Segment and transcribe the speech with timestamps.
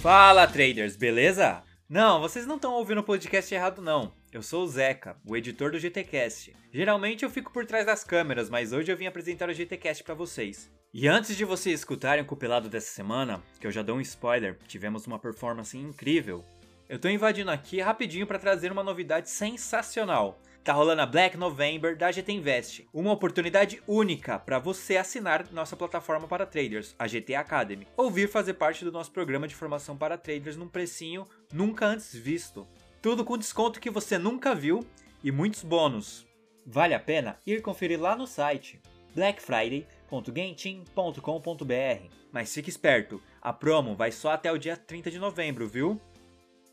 [0.00, 1.64] Fala traders, beleza?
[1.88, 4.12] Não, vocês não estão ouvindo o podcast errado não.
[4.32, 6.54] Eu sou o Zeca, o editor do GTcast.
[6.72, 10.14] Geralmente eu fico por trás das câmeras, mas hoje eu vim apresentar o GTcast para
[10.14, 10.70] vocês.
[10.94, 14.56] E antes de vocês escutarem o compilado dessa semana, que eu já dou um spoiler,
[14.68, 16.44] tivemos uma performance incrível.
[16.88, 20.40] Eu tô invadindo aqui rapidinho para trazer uma novidade sensacional.
[20.64, 25.74] Tá rolando a Black November da GT Invest, uma oportunidade única para você assinar nossa
[25.74, 29.96] plataforma para traders, a GT Academy, ou vir fazer parte do nosso programa de formação
[29.96, 32.68] para traders num precinho nunca antes visto.
[33.00, 34.86] Tudo com desconto que você nunca viu
[35.24, 36.26] e muitos bônus.
[36.66, 38.78] Vale a pena ir conferir lá no site
[39.14, 42.12] blackfriday.genteam.com.br.
[42.30, 45.98] Mas fique esperto, a promo vai só até o dia 30 de novembro, viu?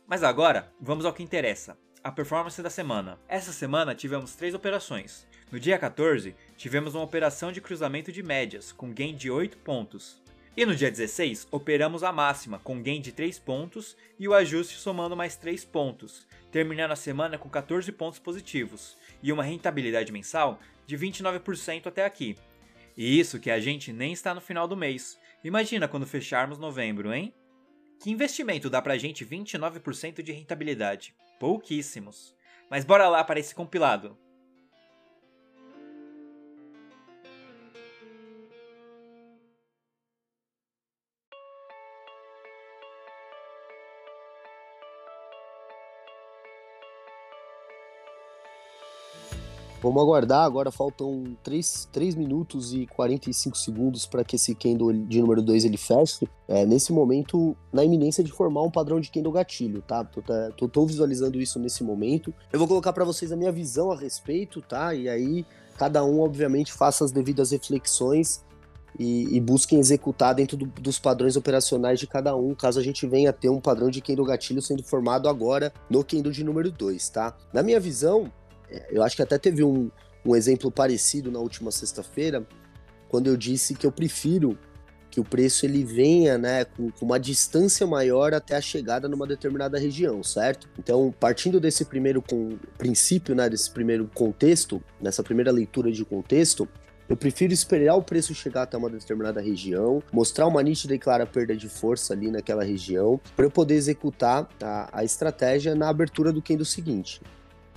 [0.06, 3.18] Mas agora, vamos ao que interessa a performance da semana.
[3.28, 5.26] Essa semana tivemos três operações.
[5.52, 10.22] No dia 14, tivemos uma operação de cruzamento de médias, com gain de 8 pontos.
[10.56, 14.76] E no dia 16, operamos a máxima, com gain de 3 pontos e o ajuste
[14.76, 20.60] somando mais 3 pontos, terminando a semana com 14 pontos positivos e uma rentabilidade mensal
[20.86, 22.38] de 29% até aqui.
[22.96, 25.18] E isso que a gente nem está no final do mês.
[25.44, 27.34] Imagina quando fecharmos novembro, hein?
[28.00, 31.16] Que investimento dá pra gente 29% de rentabilidade?
[31.40, 32.36] Pouquíssimos.
[32.70, 34.18] Mas bora lá para esse compilado.
[49.86, 55.22] Vamos aguardar, agora faltam 3, 3 minutos e 45 segundos para que esse candle de
[55.22, 56.28] número 2 ele feche.
[56.48, 60.04] É, nesse momento, na iminência de formar um padrão de candle gatilho, tá?
[60.04, 62.34] Tô, tá, tô, tô visualizando isso nesse momento.
[62.52, 64.96] Eu vou colocar para vocês a minha visão a respeito, tá?
[64.96, 65.46] E aí,
[65.78, 68.44] cada um, obviamente, faça as devidas reflexões
[68.98, 73.06] e, e, busquem executar dentro do, dos padrões operacionais de cada um, caso a gente
[73.06, 76.72] venha a ter um padrão de candle gatilho sendo formado agora no candle de número
[76.72, 77.38] 2, tá?
[77.54, 78.32] Na minha visão,
[78.90, 79.90] eu acho que até teve um,
[80.26, 82.46] um exemplo parecido na última sexta-feira,
[83.08, 84.58] quando eu disse que eu prefiro
[85.16, 89.26] que o preço ele venha né, com, com, uma distância maior até a chegada numa
[89.26, 90.68] determinada região, certo?
[90.78, 96.68] Então, partindo desse primeiro com, princípio, né, desse primeiro contexto, nessa primeira leitura de contexto,
[97.08, 101.26] eu prefiro esperar o preço chegar até uma determinada região, mostrar uma nítida e clara
[101.26, 106.34] perda de força ali naquela região, para eu poder executar a, a estratégia na abertura
[106.34, 107.22] do candle seguinte.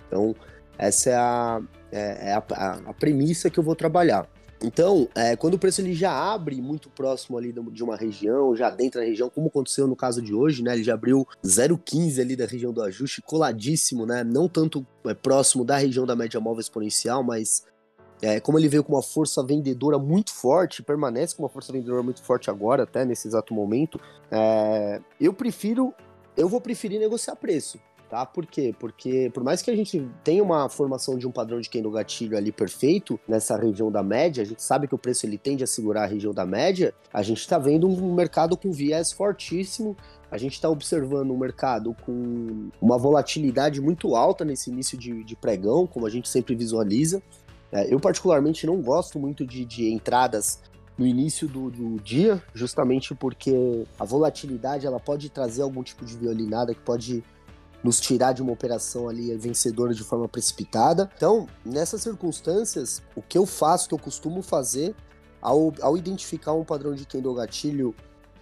[0.08, 0.34] Então,
[0.78, 4.28] essa é a, é, é a, a, premissa que eu vou trabalhar.
[4.62, 8.70] Então, é, quando o preço ele já abre muito próximo ali de uma região, já
[8.70, 10.74] dentro da região, como aconteceu no caso de hoje, né?
[10.74, 14.24] Ele já abriu 0,15 ali da região do ajuste, coladíssimo, né?
[14.24, 17.64] Não tanto é, próximo da região da média móvel exponencial, mas
[18.20, 22.02] é, como ele veio com uma força vendedora muito forte, permanece com uma força vendedora
[22.02, 25.94] muito forte agora, até nesse exato momento, é, eu prefiro,
[26.36, 28.24] eu vou preferir negociar preço tá?
[28.24, 28.74] Por quê?
[28.78, 32.36] Porque por mais que a gente tenha uma formação de um padrão de candle gatilho
[32.36, 35.66] ali perfeito nessa região da média, a gente sabe que o preço ele tende a
[35.66, 39.96] segurar a região da média, a gente está vendo um mercado com viés fortíssimo,
[40.30, 45.36] a gente está observando um mercado com uma volatilidade muito alta nesse início de, de
[45.36, 47.22] pregão, como a gente sempre visualiza.
[47.70, 50.60] É, eu particularmente não gosto muito de, de entradas
[50.98, 56.16] no início do, do, dia, justamente porque a volatilidade ela pode trazer algum tipo de
[56.16, 57.22] violinada que pode
[57.82, 61.10] nos tirar de uma operação ali vencedora de forma precipitada.
[61.16, 64.94] Então, nessas circunstâncias, o que eu faço, o que eu costumo fazer,
[65.40, 67.94] ao, ao identificar um padrão de candle gatilho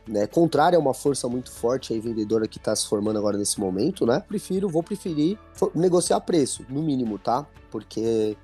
[0.09, 3.59] né, contrário a uma força muito forte aí vendedora que está se formando agora nesse
[3.59, 4.21] momento, né?
[4.21, 5.39] Prefiro, vou preferir
[5.75, 7.45] negociar preço, no mínimo, tá?
[7.71, 8.37] Porque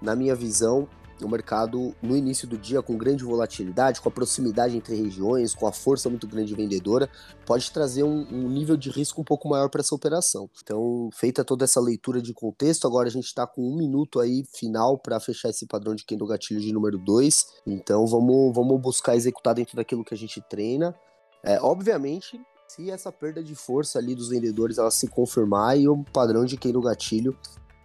[0.00, 0.88] na minha visão,
[1.22, 5.66] o mercado no início do dia com grande volatilidade, com a proximidade entre regiões, com
[5.66, 7.08] a força muito grande vendedora,
[7.46, 10.48] pode trazer um, um nível de risco um pouco maior para essa operação.
[10.62, 14.44] Então, feita toda essa leitura de contexto, agora a gente está com um minuto aí
[14.52, 17.46] final para fechar esse padrão de candle gatilho de número 2.
[17.66, 20.94] Então, vamos, vamos buscar executar dentro daquilo que a gente treina.
[21.42, 26.02] É, obviamente, se essa perda de força ali dos vendedores ela se confirmar e o
[26.04, 27.36] padrão de candle gatilho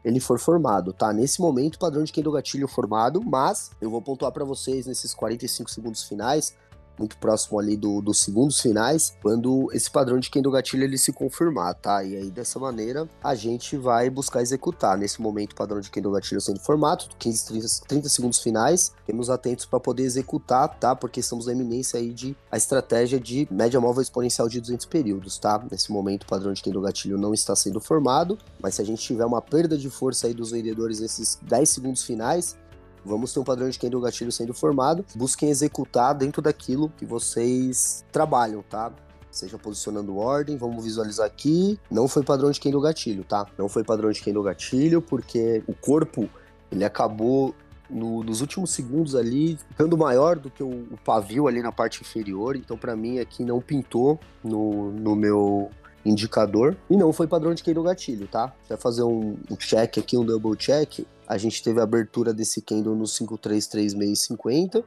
[0.03, 1.11] ele for formado, tá?
[1.11, 5.13] Nesse momento, o padrão de Kendo Gatilho formado, mas eu vou pontuar para vocês nesses
[5.13, 6.53] 45 segundos finais
[6.99, 11.13] muito próximo ali do, dos segundos finais, quando esse padrão de Kendo Gatilho ele se
[11.13, 12.03] confirmar, tá?
[12.03, 14.97] E aí dessa maneira a gente vai buscar executar.
[14.97, 19.29] Nesse momento, o padrão de Kendo Gatilho sendo formado, 15, 30, 30 segundos finais, temos
[19.29, 20.95] atentos para poder executar, tá?
[20.95, 25.39] Porque estamos na eminência aí de a estratégia de média móvel exponencial de 200 períodos,
[25.39, 25.63] tá?
[25.71, 29.01] Nesse momento, o padrão de Kendo Gatilho não está sendo formado, mas se a gente
[29.01, 32.57] tiver uma perda de força aí dos vendedores nesses 10 segundos finais,
[33.05, 35.05] Vamos ter um padrão de candle gatilho sendo formado.
[35.15, 38.91] Busquem executar dentro daquilo que vocês trabalham, tá?
[39.31, 41.79] seja posicionando ordem, vamos visualizar aqui.
[41.89, 43.45] Não foi padrão de do gatilho, tá?
[43.57, 46.29] Não foi padrão de do gatilho, porque o corpo
[46.71, 47.53] ele acabou
[47.89, 52.01] no, nos últimos segundos ali, ficando maior do que o, o pavio ali na parte
[52.01, 52.55] inferior.
[52.55, 55.71] Então, para mim, aqui não pintou no, no meu
[56.05, 56.77] indicador.
[56.89, 58.53] E não foi padrão de do gatilho, tá?
[58.67, 61.05] Vai fazer um, um check aqui, um double check.
[61.29, 64.83] A gente teve a abertura desse candle no 533650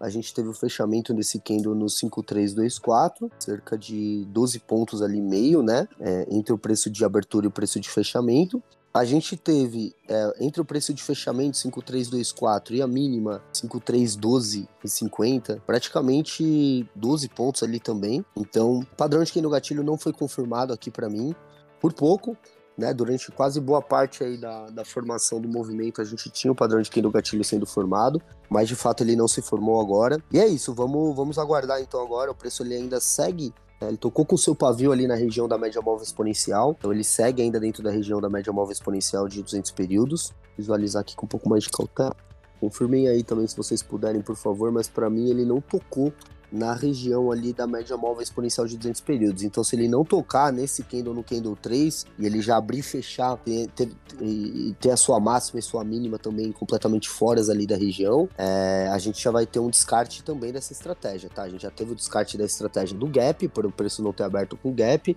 [0.00, 5.62] a gente teve o fechamento desse candle no 5324, cerca de 12 pontos ali meio,
[5.62, 5.88] né?
[5.98, 8.62] É, entre o preço de abertura e o preço de fechamento.
[8.94, 14.88] A gente teve é, entre o preço de fechamento 5324 e a mínima 5312 e
[14.88, 18.24] 50, praticamente 12 pontos ali também.
[18.36, 21.34] Então, o padrão de quem no gatilho não foi confirmado aqui para mim
[21.80, 22.36] por pouco
[22.78, 26.54] né, durante quase boa parte aí da, da formação do movimento, a gente tinha o
[26.54, 30.22] padrão de do gatilho sendo formado, mas de fato ele não se formou agora.
[30.32, 32.30] E é isso, vamos, vamos aguardar então agora.
[32.30, 35.48] O preço ele ainda segue né, ele tocou com o seu pavio ali na região
[35.48, 39.28] da média móvel exponencial, então ele segue ainda dentro da região da média móvel exponencial
[39.28, 40.32] de 200 períodos.
[40.56, 42.14] Visualizar aqui com um pouco mais de cautela.
[42.60, 46.12] Confirmem aí também se vocês puderem, por favor, mas para mim ele não tocou
[46.50, 49.42] na região ali da média móvel exponencial de 200 períodos.
[49.42, 52.82] Então, se ele não tocar nesse candle no candle 3 e ele já abrir e
[52.82, 53.90] fechar ter, ter,
[54.20, 58.88] e ter a sua máxima e sua mínima também completamente fora ali da região, é,
[58.90, 61.42] a gente já vai ter um descarte também dessa estratégia, tá?
[61.42, 64.24] A gente já teve o descarte da estratégia do gap, por o preço não ter
[64.24, 65.16] aberto com gap,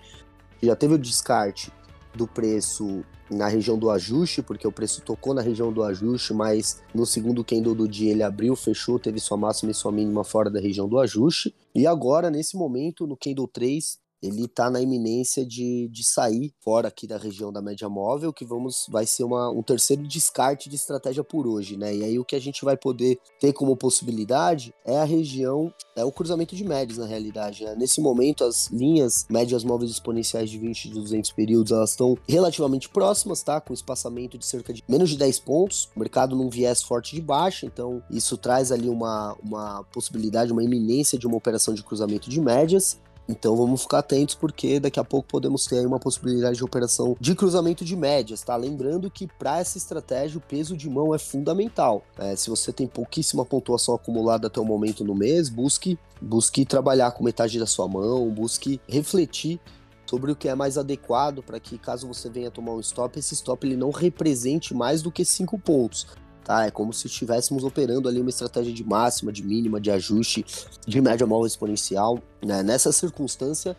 [0.61, 1.71] já teve o descarte
[2.15, 6.81] do preço na região do ajuste, porque o preço tocou na região do ajuste, mas
[6.93, 10.49] no segundo candle do dia ele abriu, fechou, teve sua máxima e sua mínima fora
[10.49, 11.55] da região do ajuste.
[11.73, 16.87] E agora, nesse momento, no candle 3, ele está na iminência de, de sair fora
[16.87, 20.75] aqui da região da média móvel, que vamos vai ser uma, um terceiro descarte de
[20.75, 21.95] estratégia por hoje, né?
[21.95, 26.05] E aí o que a gente vai poder ter como possibilidade é a região, é
[26.05, 27.63] o cruzamento de médias na realidade.
[27.63, 27.75] Né?
[27.75, 32.89] Nesse momento, as linhas médias móveis exponenciais de 20 e 200 períodos, elas estão relativamente
[32.89, 33.59] próximas, tá?
[33.59, 37.21] Com espaçamento de cerca de menos de 10 pontos, o mercado num viés forte de
[37.21, 42.29] baixa, então isso traz ali uma, uma possibilidade, uma iminência de uma operação de cruzamento
[42.29, 42.99] de médias.
[43.31, 47.33] Então vamos ficar atentos porque daqui a pouco podemos ter uma possibilidade de operação de
[47.33, 48.55] cruzamento de médias, tá?
[48.55, 52.03] Lembrando que para essa estratégia o peso de mão é fundamental.
[52.17, 57.11] É, se você tem pouquíssima pontuação acumulada até o momento no mês, busque busque trabalhar
[57.11, 59.59] com metade da sua mão, busque refletir
[60.05, 63.33] sobre o que é mais adequado para que caso você venha tomar um stop, esse
[63.33, 66.05] stop ele não represente mais do que cinco pontos
[66.43, 66.65] tá?
[66.65, 70.45] É como se estivéssemos operando ali uma estratégia de máxima, de mínima, de ajuste,
[70.85, 72.19] de média móvel exponencial.
[72.43, 72.63] Né?
[72.63, 73.75] Nessa circunstância,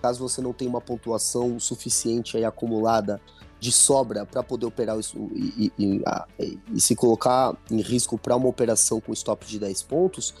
[0.00, 3.20] caso você não tenha uma pontuação suficiente aí acumulada
[3.58, 6.02] de sobra para poder operar isso e, e,
[6.38, 10.34] e, e, se colocar em risco para uma operação com stop de 10 pontos,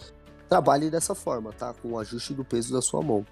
[0.48, 1.74] trabalhe dessa forma, tá?
[1.74, 3.24] Com o ajuste do peso da sua mão.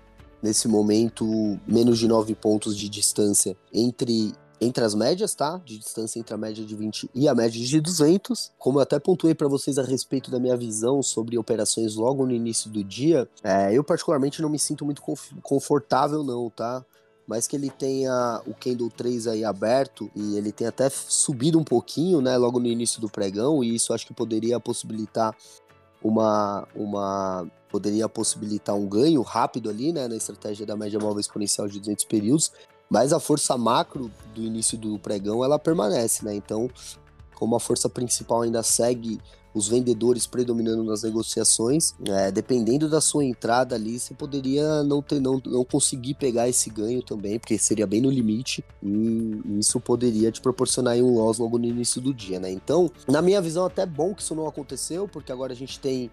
[0.43, 1.25] Nesse momento,
[1.67, 5.61] menos de 9 pontos de distância entre entre as médias, tá?
[5.65, 8.53] De distância entre a média de 20 e a média de 200.
[8.59, 12.33] Como eu até pontuei para vocês a respeito da minha visão sobre operações logo no
[12.33, 15.03] início do dia, é, eu particularmente não me sinto muito
[15.43, 16.85] confortável não, tá?
[17.27, 21.65] mas que ele tenha o Candle 3 aí aberto e ele tem até subido um
[21.65, 25.35] pouquinho, né, logo no início do pregão, e isso acho que poderia possibilitar
[26.03, 31.67] uma uma poderia possibilitar um ganho rápido ali, né, na estratégia da média móvel exponencial
[31.67, 32.53] de 200 períodos,
[32.91, 36.35] mas a força macro do início do pregão ela permanece, né?
[36.35, 36.69] Então,
[37.35, 39.21] como a força principal ainda segue
[39.55, 45.21] os vendedores predominando nas negociações, é, dependendo da sua entrada ali, você poderia não ter,
[45.21, 50.33] não, não conseguir pegar esse ganho também, porque seria bem no limite, e isso poderia
[50.33, 52.51] te proporcionar um loss logo no início do dia, né?
[52.51, 56.11] Então, na minha visão, até bom que isso não aconteceu, porque agora a gente tem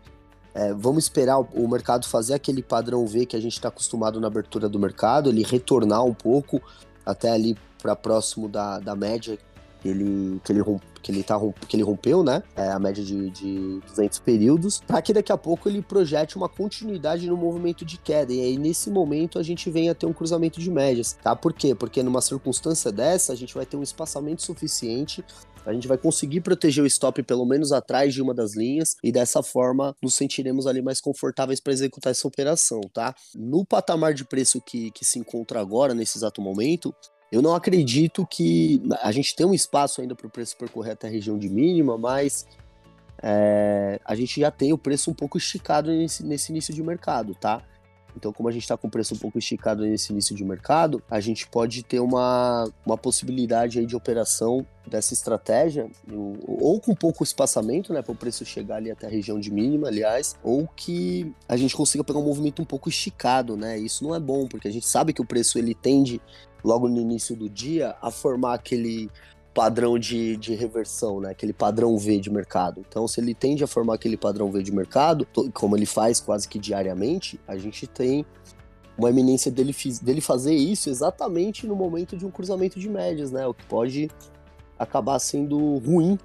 [0.54, 4.28] é, vamos esperar o, mercado fazer aquele padrão V que a gente está acostumado na
[4.28, 6.62] abertura do mercado, ele retornar um pouco
[7.06, 9.38] até ali para próximo da, da média
[9.82, 12.44] que ele, que ele, rompe, que ele, tá, que ele rompeu, né?
[12.56, 16.48] É, a média de, de 200 períodos, para que daqui a pouco ele projete uma
[16.48, 18.32] continuidade no movimento de queda.
[18.32, 21.36] E aí, nesse momento, a gente vem a ter um cruzamento de médias, tá?
[21.36, 21.74] Por quê?
[21.74, 25.26] Porque numa circunstância dessa, a gente vai ter um espaçamento suficiente
[25.66, 29.12] a gente vai conseguir proteger o stop pelo menos atrás de uma das linhas e
[29.12, 33.16] dessa forma nos sentiremos ali mais confortáveis para executar essa operação, tá?
[33.36, 36.94] No patamar de preço que, que se encontra agora, nesse exato momento,
[37.32, 41.08] eu não acredito que a gente tem um espaço ainda para o preço percorrer até
[41.08, 42.46] a região de mínima, mas
[43.24, 47.34] é, a gente já tem o preço um pouco esticado nesse, nesse início de mercado,
[47.36, 47.64] tá?
[48.16, 51.02] Então, como a gente está com o preço um pouco esticado nesse início de mercado,
[51.10, 55.90] a gente pode ter uma, uma possibilidade aí de operação dessa estratégia,
[56.48, 59.88] ou com pouco espaçamento, né, para o preço chegar ali até a região de mínima,
[59.88, 63.78] aliás, ou que a gente consiga pegar um movimento um pouco esticado, né?
[63.78, 66.20] Isso não é bom, porque a gente sabe que o preço ele tende
[66.64, 69.10] logo no início do dia a formar aquele
[69.54, 71.32] padrão de, de reversão, né?
[71.32, 72.84] Aquele padrão V de mercado.
[72.88, 76.48] Então, se ele tende a formar aquele padrão V de mercado, como ele faz quase
[76.48, 78.26] que diariamente, a gente tem
[78.98, 83.46] uma eminência dele, dele fazer isso exatamente no momento de um cruzamento de médias, né?
[83.46, 84.10] O que pode
[84.78, 86.18] acabar sendo ruim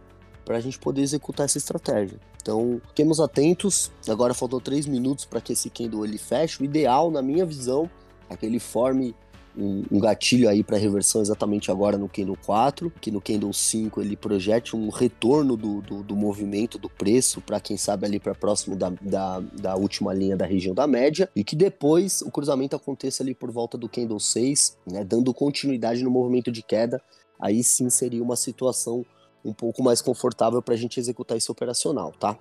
[0.44, 2.18] para a gente poder executar essa estratégia.
[2.40, 3.90] Então, fiquemos atentos.
[4.08, 6.62] Agora faltam três minutos para que esse candle ele feche.
[6.62, 7.90] O ideal, na minha visão,
[8.30, 9.16] é que ele forme
[9.56, 14.00] um, um gatilho aí para reversão exatamente agora no Candle 4, que no Candle 5
[14.00, 18.34] ele projete um retorno do, do, do movimento do preço para quem sabe ali para
[18.34, 22.76] próximo da, da, da, última linha da região da média e que depois o cruzamento
[22.76, 27.00] aconteça ali por volta do Candle 6, né, dando continuidade no movimento de queda.
[27.40, 29.04] Aí sim seria uma situação
[29.44, 32.36] um pouco mais confortável para a gente executar esse operacional, tá?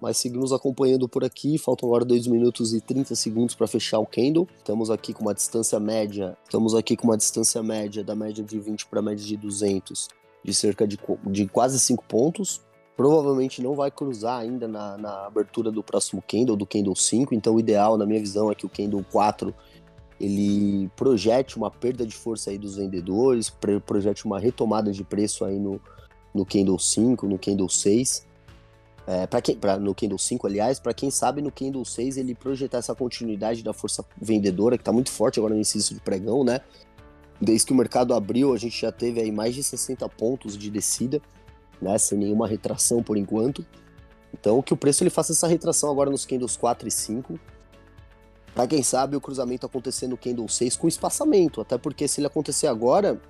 [0.00, 1.58] Mas seguimos acompanhando por aqui.
[1.58, 4.48] Faltam agora 2 minutos e 30 segundos para fechar o candle.
[4.56, 8.58] Estamos aqui com uma distância média, estamos aqui com uma distância média da média de
[8.58, 10.08] 20 para a média de 200,
[10.42, 12.62] de cerca de, de quase 5 pontos.
[12.96, 17.54] Provavelmente não vai cruzar ainda na, na abertura do próximo candle, do candle 5, então
[17.54, 19.54] o ideal, na minha visão, é que o candle 4
[20.20, 23.50] ele projete uma perda de força aí dos vendedores,
[23.86, 25.80] projete uma retomada de preço aí no,
[26.34, 28.28] no candle 5, no candle 6
[29.10, 32.32] é, para quem, pra, no Kindle 5, aliás, para quem sabe, no Kindle 6 ele
[32.32, 36.44] projetar essa continuidade da força vendedora, que está muito forte agora no início de pregão,
[36.44, 36.60] né?
[37.40, 40.70] Desde que o mercado abriu, a gente já teve aí mais de 60 pontos de
[40.70, 41.20] descida,
[41.82, 41.98] né?
[41.98, 43.66] Sem nenhuma retração por enquanto.
[44.32, 47.36] Então, que o preço ele faça essa retração agora nos Candles 4 e 5.
[48.54, 52.28] Para quem sabe, o cruzamento acontecer no Candle 6 com espaçamento, até porque se ele
[52.28, 53.20] acontecer agora,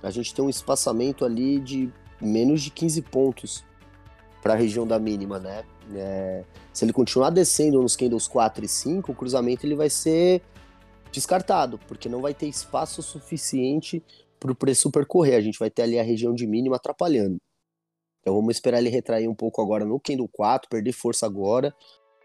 [0.00, 3.66] a gente tem um espaçamento ali de menos de 15 pontos
[4.42, 5.64] para a região da mínima, né?
[5.94, 10.42] É, se ele continuar descendo nos candles 4 e 5, o cruzamento ele vai ser
[11.10, 14.02] descartado, porque não vai ter espaço suficiente
[14.38, 15.34] para o preço percorrer.
[15.34, 17.38] A gente vai ter ali a região de mínima atrapalhando.
[18.20, 21.74] Então vamos esperar ele retrair um pouco agora no candle 4, perder força agora,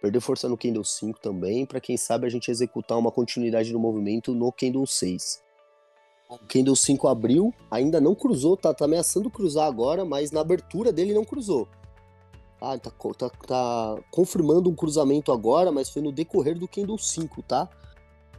[0.01, 3.79] perder força no candle 5 também, para quem sabe a gente executar uma continuidade do
[3.79, 5.41] movimento no candle 6.
[6.29, 10.91] O candle 5 abriu, ainda não cruzou, tá, tá ameaçando cruzar agora, mas na abertura
[10.91, 11.67] dele não cruzou.
[12.65, 17.43] Ah, tá, tá, tá confirmando um cruzamento agora, mas foi no decorrer do Candle 5,
[17.43, 17.67] tá?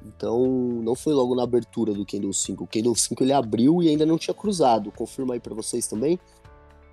[0.03, 0.47] Então,
[0.83, 2.65] não foi logo na abertura do Candle 5.
[2.65, 4.91] O Candle 5 ele abriu e ainda não tinha cruzado.
[4.91, 6.19] Confirma aí para vocês também.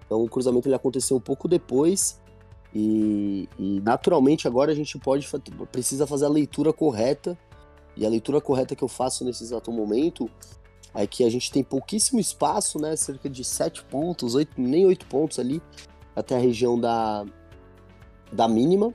[0.05, 2.19] Então, o cruzamento ele aconteceu um pouco depois.
[2.75, 5.25] E, e, naturalmente agora a gente pode
[5.71, 7.39] precisa fazer a leitura correta.
[7.95, 10.29] E a leitura correta que eu faço nesse exato momento
[10.93, 12.93] é que a gente tem pouquíssimo espaço, né?
[12.97, 15.61] Cerca de 7 pontos, 8, nem 8 pontos ali
[16.15, 17.25] até a região da,
[18.31, 18.93] da mínima.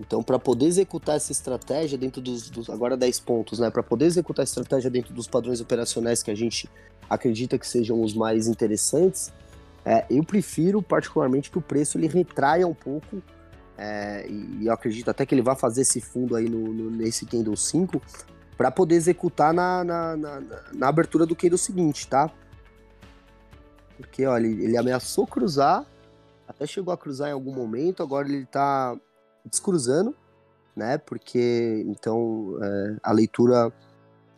[0.00, 3.70] Então, para poder executar essa estratégia dentro dos, dos agora 10 pontos, né?
[3.70, 6.68] Para poder executar a estratégia dentro dos padrões operacionais que a gente
[7.08, 9.32] acredita que sejam os mais interessantes,
[9.84, 13.22] é, eu prefiro particularmente que o preço ele retraia um pouco.
[13.76, 17.24] É, e eu acredito até que ele vai fazer esse fundo aí no, no nesse
[17.24, 18.00] Candle 5
[18.56, 20.42] para poder executar na, na, na,
[20.72, 22.30] na, abertura do Candle seguinte, tá?
[23.96, 25.86] Porque, olha, ele ameaçou cruzar
[26.62, 28.96] até chegou a cruzar em algum momento, agora ele está
[29.44, 30.14] descruzando,
[30.76, 30.96] né?
[30.96, 33.72] Porque então é, a leitura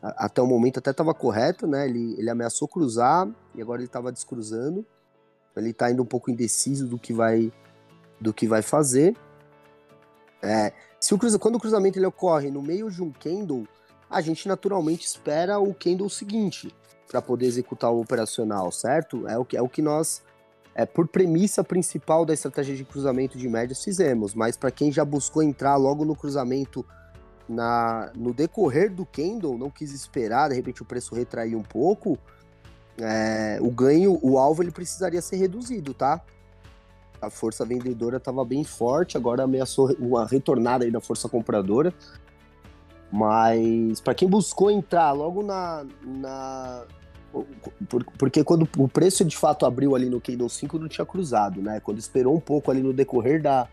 [0.02, 1.86] até o momento até estava correta, né?
[1.86, 4.84] Ele, ele ameaçou cruzar e agora ele estava descruzando.
[5.54, 7.52] Ele está indo um pouco indeciso do que vai
[8.20, 9.14] do que vai fazer.
[10.42, 13.66] É, se o cruza, quando o cruzamento ele ocorre no meio de um candle,
[14.08, 16.74] a gente naturalmente espera o candle seguinte
[17.06, 19.26] para poder executar o operacional, certo?
[19.28, 20.22] É o que é o que nós
[20.74, 25.04] é, por premissa principal da estratégia de cruzamento de médias fizemos, mas para quem já
[25.04, 26.84] buscou entrar logo no cruzamento
[27.48, 32.18] na, no decorrer do candle, não quis esperar, de repente o preço retrair um pouco,
[32.98, 36.20] é, o ganho, o alvo ele precisaria ser reduzido, tá?
[37.20, 41.92] A força vendedora estava bem forte, agora ameaçou uma retornada aí da força compradora.
[43.10, 46.84] Mas para quem buscou entrar logo na, na,
[48.18, 51.80] porque quando o preço de fato abriu ali no Candle 5 não tinha cruzado, né?
[51.80, 53.68] Quando esperou um pouco ali no decorrer da,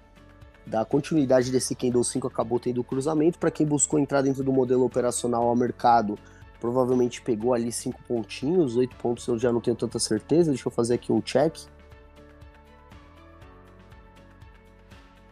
[0.65, 3.37] da continuidade desse Candle 5 acabou tendo cruzamento.
[3.37, 6.17] Para quem buscou entrar dentro do modelo operacional ao mercado,
[6.59, 10.51] provavelmente pegou ali 5 pontinhos, 8 pontos eu já não tenho tanta certeza.
[10.51, 11.57] Deixa eu fazer aqui um check.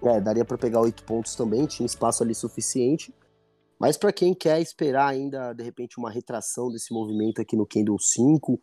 [0.02, 3.14] É, daria para pegar 8 pontos também, tinha espaço ali suficiente.
[3.80, 7.98] Mas para quem quer esperar ainda, de repente, uma retração desse movimento aqui no Candle
[7.98, 8.60] 5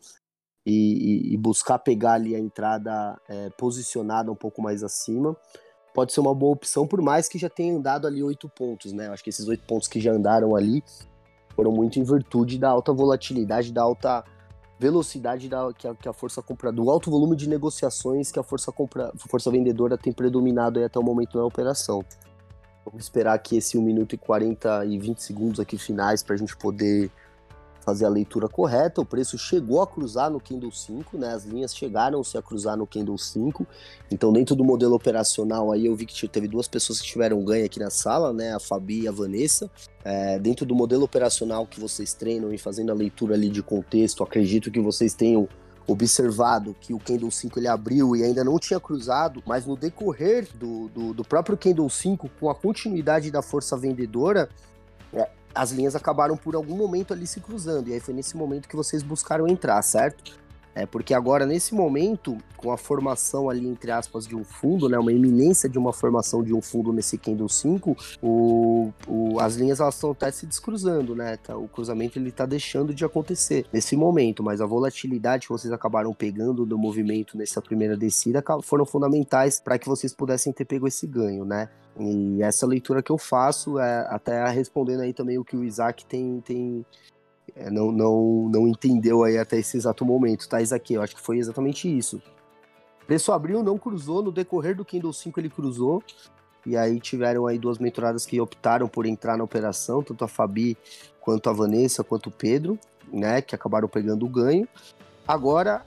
[0.65, 5.35] e, e, buscar pegar ali a entrada é, posicionada um pouco mais acima,
[5.93, 9.07] pode ser uma boa opção, por mais que já tenha andado ali oito pontos, né?
[9.07, 10.83] Acho que esses oito pontos que já andaram ali
[11.55, 14.23] foram muito em virtude da alta volatilidade, da alta
[14.79, 18.43] velocidade da, que, a, que a força compra, do alto volume de negociações que a
[18.43, 22.03] força compra, força vendedora tem predominado até o momento na operação.
[22.89, 26.37] Vamos esperar aqui esse 1 minuto e 40 e 20 segundos aqui finais para a
[26.37, 27.11] gente poder
[27.81, 29.01] fazer a leitura correta.
[29.01, 31.33] O preço chegou a cruzar no Kindle 5, né?
[31.33, 33.67] As linhas chegaram-se a cruzar no Kindle 5.
[34.09, 37.65] Então, dentro do modelo operacional, aí eu vi que teve duas pessoas que tiveram ganho
[37.65, 38.55] aqui na sala, né?
[38.55, 39.69] A Fabi e a Vanessa.
[40.05, 44.23] É, dentro do modelo operacional que vocês treinam e fazendo a leitura ali de contexto,
[44.23, 45.49] acredito que vocês tenham
[45.87, 50.47] observado que o Candle 5 ele abriu e ainda não tinha cruzado, mas no decorrer
[50.55, 54.49] do, do, do próprio Candle 5, com a continuidade da força vendedora,
[55.13, 57.87] é, as linhas acabaram por algum momento ali se cruzando.
[57.87, 60.37] E aí foi nesse momento que vocês buscaram entrar, certo?
[60.77, 64.97] É porque agora, nesse momento, com a formação ali, entre aspas, de um fundo, né,
[64.99, 69.79] uma iminência de uma formação de um fundo nesse Candle 5, o, o, as linhas
[69.79, 71.35] elas estão até se descruzando, né?
[71.37, 75.73] Tá, o cruzamento ele está deixando de acontecer nesse momento, mas a volatilidade que vocês
[75.73, 80.87] acabaram pegando do movimento nessa primeira descida foram fundamentais para que vocês pudessem ter pego
[80.87, 81.69] esse ganho, né?
[81.99, 86.05] E essa leitura que eu faço é até respondendo aí também o que o Isaac
[86.05, 86.85] tem, tem
[87.59, 90.93] é, não, não, não entendeu aí até esse exato momento, tá, Isaac?
[90.93, 92.21] Eu acho que foi exatamente isso.
[93.07, 96.03] Preço abriu, não cruzou, no decorrer do Kindle 5 ele cruzou,
[96.65, 100.77] e aí tiveram aí duas mentoradas que optaram por entrar na operação, tanto a Fabi
[101.19, 102.77] quanto a Vanessa, quanto o Pedro,
[103.11, 104.67] né, que acabaram pegando o ganho.
[105.27, 105.85] Agora,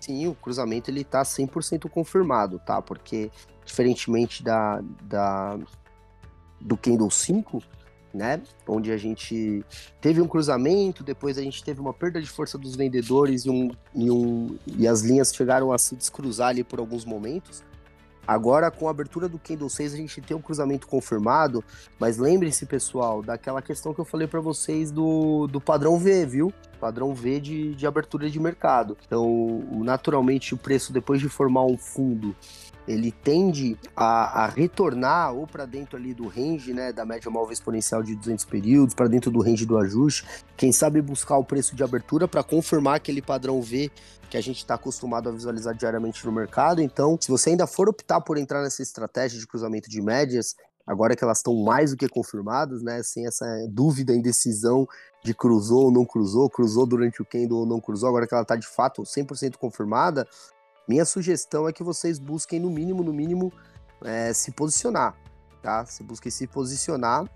[0.00, 2.80] sim, o cruzamento ele tá 100% confirmado, tá?
[2.80, 3.30] Porque
[3.64, 5.58] diferentemente da, da
[6.60, 7.62] do Kindle 5,
[8.12, 8.42] né?
[8.66, 9.64] Onde a gente
[10.00, 13.70] teve um cruzamento, depois a gente teve uma perda de força dos vendedores e, um,
[13.94, 17.62] e, um, e as linhas chegaram a se descruzar ali por alguns momentos.
[18.26, 21.64] Agora, com a abertura do Kindle 6, a gente tem um cruzamento confirmado,
[21.98, 26.52] mas lembre-se, pessoal, daquela questão que eu falei para vocês do, do padrão V, viu?
[26.78, 28.96] Padrão V de, de abertura de mercado.
[29.04, 32.36] Então, naturalmente, o preço, depois de formar um fundo
[32.86, 37.52] ele tende a, a retornar ou para dentro ali do range, né, da média móvel
[37.52, 40.24] exponencial de 200 períodos, para dentro do range do ajuste,
[40.56, 43.90] quem sabe buscar o preço de abertura para confirmar aquele padrão V
[44.28, 46.80] que a gente está acostumado a visualizar diariamente no mercado.
[46.80, 50.54] Então, se você ainda for optar por entrar nessa estratégia de cruzamento de médias,
[50.86, 54.86] agora que elas estão mais do que confirmadas, né, sem essa dúvida, indecisão
[55.24, 58.42] de cruzou ou não cruzou, cruzou durante o candle ou não cruzou, agora que ela
[58.42, 60.26] está de fato 100% confirmada,
[60.88, 63.52] minha sugestão é que vocês busquem, no mínimo, no mínimo,
[64.04, 65.14] é, se posicionar,
[65.62, 65.84] tá?
[65.86, 67.28] Se busquem se posicionar,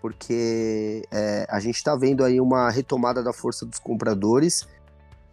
[0.00, 4.66] porque é, a gente está vendo aí uma retomada da força dos compradores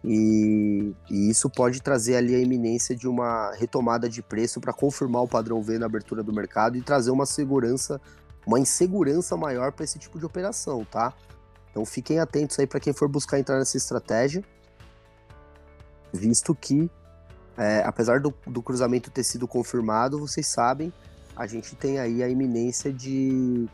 [0.02, 5.22] e, e, isso pode trazer ali a iminência de uma retomada de preço para confirmar
[5.22, 8.00] o padrão V na abertura do mercado e trazer uma segurança,
[8.46, 11.14] uma insegurança maior para esse tipo de operação, tá?
[11.70, 14.44] Então fiquem atentos aí para quem for buscar entrar nessa estratégia,
[16.12, 16.90] visto que
[17.56, 20.92] é, apesar do, do cruzamento ter sido confirmado, vocês sabem,
[21.36, 23.68] a gente tem aí a iminência de,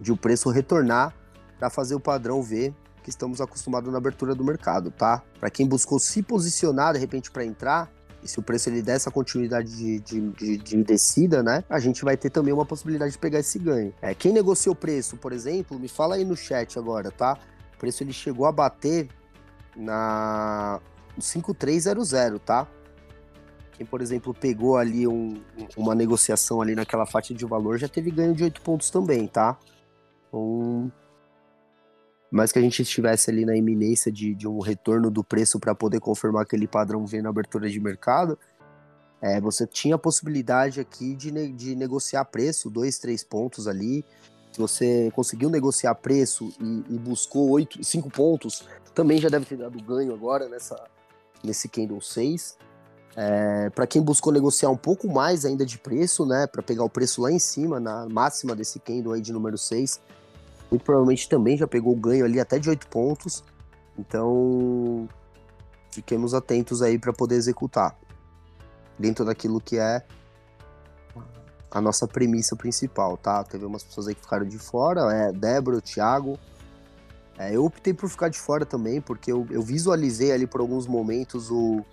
[0.00, 1.14] de o preço retornar
[1.58, 5.22] para fazer o padrão V que estamos acostumados na abertura do mercado, tá?
[5.38, 7.90] Para quem buscou se posicionar de repente para entrar,
[8.22, 11.62] e se o preço ele der essa continuidade de, de, de, de, descida, né?
[11.68, 13.92] A gente vai ter também uma possibilidade de pegar esse ganho.
[14.00, 17.36] É, quem negociou o preço, por exemplo, me fala aí no chat agora, tá?
[17.74, 19.10] O preço ele chegou a bater
[19.76, 20.80] na
[21.20, 22.08] 5300,
[22.40, 22.66] tá?
[23.74, 25.42] Quem, por exemplo, pegou ali um,
[25.76, 29.58] uma negociação ali naquela faixa de valor já teve ganho de 8 pontos também, tá?
[30.28, 30.92] Então,
[32.30, 35.74] mais que a gente estivesse ali na iminência de, de um retorno do preço para
[35.74, 38.38] poder confirmar aquele padrão V na abertura de mercado,
[39.20, 44.04] é, você tinha a possibilidade aqui de, ne de negociar preço, dois, três pontos ali.
[44.52, 49.56] Se você conseguiu negociar preço e, e buscou oito, cinco pontos, também já deve ter
[49.56, 50.76] dado ganho agora nessa,
[51.42, 52.58] nesse Candle 6.
[53.16, 56.90] É, para quem buscou negociar um pouco mais ainda de preço, né, para pegar o
[56.90, 60.00] preço lá em cima, na máxima desse candle aí de número 6,
[60.70, 63.44] muito provavelmente também já pegou o ganho ali até de 8 pontos.
[63.96, 65.08] Então,
[65.92, 67.96] fiquemos atentos aí para poder executar
[68.98, 70.04] dentro daquilo que é
[71.70, 73.42] a nossa premissa principal, tá?
[73.44, 76.38] Teve umas pessoas aí que ficaram de fora, é Débora, o Thiago.
[77.36, 80.86] É, eu optei por ficar de fora também, porque eu, eu visualizei ali por alguns
[80.86, 81.84] momentos o,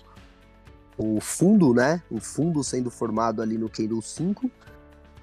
[0.97, 2.01] o fundo, né?
[2.11, 4.49] Um fundo sendo formado ali no Candle 5.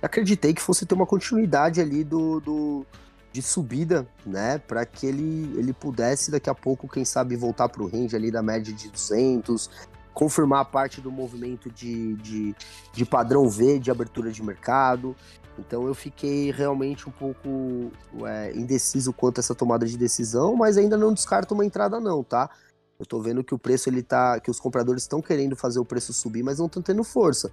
[0.03, 2.87] acreditei que fosse ter uma continuidade ali do, do
[3.33, 7.83] de subida, né, para que ele, ele pudesse daqui a pouco, quem sabe, voltar para
[7.83, 9.71] o range ali da média de 200,
[10.15, 12.57] confirmar a parte do movimento de, de,
[12.93, 15.15] de padrão V de abertura de mercado.
[15.59, 17.93] Então eu fiquei realmente um pouco
[18.27, 22.25] é, indeciso quanto a essa tomada de decisão, mas ainda não descarto uma entrada não,
[22.25, 22.51] tá?
[22.99, 25.85] Eu tô vendo que o preço ele tá, que os compradores estão querendo fazer o
[25.85, 27.53] preço subir, mas não estão tendo força.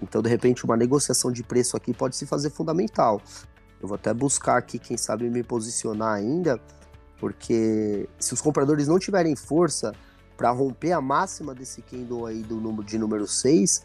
[0.00, 3.20] Então, de repente, uma negociação de preço aqui pode se fazer fundamental.
[3.82, 6.60] Eu vou até buscar aqui, quem sabe, me posicionar ainda,
[7.18, 9.92] porque se os compradores não tiverem força
[10.36, 13.84] para romper a máxima desse candle aí do número de número 6,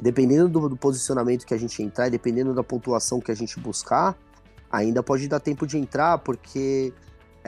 [0.00, 3.60] dependendo do, do, posicionamento que a gente entrar e dependendo da pontuação que a gente
[3.60, 4.18] buscar,
[4.68, 6.92] ainda pode dar tempo de entrar, porque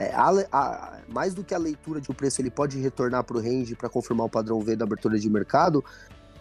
[0.01, 3.37] é, a, a, mais do que a leitura de o preço ele pode retornar para
[3.37, 5.85] o range para confirmar o padrão V da abertura de mercado,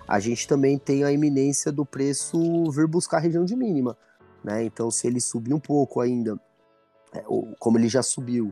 [0.08, 2.38] a gente também tem a iminência do preço
[2.70, 3.96] vir buscar a região de mínima.
[4.42, 4.64] Né?
[4.64, 6.40] Então, se ele subir um pouco ainda,
[7.12, 7.22] é,
[7.58, 8.50] como ele já subiu,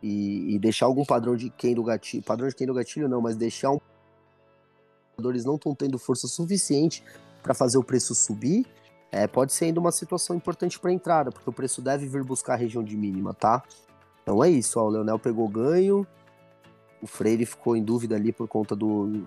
[0.00, 3.22] e, e, deixar algum padrão de quem do gatilho, padrão de quem do gatilho não,
[3.22, 3.80] mas deixar um
[5.16, 7.02] jogadores não estão tendo força suficiente
[7.42, 8.66] para fazer o preço subir,
[9.10, 12.54] é, pode ser ainda uma situação importante para entrada, porque o preço deve vir buscar
[12.54, 13.62] a região de mínima, tá?
[14.24, 16.04] Então é isso, ó, o Leonel pegou ganho,
[17.00, 19.22] o Freire ficou em dúvida ali por conta do,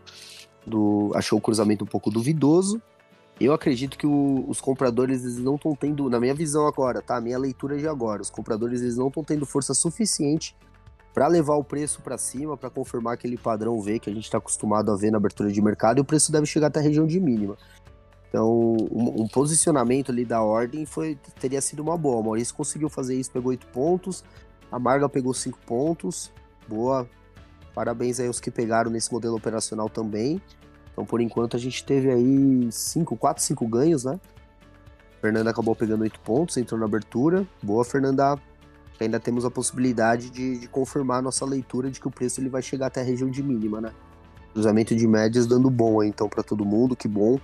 [0.66, 2.82] do achou o cruzamento um pouco duvidoso.
[3.40, 7.22] Eu acredito que o, os compradores eles não estão tendo, na minha visão agora, tá?
[7.22, 10.56] Minha leitura de agora, os compradores eles não estão tendo força suficiente
[11.14, 14.40] para levar o preço para cima, para confirmar aquele padrão V que a gente está
[14.40, 17.06] acostumado a ver na abertura de mercado, e o preço deve chegar até a região
[17.06, 17.56] de mínima.
[18.30, 22.18] Então, um, um, posicionamento ali da ordem foi teria sido uma boa.
[22.18, 24.24] O Maurício conseguiu fazer isso, pegou 8 pontos.
[24.71, 26.32] A Marga pegou 5 pontos.
[26.67, 27.08] Boa.
[27.73, 30.41] Parabéns aí aos que pegaram nesse modelo operacional também.
[30.91, 34.19] Então, por enquanto, a gente teve aí 5, 4, 5 ganhos, né?
[35.21, 37.45] Fernanda acabou pegando 8 pontos, entrou na abertura.
[37.62, 38.38] Boa, Fernanda.
[38.99, 42.49] Ainda temos a possibilidade de, de confirmar a nossa leitura de que o preço ele
[42.49, 43.91] vai chegar até a região de mínima, né?
[44.53, 47.39] Cruzamento de médias dando bom aí, então, para todo mundo, que bom.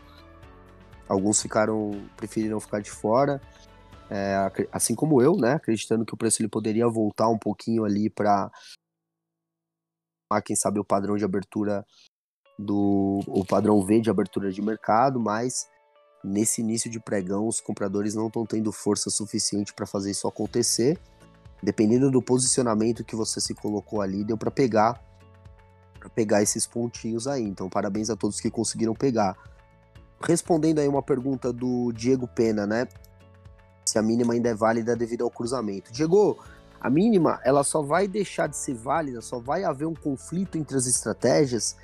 [1.07, 3.39] Alguns ficaram, preferiram ficar de fora,
[4.13, 5.54] é, assim como eu, né?
[5.54, 8.52] Acreditando que o preço ele poderia voltar um pouquinho ali para
[10.45, 11.84] quem sabe o padrão de abertura
[12.60, 15.67] do o padrão V de abertura de mercado, mas
[16.23, 20.99] nesse início de pregão os compradores não estão tendo força suficiente para fazer isso acontecer.
[21.63, 25.02] Dependendo do posicionamento que você se colocou ali, deu para pegar
[25.97, 27.41] para pegar esses pontinhos aí.
[27.41, 29.36] Então, parabéns a todos que conseguiram pegar.
[30.21, 32.88] Respondendo aí uma pergunta do Diego Pena, né?
[33.86, 35.91] Se a mínima ainda é válida devido ao cruzamento.
[35.91, 36.38] Diego,
[36.80, 40.78] a mínima ela só vai deixar de ser válida, só vai haver um conflito entre
[40.78, 41.76] as estratégias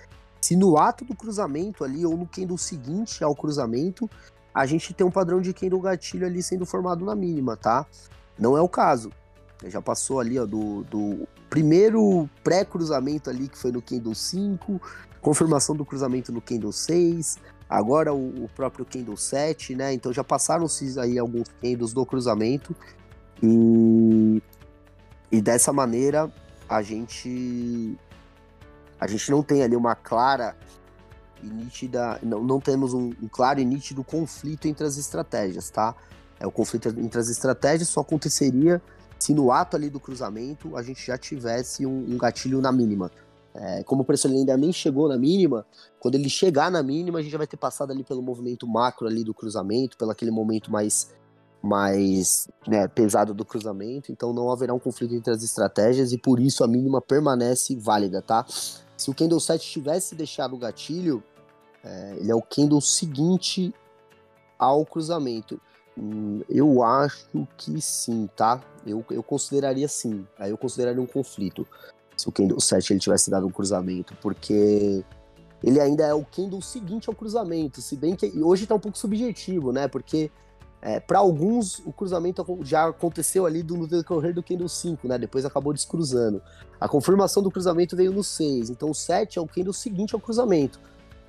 [0.41, 4.09] se no ato do cruzamento ali, ou no candle seguinte ao cruzamento,
[4.53, 7.85] a gente tem um padrão de candle gatilho ali sendo formado na mínima, tá?
[8.37, 9.11] Não é o caso.
[9.65, 14.81] Já passou ali ó, do, do primeiro pré-cruzamento ali, que foi no candle 5,
[15.21, 17.37] confirmação do cruzamento no candle 6,
[17.69, 19.93] agora o, o próprio candle 7, né?
[19.93, 22.75] Então já passaram-se aí alguns candles do cruzamento
[23.43, 24.41] e,
[25.31, 26.31] e dessa maneira
[26.67, 27.95] a gente
[28.99, 30.57] a gente não tem ali uma clara
[31.41, 35.95] e nítida, não, não temos um, um, claro e nítido conflito entre as estratégias, tá?
[36.37, 38.81] É, o conflito entre as estratégias só aconteceria
[39.17, 43.11] se no ato ali do cruzamento a gente já tivesse um, um gatilho na mínima.
[43.53, 45.65] É, como o preço ainda nem chegou na mínima,
[45.99, 49.07] quando ele chegar na mínima, a gente já vai ter passado ali pelo movimento macro
[49.07, 51.17] ali do cruzamento, pelo aquele momento mais
[51.61, 56.39] mais né, pesado do cruzamento, então não haverá um conflito entre as estratégias e por
[56.39, 58.45] isso a mínima permanece válida, tá?
[58.95, 61.21] Se o Candle 7 tivesse deixado o gatilho,
[61.83, 63.73] é, ele é o Candle seguinte
[64.57, 65.59] ao cruzamento.
[65.97, 68.61] Hum, eu acho que sim, tá?
[68.85, 70.25] Eu, eu consideraria sim.
[70.37, 71.67] Aí eu consideraria um conflito
[72.19, 75.03] se o Candle 7 ele tivesse dado um cruzamento, porque
[75.63, 78.97] ele ainda é o Candle seguinte ao cruzamento, se bem que hoje tá um pouco
[78.97, 79.87] subjetivo, né?
[79.87, 80.29] Porque
[80.81, 85.17] é, para alguns, o cruzamento já aconteceu ali no decorrer do Candle 5, né?
[85.17, 86.41] Depois acabou descruzando.
[86.79, 88.69] A confirmação do cruzamento veio no 6.
[88.69, 90.79] Então o 7 é o Candle seguinte ao cruzamento.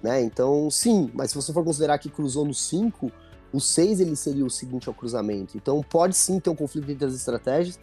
[0.02, 0.22] Né?
[0.22, 3.12] Então, sim, mas se você for considerar que cruzou no 5,
[3.52, 5.56] o 6 ele seria o seguinte ao cruzamento.
[5.56, 7.78] Então pode sim ter um conflito entre as estratégias,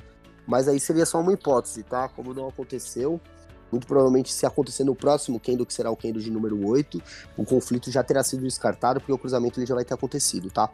[0.48, 2.08] mas aí seria só uma hipótese, tá?
[2.08, 3.20] Como não aconteceu,
[3.72, 7.02] muito provavelmente se acontecer no próximo Kendo, que será o Kendo de número 8,
[7.36, 10.70] o conflito já terá sido descartado, porque o cruzamento ele já vai ter acontecido, tá?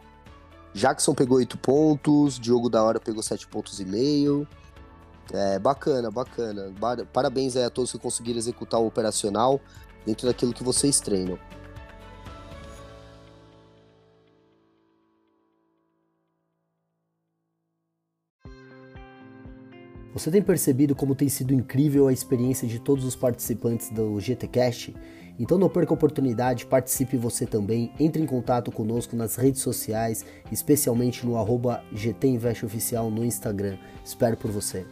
[0.72, 4.46] Jackson pegou 8 pontos, Diogo da Hora pegou 7 pontos e meio.
[5.32, 6.72] É, bacana, bacana.
[7.12, 9.60] Parabéns aí a todos que conseguiram executar o operacional
[10.04, 11.38] dentro daquilo que vocês treinam.
[20.14, 24.94] Você tem percebido como tem sido incrível a experiência de todos os participantes do GTcast?
[25.40, 30.24] Então não perca a oportunidade, participe você também, entre em contato conosco nas redes sociais,
[30.52, 33.76] especialmente no arroba GTInvestOficial no Instagram.
[34.04, 34.86] Espero por você.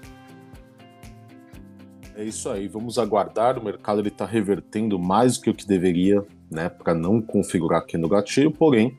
[2.16, 3.60] É isso aí, vamos aguardar.
[3.60, 7.96] O mercado está revertendo mais do que o que deveria, né, para não configurar aqui
[7.96, 8.98] no gatilho, porém,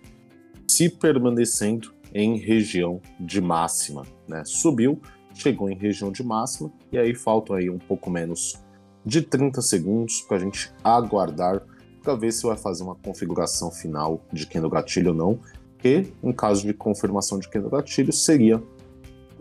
[0.66, 4.44] se permanecendo em região de máxima, né?
[4.46, 5.02] Subiu,
[5.34, 8.62] chegou em região de máxima e aí faltam aí um pouco menos
[9.06, 11.62] de 30 segundos para a gente aguardar
[12.02, 15.40] para ver se vai fazer uma configuração final de Kendo Gatilho ou não,
[15.80, 18.62] que em caso de confirmação de Kendo Gatilho seria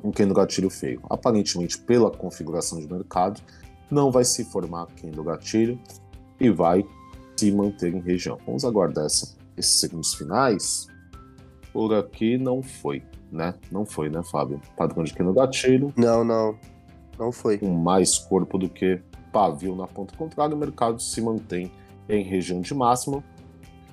[0.02, 1.00] um Kendo Gatilho feio.
[1.10, 3.40] Aparentemente, pela configuração de mercado,
[3.90, 5.78] não vai se formar Kendo Gatilho
[6.40, 6.84] e vai
[7.36, 8.38] se manter em região.
[8.46, 10.86] Vamos aguardar essa, esses segundos finais.
[11.72, 13.02] Por aqui não foi,
[13.32, 13.54] né?
[13.70, 14.60] Não foi, né, Fábio?
[14.76, 15.92] Padrão de Kendo Gatilho.
[15.96, 16.56] Não, não.
[17.18, 17.58] Não foi.
[17.58, 19.00] Com mais corpo do que
[19.32, 21.72] pavio na ponta contrária, o mercado se mantém
[22.08, 23.24] em região de máxima.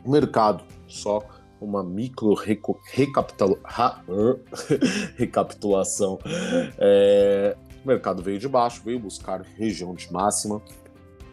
[0.03, 1.23] O mercado só
[1.61, 2.33] uma micro
[5.15, 6.19] recapitulação.
[6.77, 10.61] É, o mercado veio de baixo, veio buscar região de máxima.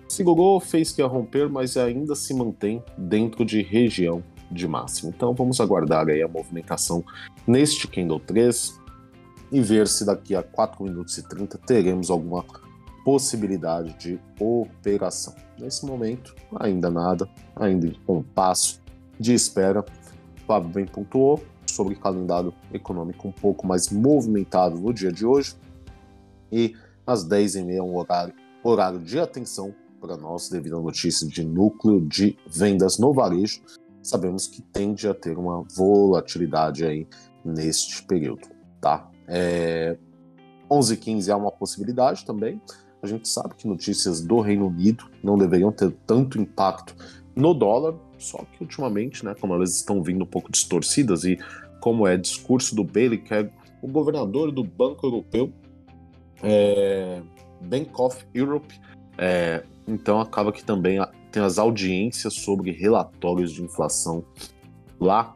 [0.08, 5.12] Segurou, fez que ia romper, mas ainda se mantém dentro de região de máxima.
[5.14, 7.04] Então vamos aguardar aí a movimentação
[7.46, 8.80] neste Candle 3
[9.52, 12.44] e ver se daqui a 4 minutos e 30 teremos alguma
[13.04, 15.34] possibilidade de operação.
[15.58, 18.82] Nesse momento, ainda nada, ainda em compasso
[19.18, 19.84] de espera.
[20.46, 25.54] Fábio bem pontuou sobre calendário econômico um pouco mais movimentado no dia de hoje.
[26.50, 26.74] E
[27.06, 32.36] às 10h30 um horário, horário de atenção para nós devido à notícia de núcleo de
[32.46, 33.60] vendas no varejo.
[34.02, 37.08] Sabemos que tende a ter uma volatilidade aí
[37.46, 38.48] neste período,
[38.80, 39.08] tá?
[39.28, 39.96] É,
[40.70, 42.60] 11h15 é uma possibilidade também.
[43.02, 46.94] A gente sabe que notícias do Reino Unido não deveriam ter tanto impacto
[47.34, 51.38] no dólar, só que ultimamente, né, como elas estão vindo um pouco distorcidas e
[51.80, 53.50] como é discurso do Bailey, que é
[53.82, 55.52] o governador do Banco Europeu,
[56.42, 57.22] é,
[57.60, 58.80] Bank of Europe,
[59.18, 60.98] é, então acaba que também
[61.30, 64.24] tem as audiências sobre relatórios de inflação
[64.98, 65.34] lá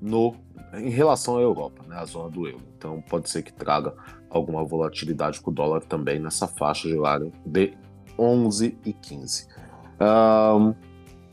[0.00, 0.34] no
[0.74, 2.62] em relação à Europa, né, a zona do euro.
[2.76, 3.94] Então pode ser que traga
[4.28, 7.72] alguma volatilidade com o dólar também nessa faixa de horário de
[8.18, 9.48] 11 e 15.
[10.00, 10.74] Um,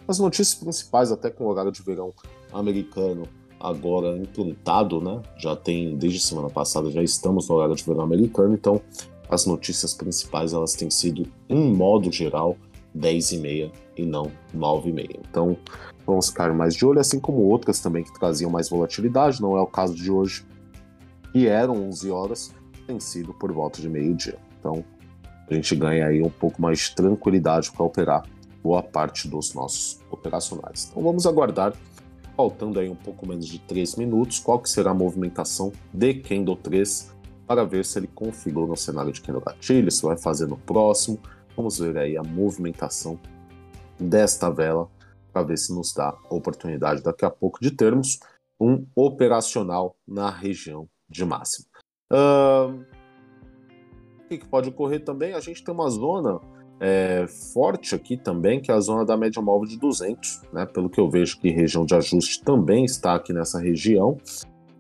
[0.08, 2.14] as notícias principais, até com o horário de verão
[2.52, 3.24] americano
[3.60, 5.22] agora implantado, né?
[5.38, 8.82] Já tem desde semana passada já estamos no horário de verão americano, então
[9.30, 12.58] as notícias principais elas têm sido em modo geral
[12.94, 15.20] 10 e meia e não 9 e meia.
[15.30, 15.58] Então
[16.06, 19.62] vamos ficar mais de olho, assim como outras também que traziam mais volatilidade, não é
[19.62, 20.46] o caso de hoje,
[21.32, 22.54] que eram 11 horas,
[22.86, 24.38] tem sido por volta de meio-dia.
[24.60, 24.84] Então,
[25.50, 28.24] a gente ganha aí um pouco mais de tranquilidade para operar
[28.62, 30.88] boa parte dos nossos operacionais.
[30.90, 31.74] Então, vamos aguardar,
[32.36, 36.56] faltando aí um pouco menos de 3 minutos, qual que será a movimentação de Candle
[36.56, 37.12] 3
[37.46, 41.20] para ver se ele configura o cenário de Candle Gatilho, se vai fazer no próximo.
[41.56, 43.20] Vamos ver aí a movimentação
[44.00, 44.90] desta vela
[45.34, 48.20] para ver se nos dá oportunidade daqui a pouco de termos
[48.60, 51.68] um operacional na região de máximo.
[52.12, 52.86] Uh,
[54.24, 55.34] o que, pode ocorrer também?
[55.34, 56.40] A gente tem uma zona
[56.80, 60.66] é, forte aqui também, que é a zona da média móvel de 200, né?
[60.66, 64.18] Pelo que eu vejo que região de ajuste também está aqui nessa região.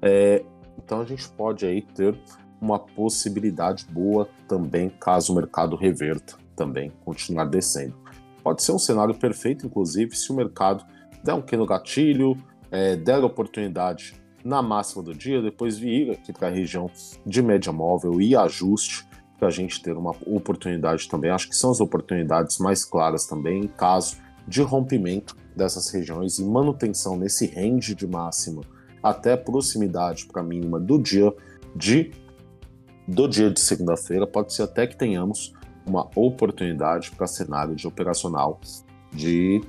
[0.01, 0.43] É,
[0.77, 2.17] então a gente pode aí ter
[2.59, 8.02] uma possibilidade boa também, caso o mercado reverta também, continuar descendo.
[8.43, 10.85] Pode ser um cenário perfeito, inclusive, se o mercado
[11.23, 12.37] der um pequeno gatilho,
[12.69, 16.89] é, der oportunidade na máxima do dia, depois vir aqui para a região
[17.25, 19.07] de média móvel e ajuste
[19.39, 21.31] para a gente ter uma oportunidade também.
[21.31, 26.43] Acho que são as oportunidades mais claras também em caso de rompimento dessas regiões e
[26.43, 28.61] manutenção nesse range de máxima
[29.01, 31.33] até proximidade para a mínima do dia
[31.75, 32.11] de
[33.05, 34.25] do dia de segunda-feira.
[34.25, 35.53] Pode ser até que tenhamos
[35.85, 38.59] uma oportunidade para cenário de operacional
[39.11, 39.61] de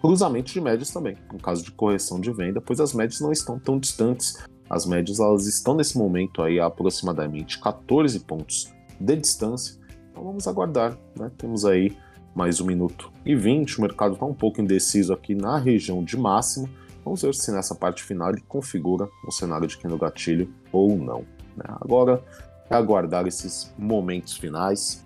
[0.00, 3.58] cruzamento de médias também, no caso de correção de venda, pois as médias não estão
[3.58, 4.42] tão distantes.
[4.68, 9.78] As médias elas estão nesse momento aí a aproximadamente 14 pontos de distância.
[10.10, 11.30] Então vamos aguardar, né?
[11.36, 11.96] Temos aí
[12.34, 13.78] mais um minuto e 20.
[13.78, 16.68] O mercado está um pouco indeciso aqui na região de máxima.
[17.04, 21.24] Vamos ver se nessa parte final ele configura o cenário de no gatilho ou não.
[21.56, 21.64] Né?
[21.80, 22.22] Agora
[22.68, 25.04] é aguardar esses momentos finais.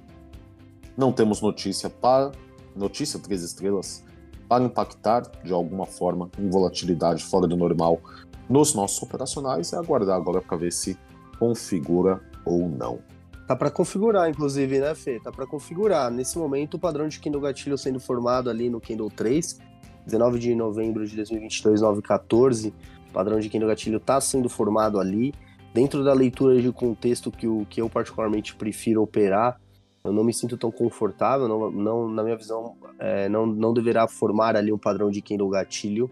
[0.96, 2.32] Não temos notícia para
[2.74, 4.04] notícia três estrelas
[4.48, 8.00] para impactar de alguma forma em volatilidade fora do normal
[8.48, 10.98] nos nossos operacionais é aguardar agora para ver se
[11.38, 12.98] configura ou não.
[13.46, 15.20] Tá para configurar, inclusive, né, Fê?
[15.20, 16.10] Tá para configurar.
[16.10, 19.60] Nesse momento, o padrão de Kindle Gatilho sendo formado ali no Kindle 3,
[20.06, 22.74] 19 de novembro de 2022, 914.
[23.08, 25.34] O padrão de Kindle Gatilho tá sendo formado ali.
[25.74, 29.60] Dentro da leitura de contexto que, o, que eu particularmente prefiro operar,
[30.04, 34.06] eu não me sinto tão confortável, não, não na minha visão, é, não, não deverá
[34.06, 36.10] formar ali um padrão de Kindle Gatilho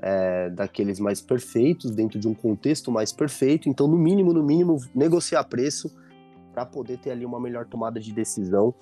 [0.00, 3.68] é, daqueles mais perfeitos, dentro de um contexto mais perfeito.
[3.68, 5.94] Então, no mínimo, no mínimo, negociar preço
[6.52, 8.74] para poder ter ali uma melhor tomada de decisão.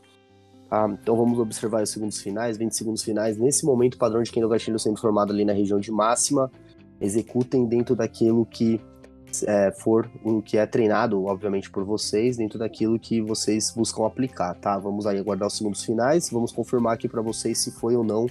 [0.71, 3.37] Ah, então vamos observar os segundos finais, 20 segundos finais.
[3.37, 6.51] Nesse momento, o padrão de Kendo Gatilho sendo formado ali na região de máxima.
[6.99, 8.81] Executem dentro daquilo que
[9.47, 14.55] é, for o que é treinado, obviamente, por vocês, dentro daquilo que vocês buscam aplicar,
[14.55, 14.79] tá?
[14.79, 16.31] Vamos aí aguardar os segundos finais.
[16.31, 18.27] Vamos confirmar aqui para vocês se foi ou não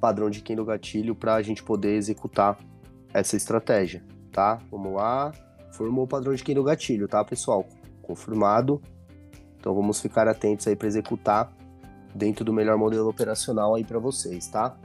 [0.00, 2.58] padrão de Kendo Gatilho para a gente poder executar
[3.14, 4.58] essa estratégia, tá?
[4.70, 5.32] Vamos lá.
[5.72, 7.66] Formou o padrão de Kendo Gatilho, tá, pessoal?
[8.04, 8.80] confirmado.
[9.58, 11.50] Então vamos ficar atentos aí para executar
[12.14, 14.76] dentro do melhor modelo operacional aí para vocês, tá?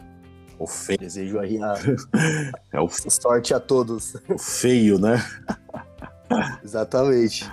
[0.60, 1.00] O feio.
[1.00, 1.74] Desejo aí a,
[2.74, 2.90] é o...
[2.90, 4.16] sorte a todos.
[4.28, 5.18] O feio, né?
[6.64, 7.50] Exatamente.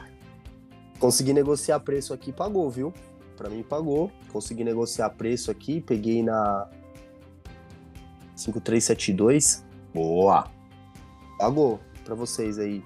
[0.99, 2.93] Consegui negociar preço aqui, pagou, viu?
[3.37, 4.11] Para mim pagou.
[4.33, 6.69] Consegui negociar preço aqui, peguei na
[8.35, 9.65] 5372.
[9.95, 10.51] Boa.
[11.39, 12.83] Pagou para vocês aí.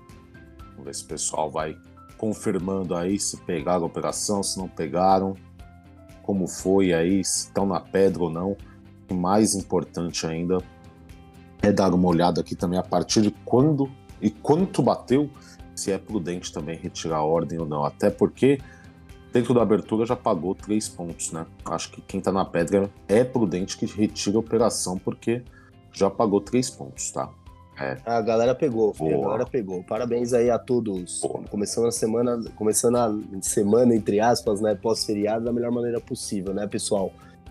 [0.73, 1.77] Vamos ver se o pessoal vai
[2.21, 5.35] confirmando aí se pegaram a operação, se não pegaram,
[6.23, 8.57] como foi aí, se estão na pedra ou não.
[9.13, 10.59] Mais importante ainda
[11.63, 15.31] é dar uma olhada aqui também a partir de quando e quanto bateu,
[15.75, 17.85] se é prudente também retirar a ordem ou não.
[17.85, 18.59] Até porque
[19.33, 21.47] dentro da abertura já pagou três pontos, né?
[21.65, 25.43] Acho que quem está na pedra é prudente que retire a operação porque
[25.93, 27.31] já pagou três pontos, tá?
[27.81, 27.97] É.
[28.05, 29.83] A galera pegou, filho, a galera pegou.
[29.83, 31.21] Parabéns aí a todos.
[31.23, 31.43] Boa.
[31.45, 36.67] Começando a semana, começando a semana, entre aspas, né, pós-feriado, da melhor maneira possível, né,
[36.67, 37.11] pessoal?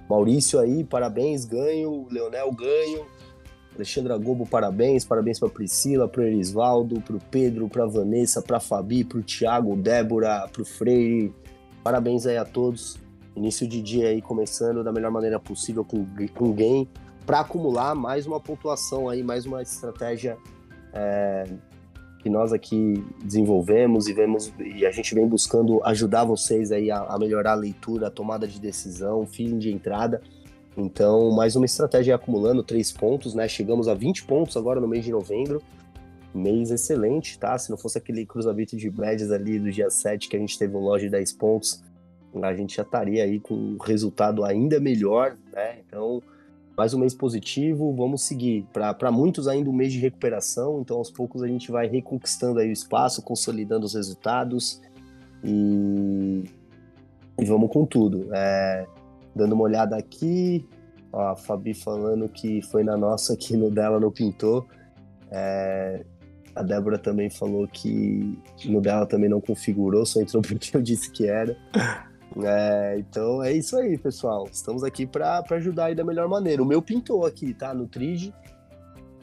[0.10, 2.08] Maurício aí, parabéns, ganho.
[2.10, 3.06] Leonel, ganho.
[3.76, 5.06] Alexandra Gobo, parabéns.
[5.06, 9.76] Parabéns para Priscila, para Erisvaldo, para o Pedro, para Vanessa, para Fabi, para o Thiago,
[9.76, 11.34] Débora, para o Freire.
[11.84, 12.98] Parabéns aí a todos.
[13.36, 16.90] Início de dia aí começando da melhor maneira possível com, com game
[17.26, 20.36] para acumular mais uma pontuação aí, mais uma estratégia
[20.92, 21.46] é,
[22.20, 27.00] que nós aqui desenvolvemos e vemos e a gente vem buscando ajudar vocês aí a,
[27.00, 30.22] a melhorar a leitura, a tomada de decisão, feeling de entrada.
[30.78, 33.48] Então, mais uma estratégia acumulando três pontos, né?
[33.48, 35.62] Chegamos a 20 pontos agora no mês de novembro.
[36.34, 37.58] Mês excelente, tá?
[37.58, 40.76] Se não fosse aquele cruzamento de médias ali do dia 7 que a gente teve
[40.76, 41.84] um loja de 10 pontos,
[42.42, 45.80] a gente já estaria aí com um resultado ainda melhor, né?
[45.88, 46.22] Então,
[46.80, 48.66] mais um mês positivo, vamos seguir.
[48.72, 52.70] Para muitos ainda um mês de recuperação, então aos poucos a gente vai reconquistando aí
[52.70, 54.82] o espaço, consolidando os resultados
[55.44, 56.46] e,
[57.38, 58.30] e vamos com tudo.
[58.34, 58.88] É,
[59.36, 60.66] dando uma olhada aqui,
[61.12, 64.66] ó, a Fabi falando que foi na nossa aqui no dela não pintou.
[65.30, 66.06] É,
[66.56, 71.12] a Débora também falou que no dela também não configurou, só entrou porque eu disse
[71.12, 71.58] que era.
[72.44, 74.48] É, então é isso aí, pessoal.
[74.52, 76.62] Estamos aqui para ajudar aí da melhor maneira.
[76.62, 77.74] O meu pintou aqui, tá?
[77.74, 78.34] No Trige.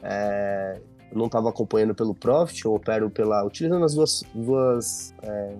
[0.03, 0.79] É,
[1.11, 3.43] eu não estava acompanhando pelo Profit, eu opero pela.
[3.45, 5.55] utilizando as duas, duas é,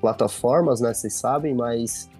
[0.00, 0.92] plataformas, né?
[0.94, 2.10] Vocês sabem, mas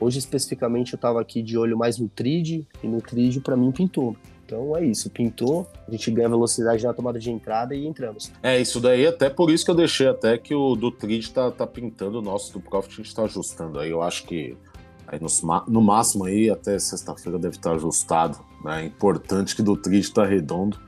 [0.00, 3.70] hoje especificamente eu estava aqui de olho mais no Tride, e no Tride para mim
[3.70, 4.16] pintou.
[4.48, 8.32] Então é isso, pintou, a gente ganha velocidade na tomada de entrada e entramos.
[8.42, 11.50] É, isso daí, até por isso que eu deixei até que o do Trid tá,
[11.50, 13.90] tá pintando, o nosso do Profit a gente tá ajustando aí.
[13.90, 14.56] Eu acho que
[15.06, 15.28] aí no,
[15.68, 18.38] no máximo aí, até sexta-feira deve estar ajustado.
[18.64, 18.84] Né?
[18.84, 20.80] É importante que do Trid tá redondo,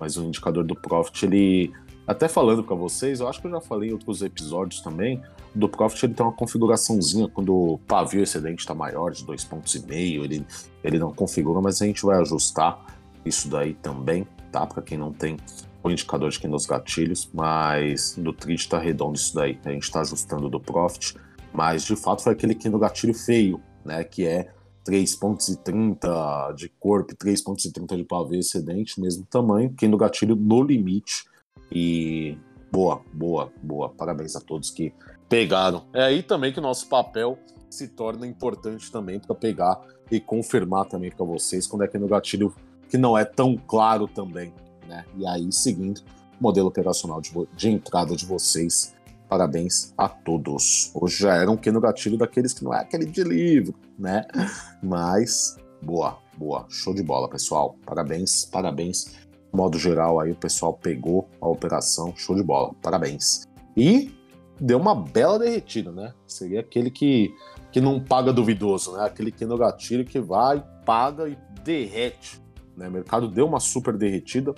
[0.00, 1.70] mas o indicador do Profit, ele.
[2.06, 5.20] Até falando para vocês, eu acho que eu já falei em outros episódios também,
[5.54, 9.74] do Profit ele tem uma configuraçãozinha quando o pavio excedente está maior de dois pontos
[9.74, 10.44] e meio, ele,
[10.82, 14.66] ele não configura, mas a gente vai ajustar isso daí também, tá?
[14.66, 15.36] Para quem não tem
[15.82, 19.58] o indicador de quem nos gatilhos, mas do trade tá redondo isso daí.
[19.64, 21.16] A gente está ajustando do Profit,
[21.52, 24.04] mas de fato foi aquele que no gatilho feio, né?
[24.04, 24.52] Que é
[24.84, 29.72] 3 pontos e 30 de corpo, 3 pontos e 30 de pavê excedente, mesmo tamanho,
[29.76, 31.24] quem no gatilho no limite.
[31.70, 32.36] E
[32.70, 33.88] boa, boa, boa.
[33.88, 34.92] Parabéns a todos que
[35.28, 35.84] pegaram.
[35.92, 37.38] É aí também que o nosso papel
[37.70, 42.06] se torna importante também para pegar e confirmar também para vocês quando é que no
[42.06, 42.54] gatilho
[42.92, 44.52] que não é tão claro também.
[44.86, 45.02] Né?
[45.16, 46.00] E aí, seguindo
[46.38, 48.94] o modelo operacional de, de entrada de vocês,
[49.30, 50.90] parabéns a todos.
[50.94, 54.26] Hoje já era um pequeno gatilho daqueles que não é aquele de livro, né?
[54.82, 57.76] Mas, boa, boa, show de bola, pessoal.
[57.86, 59.14] Parabéns, parabéns.
[59.50, 63.44] Modo geral aí, o pessoal pegou a operação, show de bola, parabéns.
[63.74, 64.12] E
[64.60, 66.12] deu uma bela derretida, né?
[66.26, 67.34] Seria aquele que,
[67.70, 69.06] que não paga duvidoso, né?
[69.06, 72.41] Aquele que no gatilho que vai, paga e derrete.
[72.76, 72.88] Né?
[72.88, 74.52] O mercado deu uma super derretida,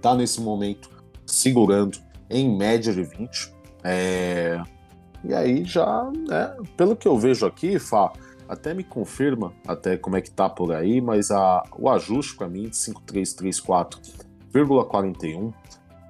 [0.00, 0.88] tá nesse momento
[1.26, 3.52] segurando em média de 20.
[3.84, 4.62] É...
[5.22, 8.10] E aí já, né, pelo que eu vejo aqui, Fá,
[8.48, 12.48] até me confirma até como é que tá por aí, mas a, o ajuste para
[12.48, 15.54] mim de 5334,41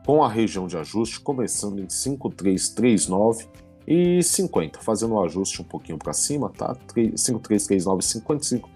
[0.07, 3.47] com a região de ajuste começando em 5339
[3.87, 6.77] e 50, fazendo o ajuste um pouquinho para cima, tá?
[6.95, 8.71] 5339, 55,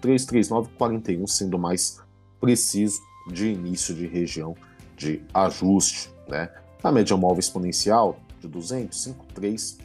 [0.77, 1.99] 41, sendo mais
[2.39, 4.55] preciso de início de região
[4.95, 6.49] de ajuste, né?
[6.83, 9.77] A média móvel exponencial de 200, 5, 3,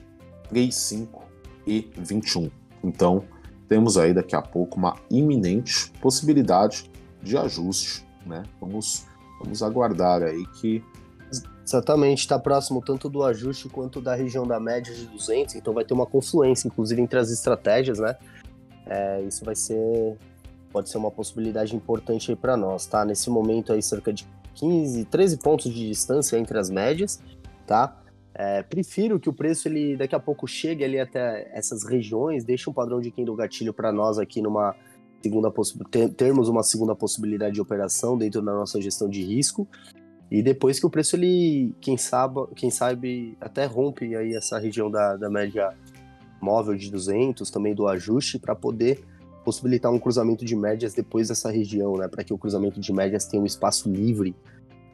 [0.48, 1.22] 3, 5
[1.66, 2.50] e 21.
[2.84, 3.24] Então,
[3.68, 6.90] temos aí daqui a pouco uma iminente possibilidade
[7.22, 8.42] de ajuste, né?
[8.60, 9.06] Vamos,
[9.40, 10.84] vamos aguardar aí que
[11.70, 15.84] Exatamente, está próximo tanto do ajuste quanto da região da média de 200, então vai
[15.84, 18.16] ter uma confluência, inclusive, entre as estratégias, né?
[18.86, 20.18] É, isso vai ser,
[20.72, 23.04] pode ser uma possibilidade importante aí para nós, tá?
[23.04, 27.20] Nesse momento aí, cerca de 15, 13 pontos de distância entre as médias,
[27.66, 27.96] tá?
[28.34, 32.70] É, prefiro que o preço ele daqui a pouco chegue ali até essas regiões, deixe
[32.70, 34.74] um padrão de do gatilho para nós aqui numa
[35.20, 35.52] segunda
[36.16, 39.68] termos uma segunda possibilidade de operação dentro da nossa gestão de risco
[40.30, 44.88] e depois que o preço, ele, quem sabe, quem sabe até rompe aí essa região
[44.88, 45.74] da, da média
[46.40, 49.04] móvel de 200, também do ajuste, para poder
[49.44, 52.08] possibilitar um cruzamento de médias depois dessa região, né?
[52.08, 54.34] Para que o cruzamento de médias tenha um espaço livre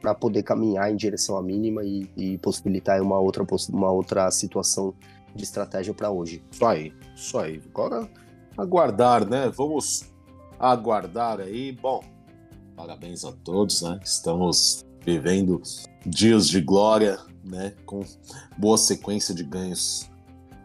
[0.01, 4.93] para poder caminhar em direção à mínima e, e, possibilitar uma outra, uma outra situação
[5.35, 6.43] de estratégia para hoje.
[6.51, 7.61] Isso aí, isso aí.
[7.69, 8.09] Agora
[8.57, 9.49] aguardar, né?
[9.49, 10.05] Vamos
[10.59, 11.71] aguardar aí.
[11.71, 12.03] Bom,
[12.75, 13.99] parabéns a todos, né?
[14.03, 15.61] Estamos vivendo
[16.05, 18.01] dias de glória, né, com
[18.57, 20.09] boa sequência de ganhos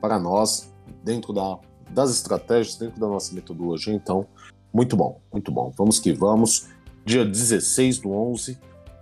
[0.00, 0.72] para nós
[1.04, 1.58] dentro da,
[1.92, 3.92] das estratégias, dentro da nossa metodologia.
[3.92, 4.26] Então,
[4.72, 5.72] muito bom, muito bom.
[5.76, 6.68] Vamos que vamos.
[7.04, 8.58] Dia 16 do 11,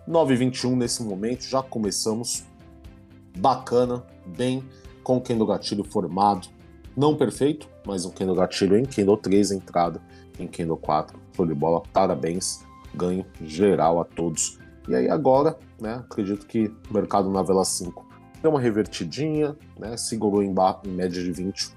[0.09, 2.45] 9h21 nesse momento, já começamos.
[3.39, 4.65] Bacana, bem,
[5.03, 6.49] com o Kendo Gatilho formado.
[6.97, 10.01] Não perfeito, mas um Kendo Gatilho em Kendo 3, entrada
[10.39, 11.19] em Kendo 4.
[11.37, 12.65] Show de bola, parabéns.
[12.95, 14.59] Ganho geral a todos
[14.91, 18.05] e aí agora, né, acredito que o mercado na vela 5
[18.43, 21.77] deu uma revertidinha, né, segurou em, bar, em média de 20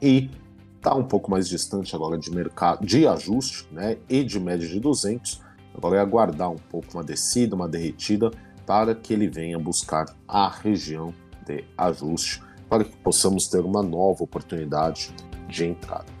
[0.00, 0.30] e
[0.76, 4.80] está um pouco mais distante agora de mercado de ajuste, né, e de média de
[4.80, 5.42] 200.
[5.74, 8.30] Agora é aguardar um pouco uma descida, uma derretida
[8.66, 11.14] para que ele venha buscar a região
[11.46, 15.14] de ajuste para que possamos ter uma nova oportunidade
[15.48, 16.17] de entrada.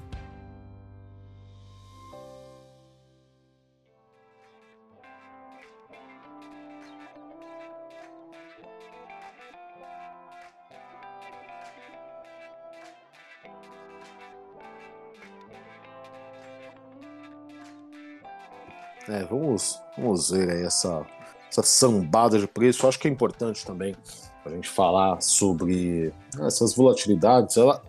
[19.08, 21.04] É, vamos, vamos ver aí essa,
[21.50, 22.86] essa sambada de preço.
[22.86, 23.94] acho que é importante também
[24.44, 27.56] a gente falar sobre essas volatilidades.
[27.56, 27.82] Ela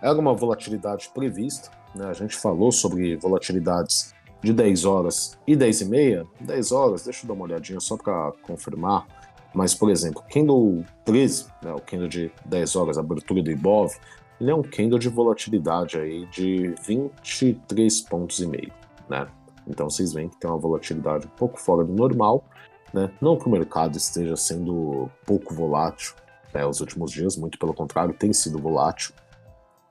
[0.00, 2.06] era uma volatilidade prevista, né?
[2.06, 6.26] A gente falou sobre volatilidades de 10 horas e 10 e meia.
[6.40, 9.06] 10 horas, deixa eu dar uma olhadinha só para confirmar.
[9.54, 13.92] Mas, por exemplo, candle 13, né, o candle de 10 horas, abertura do Ibov,
[14.40, 18.72] ele é um candle de volatilidade aí de 23 pontos e meio,
[19.08, 19.28] né?
[19.66, 22.44] Então vocês veem que tem uma volatilidade um pouco fora do normal,
[22.92, 23.10] né?
[23.20, 26.14] Não que o mercado esteja sendo pouco volátil
[26.52, 29.14] né, os últimos dias, muito pelo contrário, tem sido volátil,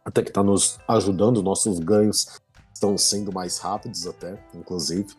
[0.06, 2.42] até que está nos ajudando, nossos ganhos
[2.74, 5.16] estão sendo mais rápidos até, inclusive.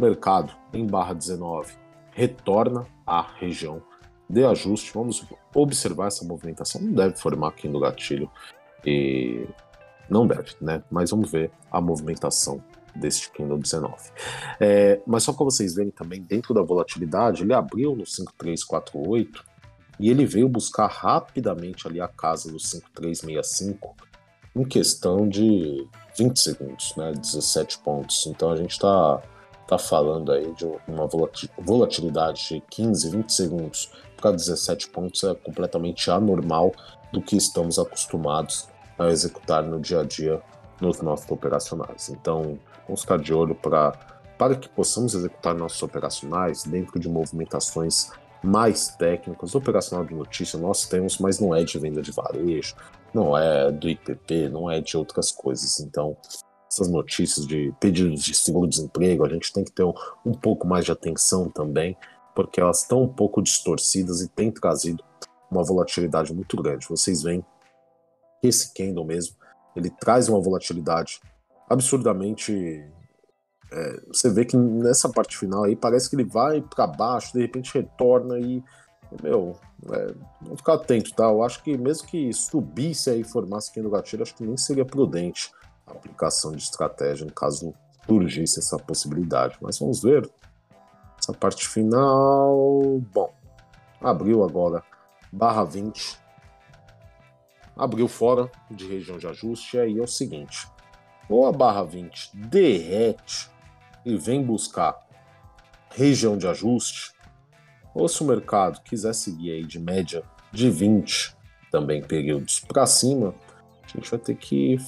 [0.00, 1.74] Mercado em barra 19
[2.12, 3.82] retorna à região
[4.28, 4.92] de ajuste.
[4.94, 5.24] Vamos
[5.54, 6.80] observar essa movimentação.
[6.80, 8.30] Não deve formar aqui no gatilho
[8.84, 9.48] e
[10.08, 10.82] não deve, né?
[10.90, 12.62] Mas vamos ver a movimentação
[12.98, 13.94] deste Kindle 19.
[14.60, 19.44] É, mas só para vocês verem também, dentro da volatilidade, ele abriu no 5348
[20.00, 23.96] e ele veio buscar rapidamente ali a casa do 5365
[24.54, 25.86] em questão de
[26.16, 28.26] 20 segundos, né, 17 pontos.
[28.26, 29.22] Então a gente está
[29.66, 31.08] tá falando aí de uma
[31.58, 36.72] volatilidade de 15, 20 segundos para 17 pontos é completamente anormal
[37.12, 38.68] do que estamos acostumados
[38.98, 40.42] a executar no dia a dia
[40.80, 42.08] nos nossos operacionais.
[42.08, 42.58] Então,
[42.88, 43.92] vamos ficar de olho para
[44.38, 49.54] para que possamos executar nossos operacionais dentro de movimentações mais técnicas.
[49.56, 52.76] Operacional de notícia nós temos, mas não é de venda de varejo,
[53.12, 55.80] não é do IPP, não é de outras coisas.
[55.80, 56.16] Então,
[56.70, 60.84] essas notícias de pedidos de seguro-desemprego, a gente tem que ter um, um pouco mais
[60.84, 61.96] de atenção também,
[62.34, 65.02] porque elas estão um pouco distorcidas e têm trazido
[65.50, 66.86] uma volatilidade muito grande.
[66.88, 67.44] Vocês veem
[68.40, 69.34] que esse candle mesmo,
[69.74, 71.20] ele traz uma volatilidade
[71.68, 72.84] absurdamente
[73.70, 77.40] é, você vê que nessa parte final aí parece que ele vai para baixo, de
[77.40, 78.62] repente retorna e
[79.22, 79.56] meu,
[79.90, 81.24] é, vamos ficar atento, tá?
[81.24, 84.56] Eu acho que mesmo que subisse aí e formasse quem no gatilho, acho que nem
[84.56, 85.50] seria prudente
[85.86, 87.74] a aplicação de estratégia no caso
[88.08, 89.56] surgisse essa possibilidade.
[89.60, 90.28] Mas vamos ver.
[91.18, 93.00] Essa parte final.
[93.12, 93.30] Bom,
[94.00, 94.82] abriu agora
[95.30, 96.18] barra 20.
[97.76, 99.76] Abriu fora de região de ajuste.
[99.76, 100.66] E aí é o seguinte:
[101.28, 103.50] ou a barra 20 derrete
[104.04, 105.06] e vem buscar
[105.90, 107.12] região de ajuste,
[107.94, 110.22] ou se o mercado quiser seguir aí de média
[110.52, 111.36] de 20
[111.70, 113.34] também períodos para cima,
[113.82, 114.78] a gente vai ter que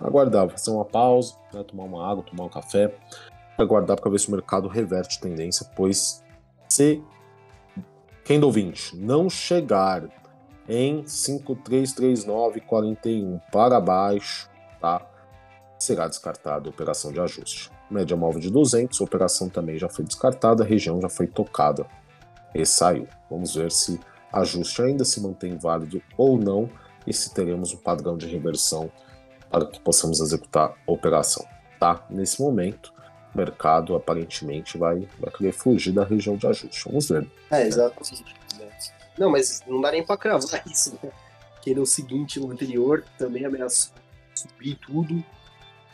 [0.00, 2.94] aguardar, fazer uma pausa, né, tomar uma água, tomar um café,
[3.56, 6.22] aguardar para ver se o mercado reverte tendência, pois
[6.68, 7.02] se
[8.24, 10.08] Candle 20 não chegar
[10.68, 15.06] em 533941 para baixo, tá?
[15.86, 17.70] Será descartada a operação de ajuste.
[17.88, 21.86] Média móvel de 200, a operação também já foi descartada, a região já foi tocada
[22.52, 23.06] e saiu.
[23.30, 24.00] Vamos ver se
[24.32, 26.68] ajuste ainda se mantém válido ou não
[27.06, 28.90] e se teremos um padrão de reversão
[29.48, 31.46] para que possamos executar a operação.
[31.78, 32.04] Tá?
[32.10, 32.92] Nesse momento,
[33.32, 36.82] o mercado aparentemente vai, vai querer fugir da região de ajuste.
[36.84, 37.30] Vamos ver.
[37.48, 37.94] É, exato.
[39.16, 41.12] Não, mas não dá nem para cravar isso, né?
[41.54, 43.94] Porque no seguinte, no anterior, também ameaçou
[44.36, 45.24] subir tudo.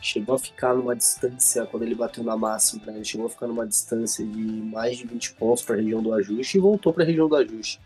[0.03, 3.65] Chegou a ficar numa distância, quando ele bateu na máxima, ele chegou a ficar numa
[3.65, 7.05] distância de mais de 20 pontos para a região do ajuste e voltou para a
[7.07, 7.79] região do ajuste.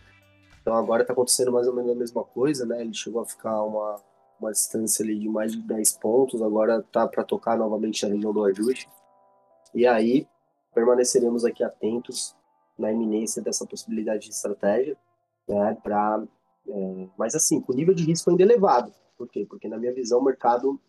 [0.59, 2.81] Então agora está acontecendo mais ou menos a mesma coisa, né?
[2.81, 4.01] Ele chegou a ficar uma,
[4.39, 8.33] uma distância ali de mais de 10 pontos, agora tá para tocar novamente na região
[8.33, 8.89] do ajuste.
[9.75, 10.27] E aí
[10.73, 12.35] permaneceremos aqui atentos
[12.79, 14.97] na iminência dessa possibilidade de estratégia,
[15.47, 16.23] né, para
[16.67, 18.91] é, mas assim, com nível de risco ainda elevado.
[19.15, 19.45] Por quê?
[19.47, 20.81] Porque na minha visão o mercado,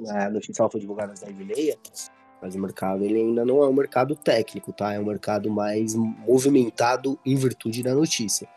[0.00, 3.72] é, a notícia foi divulgada às 10h30, mas o mercado ele ainda não é um
[3.72, 4.94] mercado técnico, tá?
[4.94, 8.48] É um mercado mais movimentado em virtude da notícia.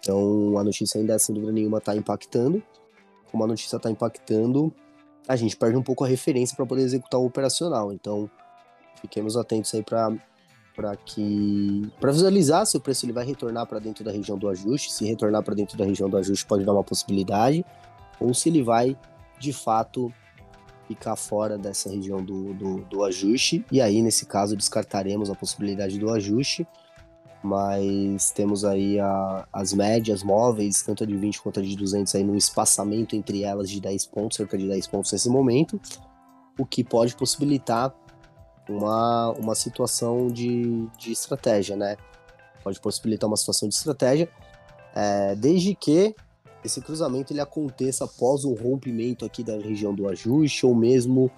[0.00, 2.62] Então a notícia ainda, sem dúvida nenhuma, está impactando,
[3.30, 4.72] como a notícia está impactando,
[5.28, 7.92] a gente perde um pouco a referência para poder executar o operacional.
[7.92, 8.28] Então,
[9.00, 10.12] fiquemos atentos aí para
[10.74, 14.48] para que para visualizar se o preço ele vai retornar para dentro da região do
[14.48, 17.62] ajuste, se retornar para dentro da região do ajuste pode dar uma possibilidade,
[18.18, 18.96] ou se ele vai
[19.38, 20.10] de fato
[20.88, 25.98] ficar fora dessa região do, do, do ajuste, e aí nesse caso descartaremos a possibilidade
[25.98, 26.66] do ajuste.
[27.44, 32.14] Mas temos aí a, as médias móveis, tanto a de 20 quanto a de 200
[32.14, 35.80] aí num espaçamento entre elas de 10 pontos, cerca de 10 pontos nesse momento,
[36.56, 37.92] o que pode possibilitar
[38.68, 41.96] uma, uma situação de, de estratégia, né?
[42.62, 44.30] Pode possibilitar uma situação de estratégia,
[44.94, 46.14] é, desde que
[46.64, 51.30] esse cruzamento ele aconteça após um rompimento aqui da região do ajuste, ou mesmo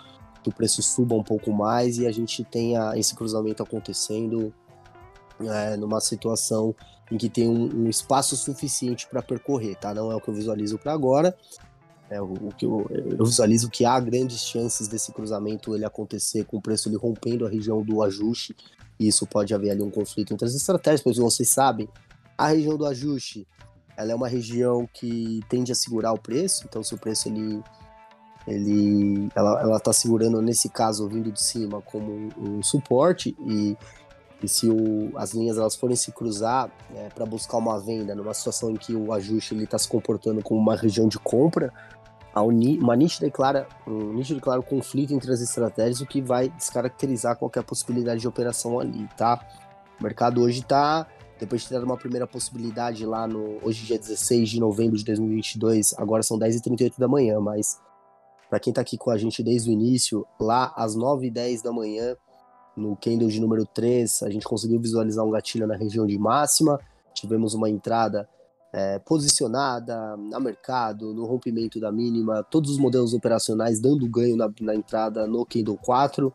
[0.43, 4.53] que o preço suba um pouco mais e a gente tenha esse cruzamento acontecendo
[5.41, 6.75] é, numa situação
[7.11, 9.95] em que tem um, um espaço suficiente para percorrer, tá?
[9.95, 11.37] Não é o que eu visualizo para agora.
[12.11, 16.45] É, o, o, que eu, eu, visualizo que há grandes chances desse cruzamento ele acontecer
[16.45, 18.55] com o preço ele rompendo a região do ajuste.
[18.99, 21.89] E isso pode haver ali um conflito entre as estratégias, pois vocês sabem,
[22.37, 23.47] a região do ajuste
[23.97, 26.65] ela é uma região que tende a segurar o preço.
[26.69, 27.63] Então, se o preço ele
[28.47, 32.29] ele ela, ela tá segurando nesse caso vindo de cima como um,
[32.59, 33.75] um suporte e
[34.45, 38.35] e se o, as linhas elas forem se cruzar é, para buscar uma venda numa
[38.35, 41.73] situação em que o ajuste está se comportando como uma região de compra,
[42.35, 47.63] há uma nítida e clara, um conflito entre as estratégias, o que vai descaracterizar qualquer
[47.63, 49.41] possibilidade de operação ali, tá?
[49.99, 51.07] O mercado hoje está,
[51.45, 55.05] depois de ter dado uma primeira possibilidade lá no, hoje dia 16 de novembro de
[55.05, 57.79] 2022, agora são 10h38 da manhã, mas
[58.49, 62.17] para quem está aqui com a gente desde o início, lá às 9h10 da manhã,
[62.75, 66.81] no candle de número 3, a gente conseguiu visualizar um gatilho na região de máxima,
[67.13, 68.27] tivemos uma entrada
[68.73, 74.51] é, posicionada na mercado, no rompimento da mínima, todos os modelos operacionais dando ganho na,
[74.61, 76.33] na entrada no candle 4.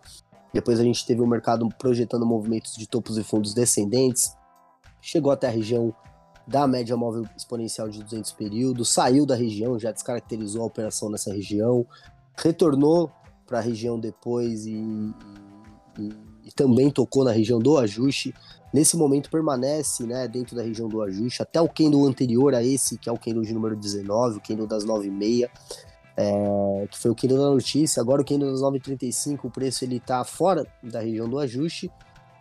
[0.54, 4.38] Depois a gente teve o mercado projetando movimentos de topos e fundos descendentes,
[5.02, 5.94] chegou até a região
[6.48, 11.32] da média móvel exponencial de 200 períodos, saiu da região, já descaracterizou a operação nessa
[11.32, 11.86] região,
[12.36, 13.12] retornou
[13.46, 15.14] para a região depois e,
[16.00, 18.34] e e também tocou na região do ajuste.
[18.74, 22.98] Nesse momento permanece né, dentro da região do ajuste, até o candle anterior a esse,
[22.98, 25.50] que é o candle de número 19, o candle das 9,6,
[26.18, 28.02] é, que foi o candle da notícia.
[28.02, 31.92] Agora o candle das 9,35, o preço ele está fora da região do ajuste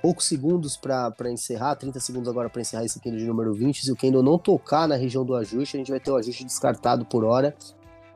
[0.01, 3.85] poucos segundos para encerrar, 30 segundos agora para encerrar esse candle de número 20.
[3.85, 6.45] Se o candle não tocar na região do ajuste, a gente vai ter o ajuste
[6.45, 7.55] descartado por hora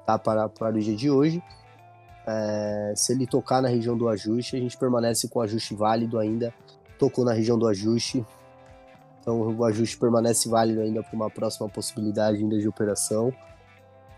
[0.07, 1.43] tá, para, para o dia de hoje.
[2.27, 6.19] É, se ele tocar na região do ajuste, a gente permanece com o ajuste válido
[6.19, 6.55] ainda.
[6.99, 8.25] Tocou na região do ajuste,
[9.21, 13.33] então o ajuste permanece válido ainda para uma próxima possibilidade ainda de operação.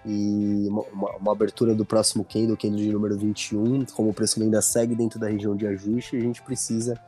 [0.04, 4.60] E uma, uma, abertura do próximo candle, candle de número 21, como o preço ainda
[4.60, 7.00] segue dentro da região de ajuste, a gente precisa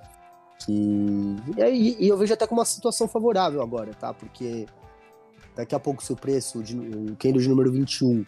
[0.58, 1.36] que.
[1.56, 4.12] E, e eu vejo até como uma situação favorável agora, tá?
[4.14, 4.66] Porque
[5.54, 8.24] daqui a pouco, se o preço, de, o candle de número 21,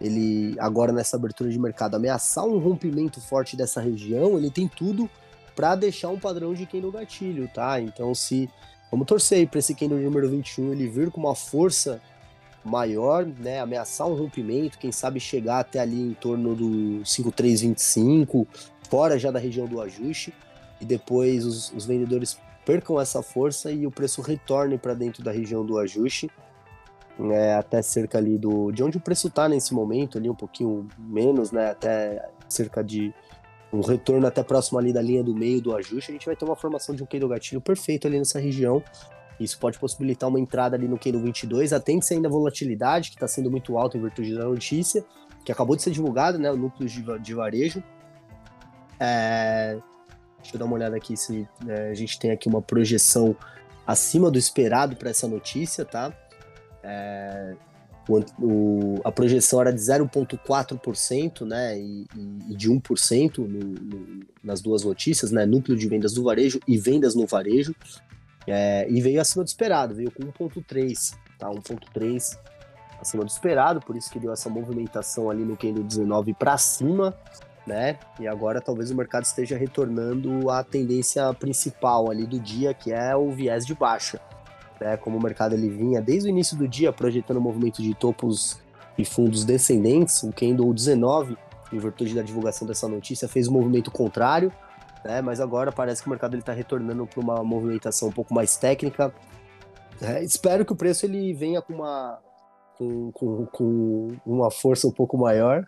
[0.00, 5.08] ele agora nessa abertura de mercado ameaçar um rompimento forte dessa região, ele tem tudo
[5.54, 7.80] para deixar um padrão de candle gatilho, tá?
[7.80, 8.48] Então, se.
[8.88, 12.00] Vamos torcer para esse candle de número 21 ele vir com uma força
[12.64, 18.46] maior, né, ameaçar um rompimento, quem sabe chegar até ali em torno do 5325,
[18.88, 20.32] fora já da região do ajuste
[20.80, 25.30] e depois os, os vendedores percam essa força e o preço retorne para dentro da
[25.30, 26.30] região do ajuste,
[27.18, 30.86] né, até cerca ali do de onde o preço está nesse momento, ali um pouquinho
[30.98, 33.14] menos, né, até cerca de
[33.72, 36.44] um retorno até próximo ali da linha do meio do ajuste, a gente vai ter
[36.44, 38.82] uma formação de um candle gatilho perfeito ali nessa região.
[39.38, 43.28] Isso pode possibilitar uma entrada ali no candle 22, atende-se ainda a volatilidade, que está
[43.28, 45.04] sendo muito alta em virtude da notícia,
[45.44, 47.82] que acabou de ser divulgado, né, o núcleo de, de varejo.
[48.98, 49.78] É,
[50.46, 53.36] Deixa eu dar uma olhada aqui se é, a gente tem aqui uma projeção
[53.84, 56.12] acima do esperado para essa notícia, tá?
[56.84, 57.56] É,
[58.08, 61.76] o, o, a projeção era de 0,4%, né?
[61.76, 62.06] E,
[62.48, 65.44] e, de 1% no, no, nas duas notícias, né?
[65.44, 67.74] Núcleo de vendas do varejo e vendas no varejo.
[68.46, 71.48] É, e veio acima do esperado, veio com 1,3, tá?
[71.48, 72.38] 1,3
[73.00, 77.12] acima do esperado, por isso que deu essa movimentação ali no candle 19 para cima
[77.66, 77.98] né?
[78.20, 83.16] E agora talvez o mercado esteja retornando à tendência principal ali do dia, que é
[83.16, 84.20] o viés de baixa.
[84.80, 84.96] Né?
[84.96, 88.58] Como o mercado ele vinha desde o início do dia projetando movimento de topos
[88.96, 91.36] e fundos descendentes, o candle 19,
[91.72, 94.52] em virtude da divulgação dessa notícia, fez um movimento contrário,
[95.04, 95.20] né?
[95.20, 99.12] Mas agora parece que o mercado está retornando para uma movimentação um pouco mais técnica.
[100.00, 102.18] É, espero que o preço ele venha com uma
[102.78, 105.66] com, com, com uma força um pouco maior,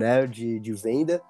[0.00, 1.22] né, de, de venda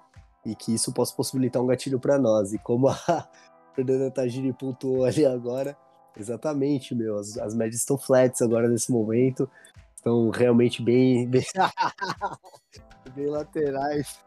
[0.45, 2.53] e que isso possa possibilitar um gatilho para nós.
[2.53, 2.95] E como a
[3.75, 5.77] Fernanda Tagiri pontuou ali agora,
[6.17, 9.49] exatamente, meu, as, as médias estão flats agora nesse momento,
[9.93, 11.43] estão realmente bem, bem,
[13.13, 14.19] bem laterais.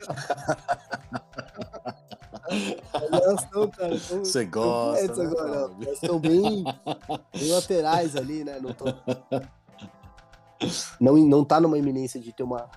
[3.12, 3.98] Elas estão, cara.
[3.98, 5.16] Você gosta.
[5.16, 6.64] Né, agora, elas estão bem,
[7.32, 8.58] bem laterais ali, né?
[8.58, 8.86] Não, tão...
[10.98, 12.70] não, não tá numa iminência de ter uma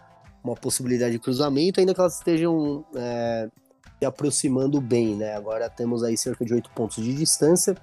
[0.44, 3.50] uma possibilidade de cruzamento, ainda que elas estejam é,
[4.00, 5.36] se aproximando bem, né?
[5.36, 7.76] Agora temos aí cerca de 8 pontos de distância.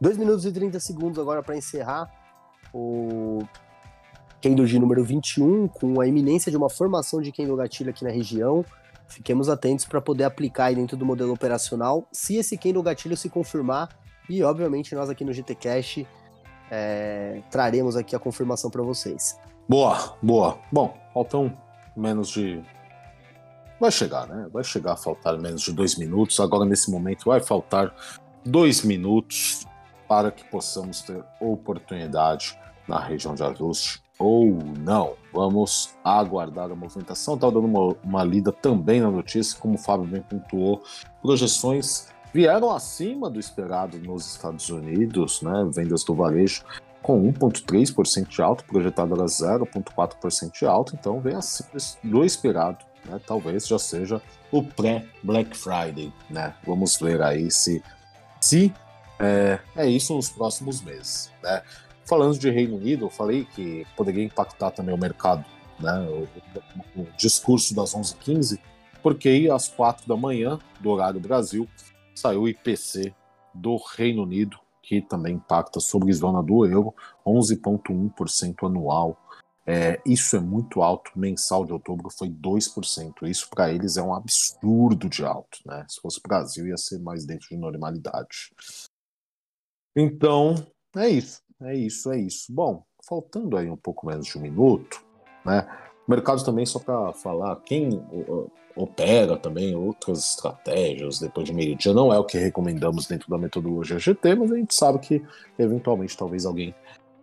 [0.00, 2.10] 2 minutos e 30 segundos agora para encerrar
[2.72, 3.42] o
[4.40, 8.10] Kendo de número 21, com a iminência de uma formação de Kendo gatilho aqui na
[8.10, 8.64] região.
[9.06, 13.28] Fiquemos atentos para poder aplicar aí dentro do modelo operacional, se esse Kendo gatilho se
[13.28, 13.90] confirmar.
[14.30, 16.06] E, obviamente, nós aqui no GTCast
[16.70, 19.38] é, traremos aqui a confirmação para vocês.
[19.68, 20.58] Boa, boa.
[20.72, 21.52] Bom, faltam
[21.96, 22.62] menos de.
[23.80, 24.48] Vai chegar, né?
[24.52, 26.38] Vai chegar a faltar menos de dois minutos.
[26.40, 27.94] Agora, nesse momento, vai faltar
[28.44, 29.66] dois minutos
[30.08, 35.14] para que possamos ter oportunidade na região de ajuste ou não.
[35.32, 37.34] Vamos aguardar a movimentação.
[37.34, 40.82] Estava dando uma, uma lida também na notícia, como o Fábio bem pontuou.
[41.22, 45.68] Projeções vieram acima do esperado nos Estados Unidos, né?
[45.72, 46.64] Vendas do varejo
[47.02, 51.70] com 1,3% de alto, projetado era 0,4% de alto, então vem acima
[52.02, 52.84] do esperado.
[53.04, 53.20] Né?
[53.26, 54.20] Talvez já seja
[54.50, 56.12] o pré-Black Friday.
[56.28, 56.54] Né?
[56.66, 57.82] Vamos ver aí se,
[58.40, 58.72] se
[59.18, 61.30] é, é isso nos próximos meses.
[61.42, 61.62] Né?
[62.04, 65.44] Falando de Reino Unido, eu falei que poderia impactar também o mercado,
[65.78, 66.00] né?
[66.00, 66.28] o,
[66.96, 68.58] o, o discurso das 11h15,
[69.02, 71.66] porque às 4 da manhã, do horário Brasil,
[72.14, 73.14] saiu o IPC
[73.54, 74.58] do Reino Unido,
[74.90, 76.92] que também impacta sobre a zona do euro,
[77.24, 79.16] 11,1% anual.
[79.64, 81.12] É, isso é muito alto.
[81.14, 83.28] Mensal de outubro foi 2%.
[83.28, 85.60] Isso para eles é um absurdo de alto.
[85.64, 85.86] Né?
[85.88, 88.52] Se fosse Brasil, ia ser mais dentro de normalidade.
[89.94, 90.56] Então,
[90.96, 91.40] é isso.
[91.62, 92.52] É isso, é isso.
[92.52, 95.04] Bom, faltando aí um pouco menos de um minuto,
[95.46, 95.68] né?
[96.10, 98.02] Mercado também, só para falar, quem
[98.74, 101.92] opera também outras estratégias depois de meio-dia.
[101.92, 105.22] Não é o que recomendamos dentro da metodologia GT, mas a gente sabe que
[105.58, 106.74] eventualmente talvez alguém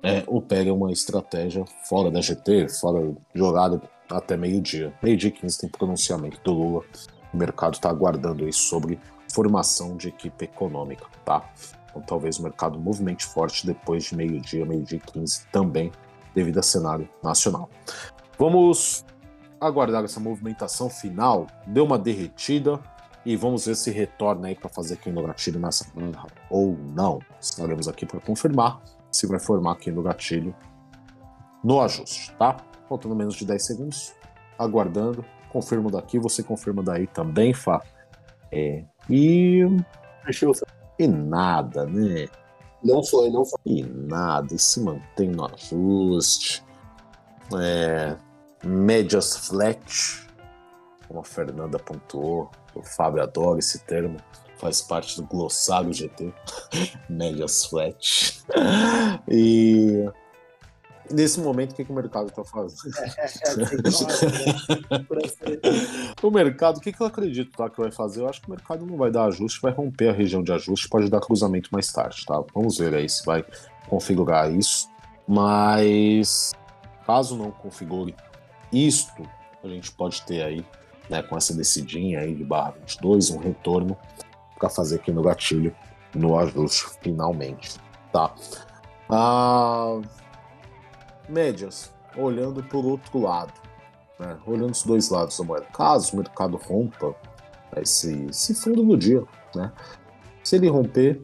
[0.03, 4.93] é, opere uma estratégia fora da GT, fora jogada até meio-dia.
[5.03, 6.83] Meio-dia 15 tem pronunciamento do Lula.
[7.33, 8.99] O mercado está aguardando isso sobre
[9.33, 11.49] formação de equipe econômica, tá?
[11.89, 15.91] Então talvez o mercado movimente forte depois de meio-dia, meio-dia e 15 também,
[16.33, 17.69] devido a cenário nacional.
[18.37, 19.05] Vamos
[19.59, 22.79] aguardar essa movimentação final, deu uma derretida
[23.25, 25.85] e vamos ver se retorna aí para fazer no gatilho nessa
[26.49, 27.19] ou não.
[27.41, 28.81] Estaremos aqui para confirmar
[29.11, 30.55] se vai formar no gatilho
[31.63, 32.57] no ajuste, tá?
[32.87, 34.13] Faltando menos de 10 segundos,
[34.57, 37.81] aguardando, confirmo daqui, você confirma daí também, Fá.
[38.51, 39.63] É, e.
[40.99, 42.27] E nada, né?
[42.83, 43.59] Não foi, não foi.
[43.65, 46.63] E nada, e se mantém no ajuste.
[47.59, 48.15] É,
[48.63, 50.27] médias flat,
[51.07, 54.17] como a Fernanda pontuou, o Fábio adora esse termo,
[54.57, 56.33] faz parte do glossário GT,
[57.09, 58.43] médias flat.
[59.27, 60.05] E
[61.11, 62.93] nesse momento, o que, que o mercado está fazendo?
[66.21, 68.21] o mercado, o que, que eu acredito tá, que vai fazer?
[68.21, 70.89] Eu acho que o mercado não vai dar ajuste, vai romper a região de ajuste,
[70.89, 72.43] pode dar cruzamento mais tarde, tá?
[72.53, 73.45] Vamos ver aí se vai
[73.89, 74.89] configurar isso.
[75.27, 76.53] Mas
[77.05, 78.15] caso não configure
[78.71, 79.23] isto,
[79.63, 80.65] a gente pode ter aí,
[81.09, 83.97] né, com essa descidinha aí de barra 22, um retorno
[84.57, 85.75] para fazer aqui no gatilho,
[86.13, 87.77] no ajuste, finalmente,
[88.11, 88.33] tá?
[89.09, 89.99] Ah,
[91.29, 93.53] médias, olhando por outro lado,
[94.19, 95.65] né, olhando os dois lados da moeda.
[95.67, 97.15] Caso o mercado rompa
[97.75, 99.23] esse, esse fundo do dia,
[99.55, 99.71] né?
[100.43, 101.21] Se ele romper,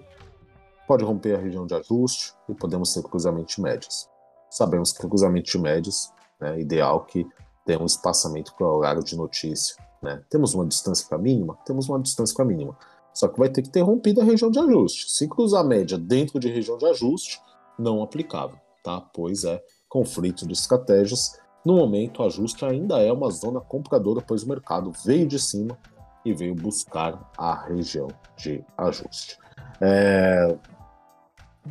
[0.88, 4.10] pode romper a região de ajuste e podemos ter cruzamento de médias.
[4.50, 7.26] Sabemos que cruzamento de médias é ideal que
[7.66, 9.76] tenha um espaçamento para o horário de notícia.
[10.02, 10.22] Né?
[10.30, 11.58] Temos uma distância para a mínima?
[11.66, 12.78] Temos uma distância para a mínima.
[13.14, 15.12] Só que vai ter que ter rompido a região de ajuste.
[15.12, 17.40] Se cruzar a média dentro de região de ajuste,
[17.78, 19.00] não aplicável, tá?
[19.00, 21.40] Pois é conflito de estratégias.
[21.64, 25.78] No momento, o ajuste ainda é uma zona compradora, pois o mercado veio de cima
[26.26, 29.38] e veio buscar a região de ajuste.
[29.80, 30.58] É...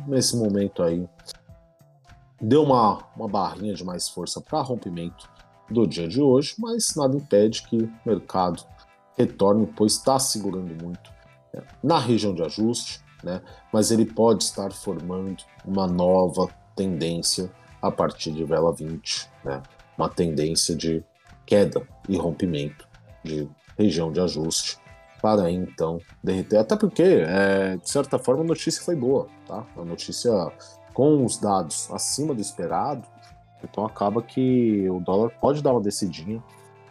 [0.07, 1.07] Nesse momento aí,
[2.43, 5.29] deu uma, uma barrinha de mais força para rompimento
[5.69, 8.63] do dia de hoje, mas nada impede que o mercado
[9.17, 11.09] retorne, pois está segurando muito
[11.53, 13.41] né, na região de ajuste, né,
[13.71, 17.49] mas ele pode estar formando uma nova tendência
[17.81, 19.61] a partir de vela 20, né?
[19.97, 21.03] uma tendência de
[21.45, 22.87] queda e rompimento
[23.23, 24.77] de região de ajuste
[25.21, 26.57] para então derreter.
[26.57, 29.65] Até porque, é, de certa forma, a notícia foi boa, tá?
[29.77, 30.31] A notícia
[30.93, 33.07] com os dados acima do esperado,
[33.63, 36.43] então acaba que o dólar pode dar uma decidinha,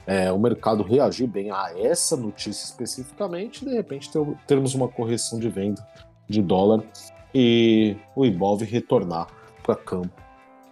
[0.07, 4.89] é, o mercado reagir bem a essa notícia especificamente, e de repente ter, termos uma
[4.89, 5.87] correção de venda
[6.29, 6.83] de dólar
[7.35, 9.29] e o Ibov retornar
[9.63, 10.23] para campo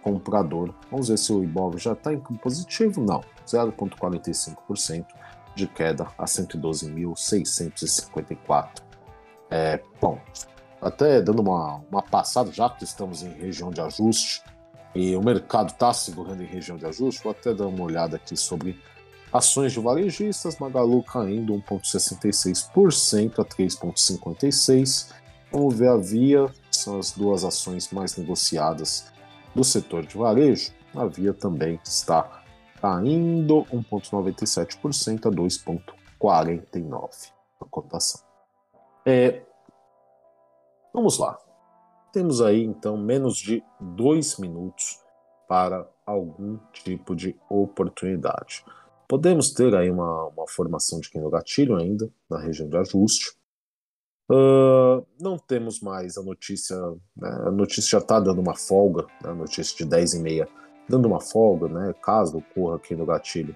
[0.01, 0.73] comprador.
[0.89, 2.99] Vamos ver se o Ibov já está em campo positivo.
[3.01, 5.05] Não, 0,45%
[5.55, 8.81] de queda a 112.654
[9.49, 10.47] é, pontos.
[10.81, 14.41] Até dando uma, uma passada, já que estamos em região de ajuste
[14.95, 18.35] e o mercado está segurando em região de ajuste, vou até dar uma olhada aqui
[18.35, 18.79] sobre
[19.31, 20.57] ações de varejistas.
[20.57, 25.13] Magalu caindo 1,66% a 3,56%.
[25.51, 29.11] Vamos ver a Via, que são as duas ações mais negociadas
[29.53, 32.41] do setor de varejo, a Via também está
[32.81, 38.21] caindo 1,97% a 2,49% a cotação.
[39.05, 39.41] É,
[40.93, 41.39] vamos lá.
[42.11, 44.99] Temos aí então menos de dois minutos
[45.47, 48.63] para algum tipo de oportunidade.
[49.07, 53.33] Podemos ter aí uma, uma formação de quem no gatilho ainda na região de ajuste.
[54.29, 56.77] Uh, não temos mais a notícia,
[57.17, 57.29] né?
[57.45, 59.31] a notícia já está dando uma folga, né?
[59.31, 60.47] a notícia de 10 e meia
[60.87, 61.93] dando uma folga, né?
[62.01, 63.53] caso ocorra aqui no gatilho,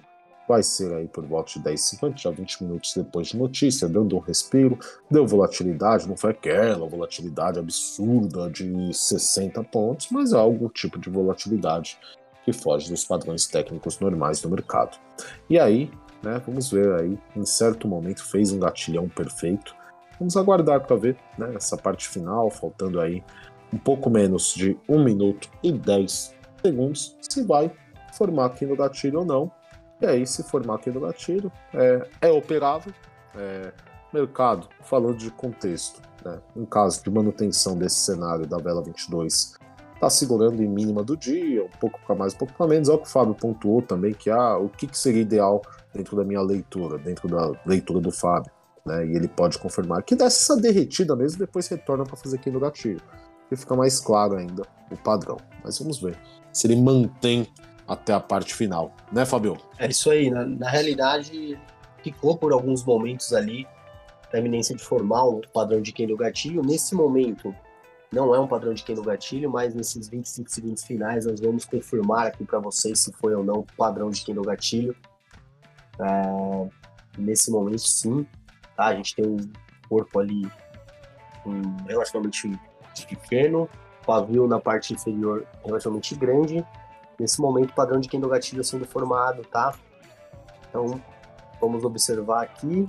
[0.48, 4.16] vai ser aí por volta de 10 50 já 20 minutos depois de notícia, dando
[4.16, 4.78] um respiro,
[5.10, 11.10] deu volatilidade, não foi aquela volatilidade absurda de 60 pontos, mas é algum tipo de
[11.10, 11.98] volatilidade
[12.44, 14.96] que foge dos padrões técnicos normais do mercado.
[15.50, 15.90] E aí,
[16.22, 19.74] né, vamos ver aí, em certo momento fez um gatilhão perfeito,
[20.18, 23.22] Vamos aguardar para ver né, essa parte final, faltando aí
[23.72, 27.70] um pouco menos de 1 minuto e 10 segundos, se vai
[28.14, 29.52] formar aqui no gatilho ou não.
[30.00, 32.92] E aí, se formar aqui no gatilho, é, é operável.
[33.34, 33.72] É,
[34.12, 39.54] mercado, falando de contexto, né, em caso de manutenção desse cenário da vela 22,
[39.94, 42.88] está segurando em mínima do dia, um pouco para mais, um pouco para menos.
[42.88, 45.60] É o que o Fábio pontuou também, que ah, o que, que seria ideal
[45.92, 48.50] dentro da minha leitura, dentro da leitura do Fábio
[48.86, 49.04] né?
[49.04, 52.60] E ele pode confirmar que dá essa derretida mesmo, depois retorna para fazer aqui no
[52.60, 53.02] gatilho.
[53.50, 55.36] E fica mais claro ainda o padrão.
[55.62, 56.16] Mas vamos ver
[56.52, 57.46] se ele mantém
[57.86, 59.56] até a parte final, né, Fabio?
[59.78, 60.30] É isso aí.
[60.30, 61.58] Na, na realidade,
[62.02, 63.66] ficou por alguns momentos ali
[64.32, 66.62] na iminência de formar um padrão de candle gatilho.
[66.62, 67.54] Nesse momento,
[68.12, 72.28] não é um padrão de candle gatilho, mas nesses 25 segundos finais nós vamos confirmar
[72.28, 74.96] aqui para vocês se foi ou não padrão de candle gatilho.
[76.00, 76.68] É,
[77.18, 78.26] nesse momento, sim.
[78.76, 78.86] Tá?
[78.86, 79.36] A gente tem um
[79.88, 80.46] corpo ali
[81.44, 82.50] um, relativamente
[83.08, 83.68] pequeno,
[84.06, 86.64] pavio na parte inferior relativamente grande.
[87.18, 89.74] Nesse momento, padrão de candle gatilho sendo formado, tá?
[90.68, 91.00] Então,
[91.60, 92.86] vamos observar aqui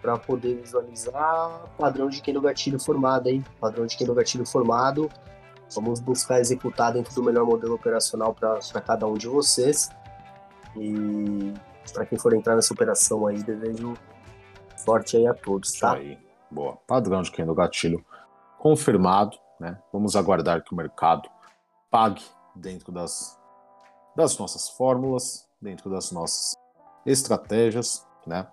[0.00, 3.44] para poder visualizar padrão de candle gatilho formado, hein?
[3.60, 5.10] Padrão de candle gatilho formado.
[5.74, 9.90] Vamos buscar executar dentro do melhor modelo operacional para cada um de vocês.
[10.76, 11.52] E
[11.92, 13.94] para quem for entrar nessa operação aí, desejo
[14.76, 15.98] sorte aí a todos, tá?
[15.98, 16.18] Isso aí.
[16.50, 16.78] Boa.
[16.86, 18.02] Padrão de candle gatilho
[18.58, 19.78] confirmado, né?
[19.92, 21.28] Vamos aguardar que o mercado
[21.90, 22.22] pague
[22.54, 23.38] dentro das,
[24.18, 26.56] das nossas fórmulas, dentro das nossas
[27.06, 28.48] estratégias, né?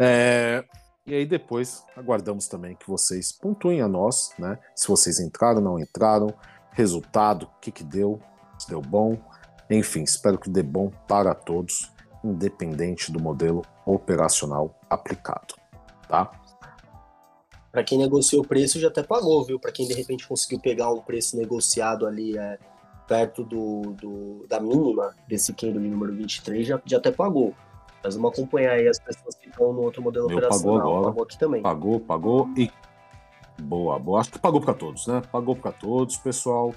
[0.00, 0.64] É,
[1.06, 4.58] e aí depois aguardamos também que vocês pontuem a nós, né?
[4.74, 6.34] Se vocês entraram, não entraram,
[6.72, 8.20] resultado, o que que deu,
[8.58, 9.16] se deu bom,
[9.70, 11.92] enfim, espero que dê bom para todos,
[12.24, 15.54] independente do modelo operacional aplicado,
[16.08, 16.32] tá?
[17.70, 19.60] Para quem negociou o preço já até pagou, viu?
[19.60, 22.58] Para quem de repente conseguiu pegar um preço negociado ali é,
[23.06, 27.54] perto do, do, da mínima desse candle número 23, já, já até pagou.
[28.02, 30.76] Mas vamos acompanhar aí as pessoas que estão no outro modelo Meu, operacional.
[30.76, 31.06] Pagou agora.
[31.06, 31.62] Pagou aqui também.
[31.62, 32.70] Pagou, pagou e.
[33.60, 34.20] Boa, boa.
[34.20, 35.22] Acho que pagou para todos, né?
[35.32, 36.74] Pagou para todos, pessoal.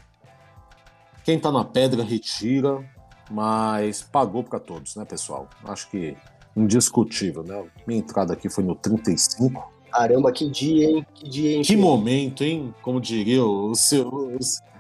[1.24, 2.84] Quem tá na pedra, retira.
[3.30, 5.48] Mas pagou para todos, né, pessoal?
[5.66, 6.18] Acho que
[6.56, 7.64] indiscutível, né?
[7.86, 9.72] Minha entrada aqui foi no 35.
[9.92, 11.06] Caramba, que dia, hein?
[11.14, 11.62] Que dia, hein?
[11.62, 12.74] Que momento, hein?
[12.82, 14.36] Como diria o seu,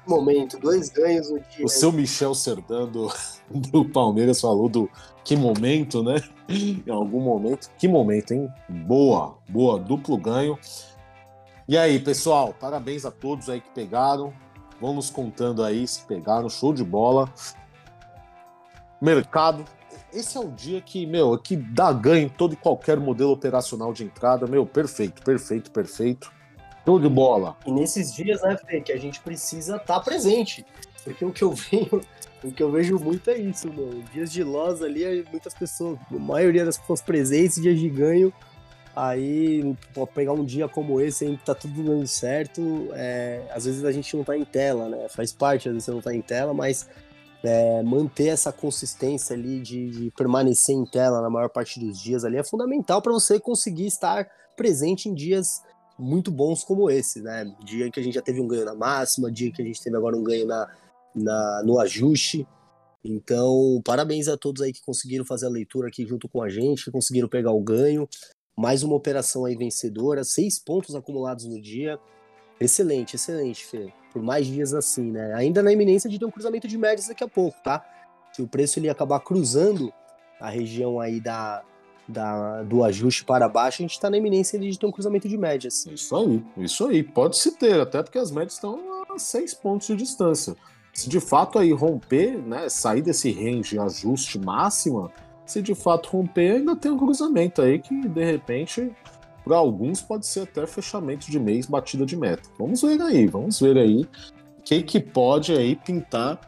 [0.09, 1.65] momento, dois ganhos no dia.
[1.65, 2.89] O seu Michel Serdan
[3.49, 4.89] do, Palmeiras falou do
[5.23, 6.21] que momento, né?
[6.49, 7.69] em algum momento.
[7.77, 8.51] Que momento, hein?
[8.67, 10.57] Boa, boa, duplo ganho.
[11.67, 14.33] E aí, pessoal, parabéns a todos aí que pegaram.
[14.81, 17.31] Vão nos contando aí se pegaram, show de bola.
[18.99, 19.63] Mercado.
[20.11, 23.93] Esse é o dia que, meu, que dá ganho em todo e qualquer modelo operacional
[23.93, 24.47] de entrada.
[24.47, 26.31] Meu, perfeito, perfeito, perfeito.
[26.89, 27.55] Show de bola.
[27.67, 30.65] E nesses dias, né, Fê, que a gente precisa estar tá presente.
[31.03, 32.01] Porque o que eu venho,
[32.43, 34.03] o que eu vejo muito é isso, mano.
[34.11, 38.33] Dias de loss ali, muitas pessoas, a maioria das pessoas presentes, dias de ganho.
[38.95, 43.85] Aí, pode pegar um dia como esse, que tá tudo dando certo, é, às vezes
[43.85, 45.07] a gente não tá em tela, né?
[45.09, 46.89] Faz parte, às vezes você não tá em tela, mas
[47.43, 52.25] é, manter essa consistência ali de, de, permanecer em tela na maior parte dos dias
[52.25, 54.27] ali é fundamental para você conseguir estar
[54.57, 55.61] presente em dias
[55.99, 57.53] muito bons como esse, né?
[57.63, 59.95] Dia que a gente já teve um ganho na máxima, dia que a gente teve
[59.97, 60.67] agora um ganho na,
[61.13, 62.47] na, no ajuste.
[63.03, 66.85] Então, parabéns a todos aí que conseguiram fazer a leitura aqui junto com a gente,
[66.85, 68.07] que conseguiram pegar o ganho.
[68.57, 71.99] Mais uma operação aí vencedora, seis pontos acumulados no dia.
[72.59, 73.93] Excelente, excelente, Fê.
[74.11, 75.33] Por mais dias assim, né?
[75.33, 77.85] Ainda na iminência de ter um cruzamento de médias daqui a pouco, tá?
[78.33, 79.93] Se o preço ele acabar cruzando
[80.39, 81.63] a região aí da,
[82.09, 85.37] da, do ajuste para baixo, a gente está na iminência de ter um cruzamento de
[85.37, 85.85] médias.
[85.85, 87.03] Isso aí, isso aí.
[87.03, 88.79] Pode se ter, até porque as médias estão
[89.09, 90.55] a seis pontos de distância.
[90.91, 95.11] Se de fato aí romper, né, sair desse range ajuste máxima,
[95.45, 98.91] se de fato romper, ainda tem um cruzamento aí que de repente
[99.43, 102.49] para alguns pode ser até fechamento de mês, batida de meta.
[102.57, 106.39] Vamos ver aí, vamos ver aí o que, que pode aí pintar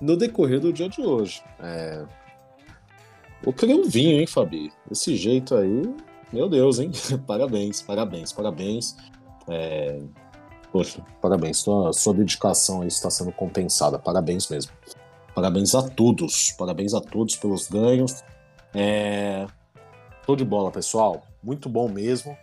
[0.00, 1.42] no decorrer do dia de hoje.
[1.60, 2.04] É,
[3.42, 4.72] Vou querer um vinho, hein, Fabi?
[4.88, 5.82] Desse jeito aí,
[6.32, 6.90] meu Deus, hein?
[7.26, 8.96] parabéns, parabéns, parabéns.
[9.48, 10.00] É...
[10.70, 11.58] Poxa, parabéns.
[11.58, 13.98] Sua, sua dedicação aí está sendo compensada.
[13.98, 14.72] Parabéns mesmo.
[15.34, 16.52] Parabéns a todos.
[16.52, 18.22] Parabéns a todos pelos ganhos.
[18.74, 19.46] É...
[20.26, 21.22] Tô de bola, pessoal.
[21.42, 22.36] Muito bom mesmo.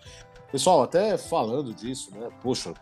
[0.52, 2.30] Pessoal, até falando disso, né?
[2.42, 2.74] Poxa,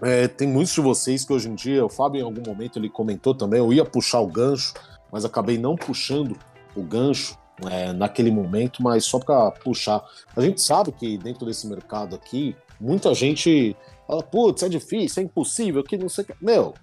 [0.00, 2.88] é, tem muitos de vocês que hoje em dia, o Fábio em algum momento ele
[2.88, 4.74] comentou também, eu ia puxar o gancho,
[5.10, 6.36] mas acabei não puxando
[6.74, 7.38] o gancho
[7.70, 10.04] é, naquele momento, mas só para puxar.
[10.34, 15.26] A gente sabe que dentro desse mercado aqui, muita gente fala, putz, é difícil, é
[15.26, 16.34] impossível, que não sei o que.
[16.40, 16.74] Meu,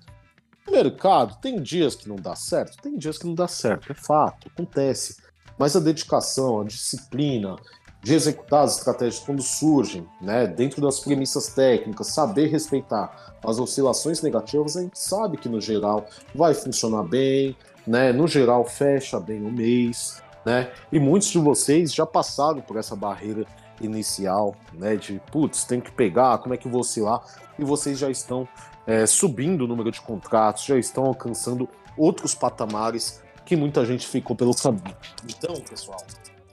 [0.69, 4.47] mercado tem dias que não dá certo, tem dias que não dá certo, é fato,
[4.47, 5.17] acontece.
[5.57, 7.57] Mas a dedicação, a disciplina
[8.01, 14.21] de executar as estratégias quando surgem, né, dentro das premissas técnicas, saber respeitar as oscilações
[14.21, 17.55] negativas, a gente sabe que no geral vai funcionar bem,
[17.89, 18.13] né?
[18.13, 20.71] No geral, fecha bem o mês, né?
[20.91, 23.45] E muitos de vocês já passaram por essa barreira
[23.81, 24.95] inicial, né?
[24.95, 27.21] De putz, tem que pegar, como é que vou oscilar?
[27.57, 28.47] E vocês já estão
[28.85, 31.67] é, subindo o número de contratos, já estão alcançando
[31.97, 34.95] outros patamares que muita gente ficou pelo caminho.
[35.27, 35.99] Então, pessoal,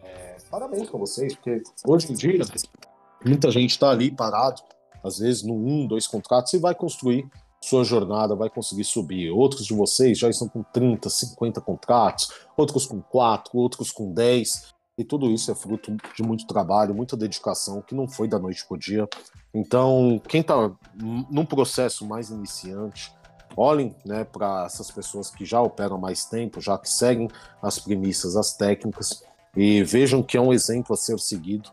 [0.03, 2.41] é, parabéns para vocês, porque hoje em dia
[3.25, 4.63] Muita gente está ali parado,
[5.03, 7.29] às vezes no um, dois contratos, e vai construir
[7.67, 9.31] sua jornada, vai conseguir subir.
[9.31, 14.75] Outros de vocês já estão com 30, 50 contratos, outros com 4, outros com 10.
[14.97, 18.65] E tudo isso é fruto de muito trabalho, muita dedicação, que não foi da noite
[18.67, 19.09] para o dia.
[19.53, 23.13] Então, quem está num processo mais iniciante,
[23.57, 27.29] olhem né, para essas pessoas que já operam mais tempo, já que seguem
[27.61, 29.23] as premissas, as técnicas,
[29.57, 31.69] e vejam que é um exemplo a ser seguido,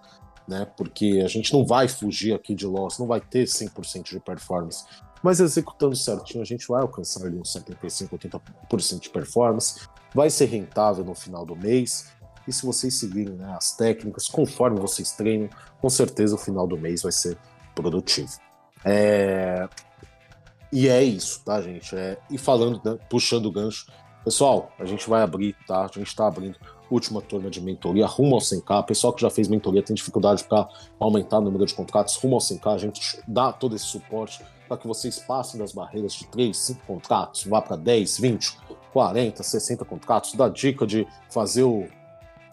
[0.47, 4.19] né, porque a gente não vai fugir aqui de loss, não vai ter 100% de
[4.19, 4.85] performance,
[5.23, 10.45] mas executando certinho a gente vai alcançar ali uns 75, 80% de performance, vai ser
[10.45, 12.11] rentável no final do mês,
[12.47, 15.49] e se vocês seguirem né, as técnicas, conforme vocês treinam,
[15.81, 17.37] com certeza o final do mês vai ser
[17.73, 18.33] produtivo.
[18.83, 19.67] É...
[20.71, 21.95] E é isso, tá, gente?
[21.95, 22.17] É...
[22.29, 23.87] E falando, né, puxando o gancho,
[24.25, 25.85] pessoal, a gente vai abrir, tá?
[25.85, 26.57] A gente está abrindo
[26.93, 28.85] última turma de mentoria rumo ao 100k.
[28.85, 30.67] Pessoal que já fez mentoria tem dificuldade para
[30.99, 32.73] aumentar o número de contratos rumo ao 100k.
[32.73, 36.85] A gente dá todo esse suporte para que vocês passem das barreiras de 3, 5
[36.85, 38.57] contratos, vá para 10, 20,
[38.91, 40.33] 40, 60 contratos.
[40.35, 41.87] Dá dica de fazer o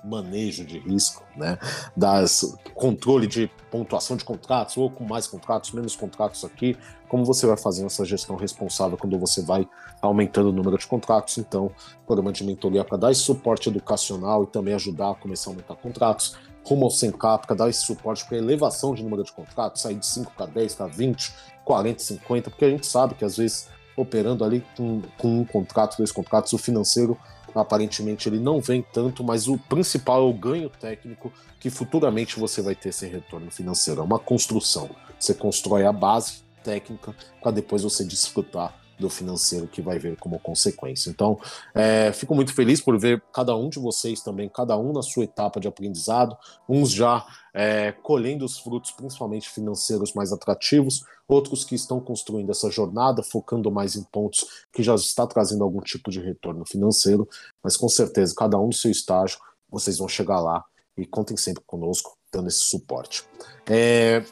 [0.05, 1.59] manejo de risco, né?
[1.97, 6.77] Das controle de pontuação de contratos, ou com mais contratos, menos contratos aqui,
[7.09, 9.69] como você vai fazendo essa gestão responsável quando você vai
[10.01, 11.39] aumentando o número de contratos.
[11.39, 11.71] Então,
[12.07, 15.75] programa de mentoria para dar esse suporte educacional e também ajudar a começar a aumentar
[15.77, 19.97] contratos, rumo ao 100K para dar esse suporte para elevação de número de contratos, sair
[19.97, 21.33] de 5 para 10, para 20,
[21.65, 25.97] 40, 50, porque a gente sabe que às vezes operando ali com, com um contrato,
[25.99, 27.19] dois contratos, o financeiro
[27.55, 32.63] aparentemente ele não vem tanto, mas o principal é o ganho técnico que futuramente você
[32.63, 34.01] vai ter esse retorno financeiro.
[34.01, 34.89] É uma construção.
[35.19, 40.39] Você constrói a base técnica para depois você desfrutar do financeiro que vai vir como
[40.39, 41.11] consequência.
[41.11, 41.41] Então,
[41.75, 45.25] é, fico muito feliz por ver cada um de vocês também, cada um na sua
[45.25, 46.37] etapa de aprendizado,
[46.69, 52.71] uns já é, colhendo os frutos, principalmente financeiros mais atrativos, outros que estão construindo essa
[52.71, 57.29] jornada, focando mais em pontos que já está trazendo algum tipo de retorno financeiro,
[57.63, 59.39] mas com certeza, cada um no seu estágio,
[59.69, 60.65] vocês vão chegar lá
[60.97, 63.25] e contem sempre conosco, dando esse suporte.
[63.67, 64.25] É...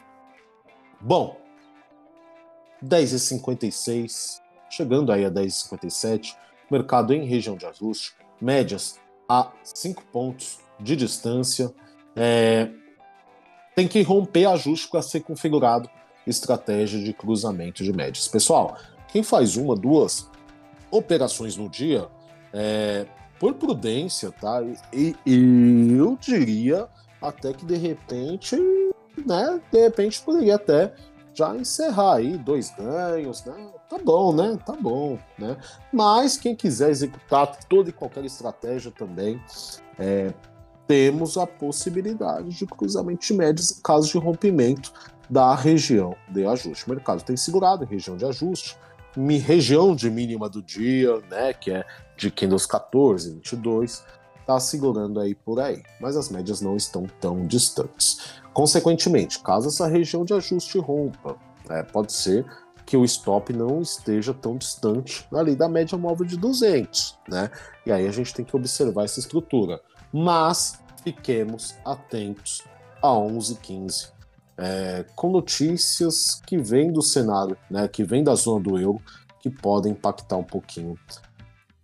[1.01, 1.37] Bom,
[2.83, 4.39] 10h56,
[4.69, 6.35] chegando aí a 10,57,
[6.69, 11.73] mercado em região de ajuste, médias a 5 pontos de distância.
[12.15, 12.69] É,
[13.75, 15.89] tem que romper ajuste para ser configurado
[16.27, 18.27] estratégia de cruzamento de médias.
[18.27, 20.29] Pessoal, quem faz uma, duas
[20.91, 22.07] operações no dia,
[22.53, 23.05] é,
[23.39, 24.61] por prudência, tá?
[24.93, 26.87] E, e eu diria
[27.21, 28.55] até que de repente,
[29.25, 29.61] né?
[29.71, 30.93] De repente poderia até
[31.39, 33.69] já encerrar aí dois ganhos, né?
[33.89, 34.59] Tá bom, né?
[34.65, 35.57] Tá bom, né?
[35.91, 39.41] Mas quem quiser executar toda e qualquer estratégia também,
[39.97, 40.33] é,
[40.85, 44.91] temos a possibilidade de cruzamento de médias em caso de rompimento
[45.29, 46.85] da região de ajuste.
[46.85, 48.77] O mercado tem segurado em região de ajuste,
[49.41, 51.53] região de mínima do dia, né?
[51.53, 51.85] Que é
[52.17, 54.03] de Candles 14, 22,
[54.45, 58.41] tá segurando aí por aí, mas as médias não estão tão distantes.
[58.59, 61.37] Consequentemente, caso essa região de ajuste rompa,
[61.69, 62.45] é, pode ser
[62.85, 67.49] que o stop não esteja tão distante ali da média móvel de 200, né?
[67.85, 69.79] E aí a gente tem que observar essa estrutura.
[70.11, 72.61] Mas fiquemos atentos
[73.01, 74.11] a 11,15,
[74.57, 77.87] é, com notícias que vêm do cenário, né?
[77.87, 79.01] Que vêm da zona do euro,
[79.39, 80.99] que podem impactar um pouquinho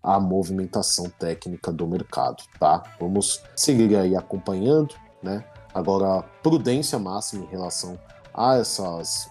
[0.03, 2.83] a movimentação técnica do mercado, tá?
[2.99, 5.41] Vamos seguir aí acompanhando, né?
[5.75, 7.99] Agora, prudência máxima em relação
[8.33, 9.29] a essas,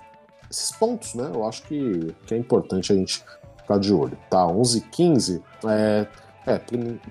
[0.51, 1.31] esses pontos, né?
[1.33, 3.25] Eu acho que, que é importante a gente
[3.57, 4.47] ficar de olho, tá?
[4.47, 6.07] 11 15 é,
[6.47, 6.61] é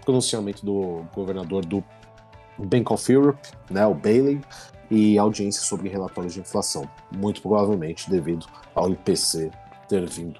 [0.05, 1.83] pronunciamento do governador do
[2.59, 3.83] Bank of Europe, né?
[3.87, 4.39] O Bailey,
[4.91, 9.49] e audiência sobre relatórios de inflação, muito provavelmente devido ao IPC
[9.89, 10.39] ter vindo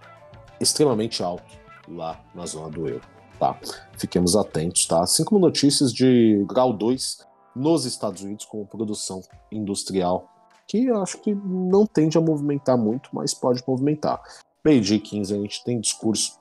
[0.59, 3.01] extremamente alto lá na zona do euro.
[3.39, 3.57] Tá?
[3.97, 5.03] Fiquemos atentos, tá?
[5.25, 7.25] Como notícias de grau 2
[7.56, 10.30] nos Estados Unidos com produção industrial,
[10.68, 14.22] que eu acho que não tende a movimentar muito, mas pode movimentar.
[14.64, 16.39] Meio-dia 15 a gente tem discurso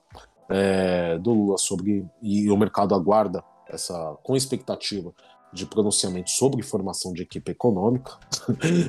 [0.48, 5.12] é, do Lula sobre, e o mercado aguarda essa com expectativa
[5.52, 8.12] de pronunciamento sobre formação de equipe econômica.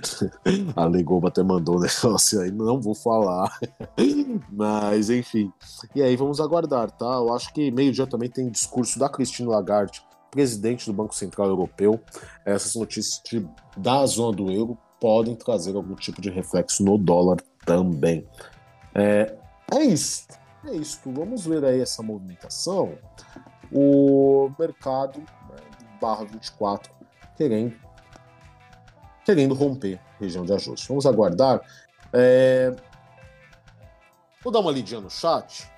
[0.75, 3.51] a Legoba até mandou um negócio aí, não vou falar.
[4.49, 5.51] Mas, enfim.
[5.93, 7.15] E aí vamos aguardar, tá?
[7.15, 10.01] Eu acho que meio-dia também tem discurso da Cristina Lagarde
[10.33, 11.99] presidente do Banco Central Europeu,
[12.43, 17.37] essas notícias de, da zona do euro podem trazer algum tipo de reflexo no dólar
[17.63, 18.27] também.
[18.95, 19.35] É,
[19.71, 20.25] é isso.
[20.65, 20.99] É isso.
[21.05, 22.97] Vamos ver aí essa movimentação.
[23.71, 25.55] O mercado, né,
[26.01, 26.91] barra 24,
[27.37, 27.75] querendo,
[29.23, 30.87] querendo romper região de ajuste.
[30.87, 31.61] Vamos aguardar.
[32.11, 32.75] É...
[34.43, 35.69] Vou dar uma lidinha no chat,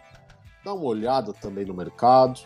[0.64, 2.40] dar uma olhada também no mercado.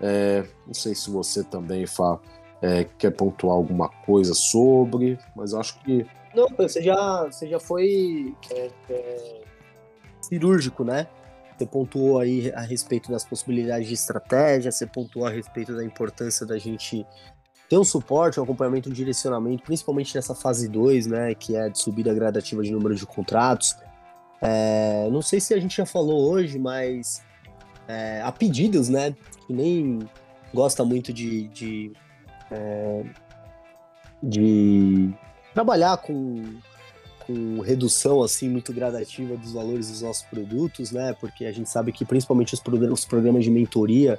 [0.00, 0.44] É...
[0.66, 2.18] Não sei se você também Fá,
[2.60, 6.06] é, quer pontuar alguma coisa sobre, mas acho que.
[6.34, 9.40] Não, você já, você já foi é, é,
[10.20, 11.06] cirúrgico, né?
[11.56, 16.44] Você pontuou aí a respeito das possibilidades de estratégia, você pontuou a respeito da importância
[16.44, 17.06] da gente
[17.68, 21.78] ter um suporte, um acompanhamento, um direcionamento, principalmente nessa fase 2, né, que é de
[21.78, 23.74] subida gradativa de número de contratos.
[24.40, 27.24] É, não sei se a gente já falou hoje, mas
[27.88, 29.14] é, há pedidos, né,
[29.46, 30.00] que nem
[30.52, 31.92] gosta muito de, de,
[32.50, 33.04] é,
[34.22, 35.10] de
[35.54, 36.42] trabalhar com
[37.26, 41.12] com redução assim muito gradativa dos valores dos nossos produtos, né?
[41.14, 42.62] Porque a gente sabe que principalmente os,
[42.92, 44.18] os programas de mentoria,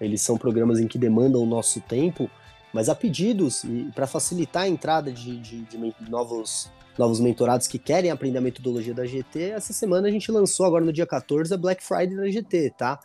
[0.00, 2.30] eles são programas em que demandam o nosso tempo,
[2.72, 7.78] mas há pedidos e para facilitar a entrada de, de, de, novos novos mentorados que
[7.78, 11.52] querem aprender a metodologia da GT, essa semana a gente lançou agora no dia 14
[11.52, 12.98] a Black Friday da GT, tá?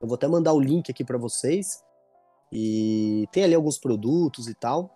[0.00, 1.82] Eu vou até mandar o link aqui para vocês.
[2.52, 4.90] E tem ali alguns produtos e tal.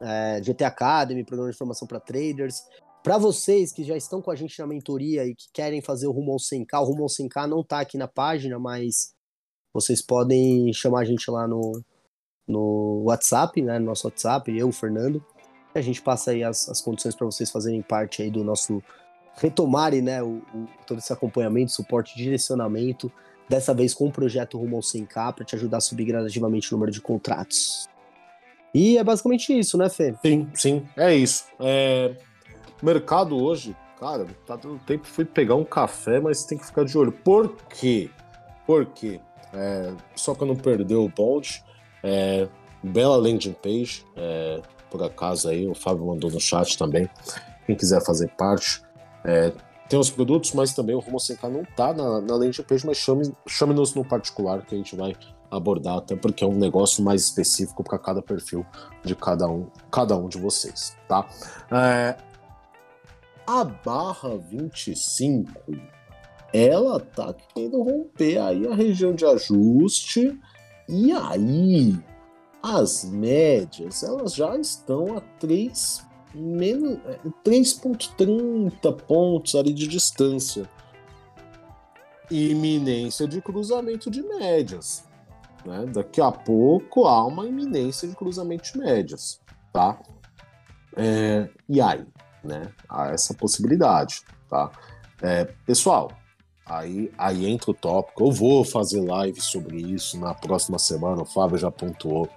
[0.00, 2.62] É, GT Academy, programa de formação para traders.
[3.02, 6.12] Para vocês que já estão com a gente na mentoria e que querem fazer o
[6.12, 9.14] Rumo ao 100K, o Rumo ao 100K não está aqui na página, mas
[9.72, 11.80] vocês podem chamar a gente lá no,
[12.46, 15.24] no WhatsApp, né, no nosso WhatsApp, eu, o Fernando,
[15.74, 18.82] a gente passa aí as, as condições para vocês fazerem parte aí do nosso
[19.36, 23.10] retomarem, né, o, o, todo esse acompanhamento, suporte, direcionamento,
[23.48, 26.76] dessa vez com o projeto Rumo ao 100K para te ajudar a subir gradativamente o
[26.76, 27.88] número de contratos.
[28.74, 30.14] E é basicamente isso, né, Fê?
[30.22, 31.46] Sim, sim, é isso.
[31.58, 32.14] É,
[32.82, 36.96] mercado hoje, cara, tá dando tempo, fui pegar um café, mas tem que ficar de
[36.98, 37.12] olho.
[37.12, 38.10] Por quê?
[38.66, 39.20] Por quê?
[39.54, 41.64] É, só para não perder o bonde,
[42.02, 42.46] é,
[42.82, 44.60] bela landing page, é,
[44.90, 47.08] por acaso aí, o Fábio mandou no chat também.
[47.66, 48.82] Quem quiser fazer parte,
[49.24, 49.52] é,
[49.88, 52.98] tem os produtos, mas também o Rumo 100K não tá na, na landing page, mas
[52.98, 55.14] chame-nos chame no particular que a gente vai
[55.50, 58.66] abordar, até porque é um negócio mais específico para cada perfil
[59.02, 61.26] de cada um, cada um de vocês, tá?
[61.70, 62.16] É,
[63.46, 65.50] a barra 25,
[66.52, 70.38] ela tá querendo romper aí a região de ajuste,
[70.86, 71.98] e aí
[72.62, 80.68] as médias, elas já estão a 3 3.30 é, pontos ali de distância.
[82.30, 85.08] Iminência de cruzamento de médias.
[85.64, 85.86] Né?
[85.86, 89.40] Daqui a pouco há uma iminência de cruzamento de médias.
[89.72, 89.98] Tá?
[90.94, 92.06] É, e aí?
[92.42, 92.72] né?
[92.88, 94.70] Há essa possibilidade, tá?
[95.22, 96.10] É, pessoal,
[96.68, 98.24] aí, aí entra o tópico.
[98.24, 101.22] Eu vou fazer live sobre isso na próxima semana.
[101.22, 102.28] O Fábio já pontuou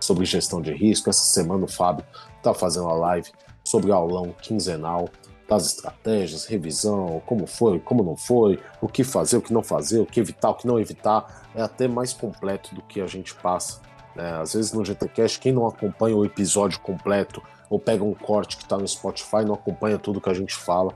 [0.00, 1.08] sobre gestão de risco.
[1.08, 2.04] Essa semana o Fábio
[2.42, 3.30] tá fazendo uma live
[3.64, 5.08] sobre aulão quinzenal
[5.48, 9.98] das estratégias, revisão, como foi, como não foi, o que fazer, o que não fazer,
[9.98, 11.48] o que evitar, o que não evitar.
[11.54, 13.80] É até mais completo do que a gente passa.
[14.14, 14.30] Né?
[14.40, 18.62] Às vezes no GTCast, quem não acompanha o episódio completo ou pega um corte que
[18.62, 20.94] está no Spotify, não acompanha tudo que a gente fala,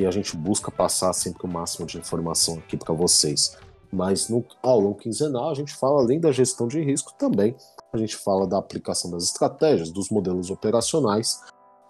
[0.00, 3.54] que a gente busca passar sempre o máximo de informação aqui para vocês.
[3.92, 7.54] Mas no aulão quinzenal a gente fala além da gestão de risco também,
[7.92, 11.42] a gente fala da aplicação das estratégias, dos modelos operacionais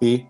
[0.02, 0.26] e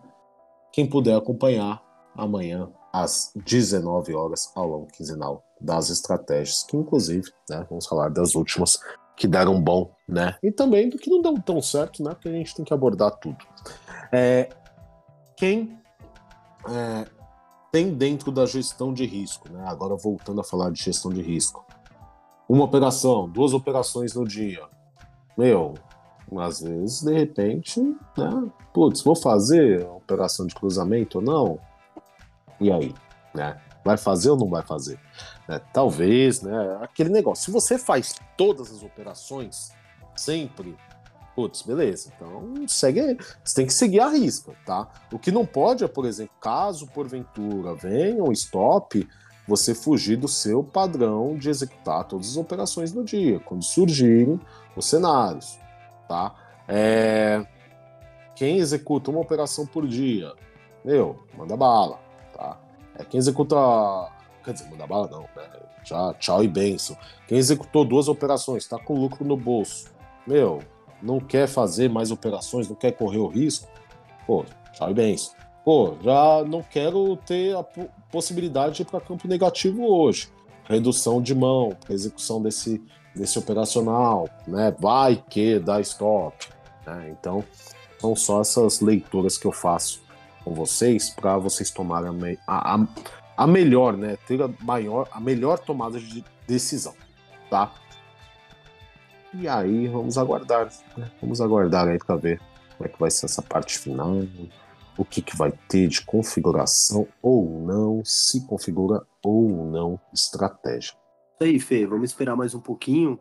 [0.70, 1.82] quem puder acompanhar
[2.14, 8.78] amanhã às 19 horas aulão quinzenal das estratégias, que inclusive, né, vamos falar das últimas
[9.16, 10.36] que deram bom, né?
[10.42, 12.10] E também do que não deu tão certo, né?
[12.10, 13.38] Porque a gente tem que abordar tudo.
[14.12, 14.50] É,
[15.34, 15.78] quem
[16.68, 17.19] é,
[17.70, 19.64] tem dentro da gestão de risco, né?
[19.66, 21.64] Agora voltando a falar de gestão de risco.
[22.48, 24.62] Uma operação, duas operações no dia.
[25.38, 25.74] Meu,
[26.38, 28.50] às vezes, de repente, né?
[28.72, 31.58] Putz, vou fazer operação de cruzamento ou não?
[32.60, 32.94] E aí,
[33.34, 33.60] né?
[33.84, 34.98] Vai fazer ou não vai fazer?
[35.48, 36.78] É, talvez, né?
[36.82, 37.44] Aquele negócio.
[37.44, 39.72] Se você faz todas as operações
[40.14, 40.76] sempre,
[41.40, 42.12] putz, beleza.
[42.14, 44.88] Então segue, você tem que seguir a risca, tá?
[45.10, 49.08] O que não pode é, por exemplo, caso porventura venha um stop,
[49.48, 54.38] você fugir do seu padrão de executar todas as operações no dia, quando surgirem
[54.76, 55.58] os cenários,
[56.06, 56.34] tá?
[56.68, 57.44] É...
[58.36, 60.32] Quem executa uma operação por dia,
[60.84, 61.98] meu, manda bala,
[62.34, 62.58] tá?
[62.96, 63.56] É, quem executa.
[64.44, 65.48] Quer dizer, manda bala não, né?
[65.84, 66.96] Já, tchau e benção.
[67.26, 69.90] Quem executou duas operações, tá com lucro no bolso.
[70.26, 70.60] Meu,
[71.02, 73.68] não quer fazer mais operações, não quer correr o risco.
[74.26, 74.44] Pô,
[74.94, 75.34] benção.
[75.64, 77.62] Pô, já não quero ter a
[78.10, 80.28] possibilidade de ir para campo negativo hoje.
[80.64, 82.82] Redução de mão, execução desse,
[83.14, 84.74] desse operacional, né?
[84.78, 86.48] Vai que dá stop.
[86.86, 87.14] Né?
[87.18, 87.44] Então,
[87.98, 90.02] são só essas leituras que eu faço
[90.44, 92.86] com vocês para vocês tomarem a, a,
[93.36, 94.16] a, melhor, né?
[94.26, 96.94] Ter a maior, a melhor tomada de decisão,
[97.50, 97.72] tá?
[99.32, 101.10] E aí vamos aguardar, né?
[101.20, 102.40] vamos aguardar aí para ver
[102.76, 104.12] como é que vai ser essa parte final,
[104.98, 110.94] o que, que vai ter de configuração ou não, se configura ou não estratégia.
[111.40, 113.18] Aí, Fê, vamos esperar mais um pouquinho.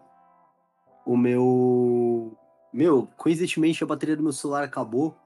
[1.05, 2.37] O meu.
[2.73, 5.17] Meu, coincidentemente a bateria do meu celular acabou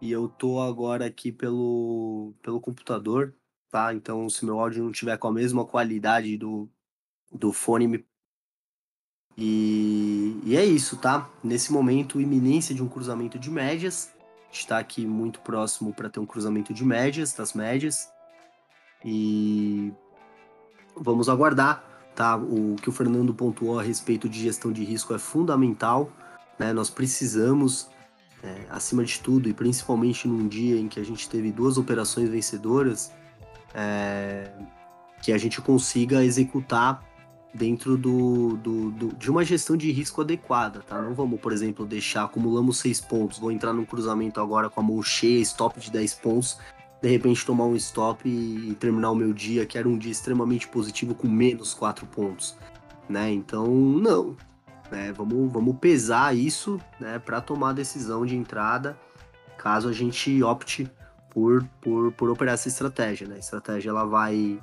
[0.00, 3.34] e eu tô agora aqui pelo, pelo computador,
[3.70, 3.92] tá?
[3.92, 6.68] Então, se meu áudio não tiver com a mesma qualidade do,
[7.32, 8.06] do fone, me...
[9.40, 11.30] e, e é isso, tá?
[11.44, 14.12] Nesse momento, iminência de um cruzamento de médias.
[14.50, 18.08] Está aqui muito próximo para ter um cruzamento de médias, das médias.
[19.04, 19.92] E
[20.96, 21.84] vamos aguardar,
[22.16, 22.36] tá?
[22.36, 26.10] O que o Fernando pontuou a respeito de gestão de risco é fundamental,
[26.58, 26.72] né?
[26.72, 27.88] Nós precisamos
[28.42, 32.28] é, acima de tudo, e principalmente num dia em que a gente teve duas operações
[32.28, 33.12] vencedoras,
[33.72, 34.50] é,
[35.22, 37.07] que a gente consiga executar
[37.58, 41.02] dentro do, do, do, de uma gestão de risco adequada, tá?
[41.02, 44.82] Não vamos, por exemplo, deixar, acumulamos seis pontos, vou entrar num cruzamento agora com a
[44.82, 46.58] mão cheia, stop de 10 pontos,
[47.02, 50.68] de repente tomar um stop e, terminar o meu dia, que era um dia extremamente
[50.68, 52.56] positivo, com menos quatro pontos,
[53.08, 53.30] né?
[53.30, 54.36] Então, não,
[54.90, 55.12] né?
[55.12, 58.96] Vamos, vamos pesar isso né, para tomar a decisão de entrada,
[59.56, 60.88] caso a gente opte
[61.30, 63.26] por, por, por operar essa estratégia.
[63.26, 63.36] Né?
[63.36, 64.60] A estratégia ela vai,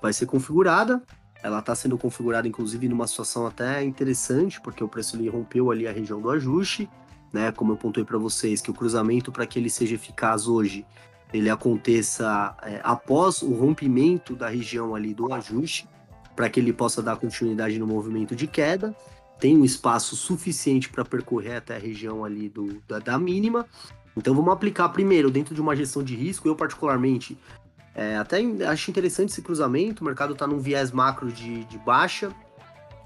[0.00, 1.02] vai ser configurada,
[1.42, 5.86] ela está sendo configurada inclusive numa situação até interessante, porque o preço ele rompeu ali
[5.86, 6.88] a região do ajuste,
[7.32, 7.52] né?
[7.52, 10.84] Como eu pontuei para vocês, que o cruzamento para que ele seja eficaz hoje,
[11.32, 15.88] ele aconteça é, após o rompimento da região ali do ajuste,
[16.34, 18.94] para que ele possa dar continuidade no movimento de queda
[19.38, 23.66] tem um espaço suficiente para percorrer até a região ali do, da, da, mínima.
[24.16, 26.48] Então vamos aplicar primeiro dentro de uma gestão de risco.
[26.48, 27.38] Eu particularmente
[27.98, 30.02] é, até acho interessante esse cruzamento.
[30.02, 32.30] O mercado está num viés macro de, de baixa,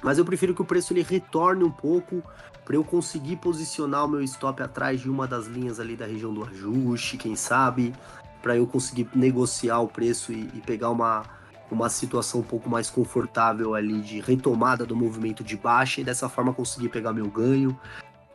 [0.02, 2.22] mas eu prefiro que o preço ele retorne um pouco
[2.62, 6.34] para eu conseguir posicionar o meu stop atrás de uma das linhas ali da região
[6.34, 7.94] do ajuste, quem sabe,
[8.42, 11.22] para eu conseguir negociar o preço e, e pegar uma
[11.70, 16.28] uma situação um pouco mais confortável ali de retomada do movimento de baixa e dessa
[16.28, 17.74] forma conseguir pegar meu ganho.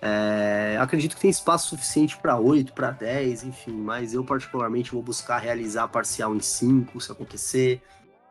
[0.01, 5.01] É, acredito que tem espaço suficiente para 8, para 10, enfim, mas eu particularmente vou
[5.01, 7.81] buscar realizar parcial em 5 se acontecer.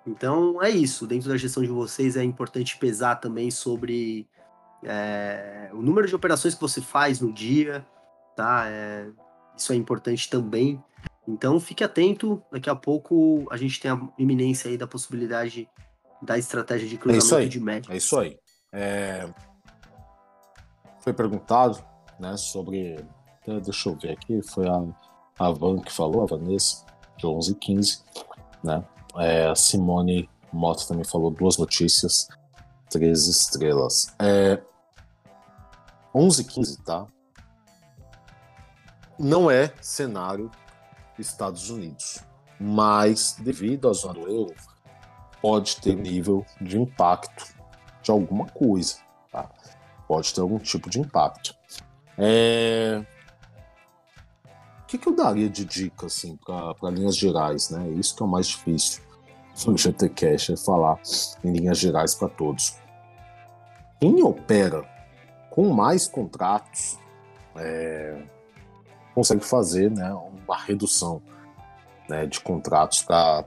[0.06, 4.28] Então é isso, dentro da gestão de vocês é importante pesar também sobre
[4.84, 7.84] é, o número de operações que você faz no dia,
[8.36, 8.66] tá?
[8.68, 9.08] É,
[9.56, 10.82] isso é importante também.
[11.26, 15.68] Então fique atento, daqui a pouco a gente tem a iminência aí da possibilidade
[16.22, 17.92] da estratégia de cruzamento é de média.
[17.92, 18.38] É isso aí.
[18.72, 19.28] É...
[21.06, 21.78] Foi perguntado
[22.18, 22.98] né, sobre.
[23.62, 24.82] Deixa eu ver aqui, foi a,
[25.38, 26.84] a Van que falou, a Vanessa,
[27.16, 28.02] de 11 e 15.
[28.64, 28.84] Né?
[29.14, 32.26] É, a Simone Mota também falou duas notícias,
[32.90, 34.12] três estrelas.
[34.18, 34.60] É,
[36.12, 37.06] 11 e 15, tá?
[39.16, 40.50] Não é cenário
[41.16, 42.18] Estados Unidos.
[42.58, 44.56] Mas, devido à zona do euro,
[45.40, 47.54] pode ter nível de impacto
[48.02, 49.05] de alguma coisa.
[50.06, 51.54] Pode ter algum tipo de impacto.
[52.18, 53.04] É...
[54.82, 57.70] O que, que eu daria de dica assim, para linhas gerais?
[57.70, 57.88] Né?
[57.90, 59.02] Isso que é o mais difícil
[59.66, 61.00] no GT Cash, é falar
[61.42, 62.76] em linhas gerais para todos.
[63.98, 64.84] Quem opera
[65.50, 66.98] com mais contratos
[67.56, 68.22] é,
[69.14, 71.22] consegue fazer né, uma redução
[72.08, 73.44] né, de contratos para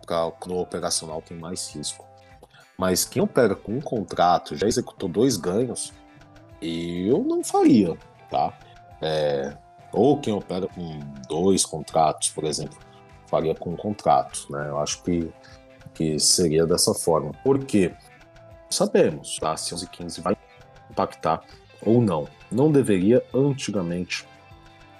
[0.47, 2.05] o operacional tem mais risco.
[2.77, 5.93] Mas quem opera com um contrato já executou dois ganhos,
[6.61, 7.97] eu não faria,
[8.29, 8.53] tá?
[9.01, 9.55] É,
[9.91, 12.77] ou quem opera com dois contratos, por exemplo,
[13.27, 14.69] faria com um contrato, né?
[14.69, 15.31] Eu acho que,
[15.93, 17.31] que seria dessa forma.
[17.43, 17.93] Porque
[18.69, 19.55] sabemos, tá?
[19.55, 20.37] Se 11 e 15 vai
[20.89, 21.41] impactar
[21.85, 22.27] ou não.
[22.51, 24.27] Não deveria antigamente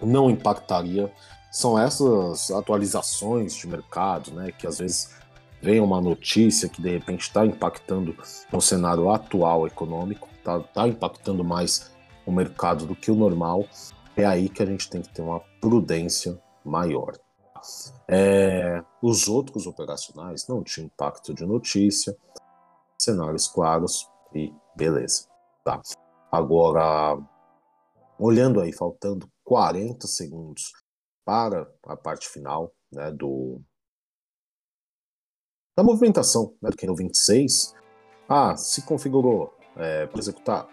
[0.02, 1.12] não impactaria
[1.52, 5.16] são essas atualizações de mercado, né, que às vezes
[5.62, 8.16] vem uma notícia que de repente está impactando
[8.52, 11.92] no cenário atual econômico, está tá impactando mais
[12.26, 13.66] o mercado do que o normal,
[14.16, 17.18] é aí que a gente tem que ter uma prudência maior.
[18.08, 22.18] É, os outros operacionais não tinham impacto de notícia,
[22.98, 25.28] cenários claros e beleza.
[25.64, 25.82] Tá.
[26.32, 27.18] Agora,
[28.18, 30.74] olhando aí, faltando 40 segundos
[31.26, 33.62] para a parte final né, do,
[35.78, 37.74] da movimentação né, do Keno 26.
[38.28, 40.68] Ah, se configurou é, para executar.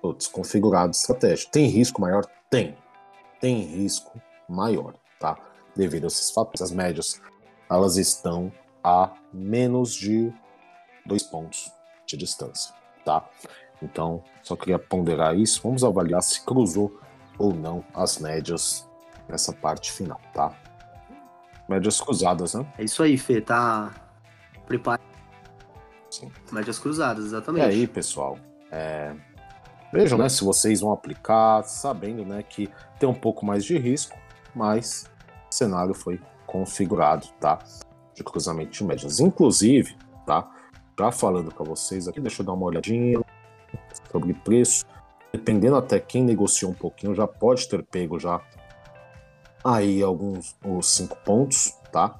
[0.00, 1.48] Putz, configurado estratégia.
[1.50, 2.24] Tem risco maior?
[2.50, 2.76] Tem.
[3.40, 5.38] Tem risco maior, tá?
[5.74, 6.62] devido a esses fatores.
[6.62, 7.20] As médias,
[7.70, 8.52] elas estão
[8.82, 10.32] a menos de
[11.06, 11.70] dois pontos
[12.06, 12.74] de distância,
[13.04, 13.28] tá?
[13.82, 15.60] Então, só queria ponderar isso.
[15.62, 17.00] Vamos avaliar se cruzou
[17.38, 18.88] ou não as médias
[19.28, 20.54] nessa parte final, tá?
[21.68, 22.66] Médias cruzadas, né?
[22.78, 23.92] É isso aí, Fê, tá
[24.66, 25.11] preparado.
[26.12, 26.30] Sim.
[26.52, 27.64] Médias cruzadas, exatamente.
[27.64, 28.38] E aí, pessoal,
[28.70, 29.14] é...
[29.90, 32.68] vejam, né, se vocês vão aplicar, sabendo, né, que
[33.00, 34.14] tem um pouco mais de risco,
[34.54, 35.06] mas
[35.50, 37.60] o cenário foi configurado, tá?
[38.14, 39.20] De cruzamento de médias.
[39.20, 40.50] Inclusive, tá?
[40.98, 43.18] Já falando para vocês aqui, deixa eu dar uma olhadinha
[44.10, 44.84] sobre preço.
[45.32, 48.38] Dependendo até quem negociou um pouquinho, já pode ter pego já
[49.64, 52.18] aí alguns os cinco pontos, tá?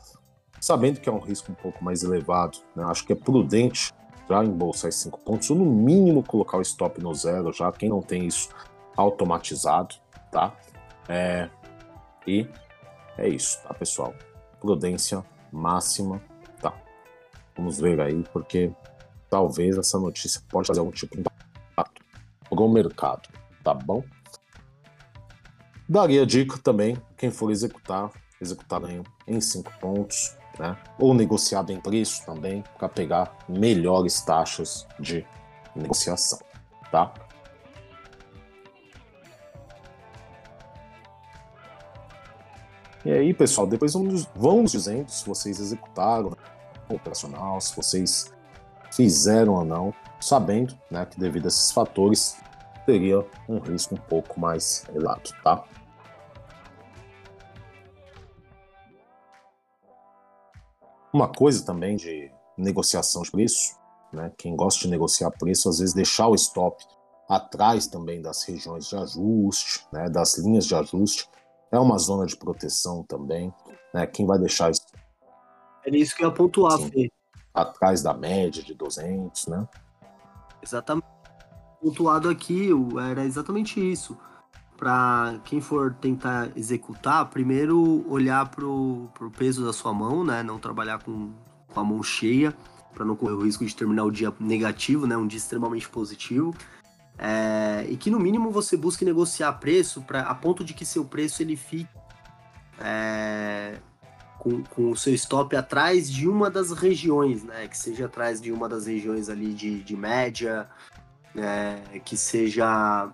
[0.62, 2.84] Sabendo que é um risco um pouco mais elevado, né?
[2.84, 3.92] acho que é prudente
[4.28, 7.88] já embolsar esses cinco pontos, ou no mínimo colocar o stop no zero, já quem
[7.88, 8.48] não tem isso
[8.96, 9.96] automatizado,
[10.30, 10.56] tá?
[11.08, 11.50] É,
[12.24, 12.46] e
[13.18, 14.14] é isso, tá, pessoal?
[14.60, 16.22] Prudência máxima,
[16.60, 16.72] tá?
[17.56, 18.70] Vamos ver aí, porque
[19.28, 21.22] talvez essa notícia pode fazer algum tipo de
[21.72, 22.04] impacto
[22.48, 23.28] pro mercado,
[23.64, 24.04] tá bom?
[25.88, 28.80] Daria dica também, quem for executar, executar
[29.26, 30.76] em cinco pontos, né?
[30.96, 35.26] Ou negociado em preço também, para pegar melhores taxas de
[35.74, 36.38] negociação,
[36.92, 37.12] tá?
[43.04, 46.36] E aí, pessoal, depois vamos, vamos dizendo se vocês executaram
[46.88, 48.32] o operacional, se vocês
[48.92, 52.36] fizeram ou não, sabendo né, que devido a esses fatores
[52.86, 55.64] teria um risco um pouco mais elevado, tá?
[61.12, 63.76] Uma coisa também de negociação de preço,
[64.12, 64.32] né?
[64.38, 66.82] Quem gosta de negociar preço, às vezes deixar o stop
[67.28, 70.08] atrás também das regiões de ajuste, né?
[70.08, 71.28] Das linhas de ajuste,
[71.70, 73.52] é uma zona de proteção também,
[73.92, 74.06] né?
[74.06, 74.86] Quem vai deixar isso?
[75.84, 77.10] É isso que eu ia pontuar, Fê.
[77.52, 79.68] Atrás da média de 200, né?
[80.62, 81.06] Exatamente.
[81.80, 82.70] Pontuado aqui
[83.10, 84.16] era exatamente isso
[84.82, 90.42] para quem for tentar executar, primeiro olhar para o peso da sua mão, né?
[90.42, 91.30] Não trabalhar com,
[91.72, 92.52] com a mão cheia,
[92.92, 95.16] para não correr o risco de terminar o dia negativo, né?
[95.16, 96.52] Um dia extremamente positivo.
[97.16, 101.04] É, e que no mínimo você busque negociar preço pra, a ponto de que seu
[101.04, 101.88] preço ele fique
[102.80, 103.78] é,
[104.40, 107.68] com, com o seu stop atrás de uma das regiões, né?
[107.68, 110.68] Que seja atrás de uma das regiões ali de, de média,
[111.36, 113.12] é, que seja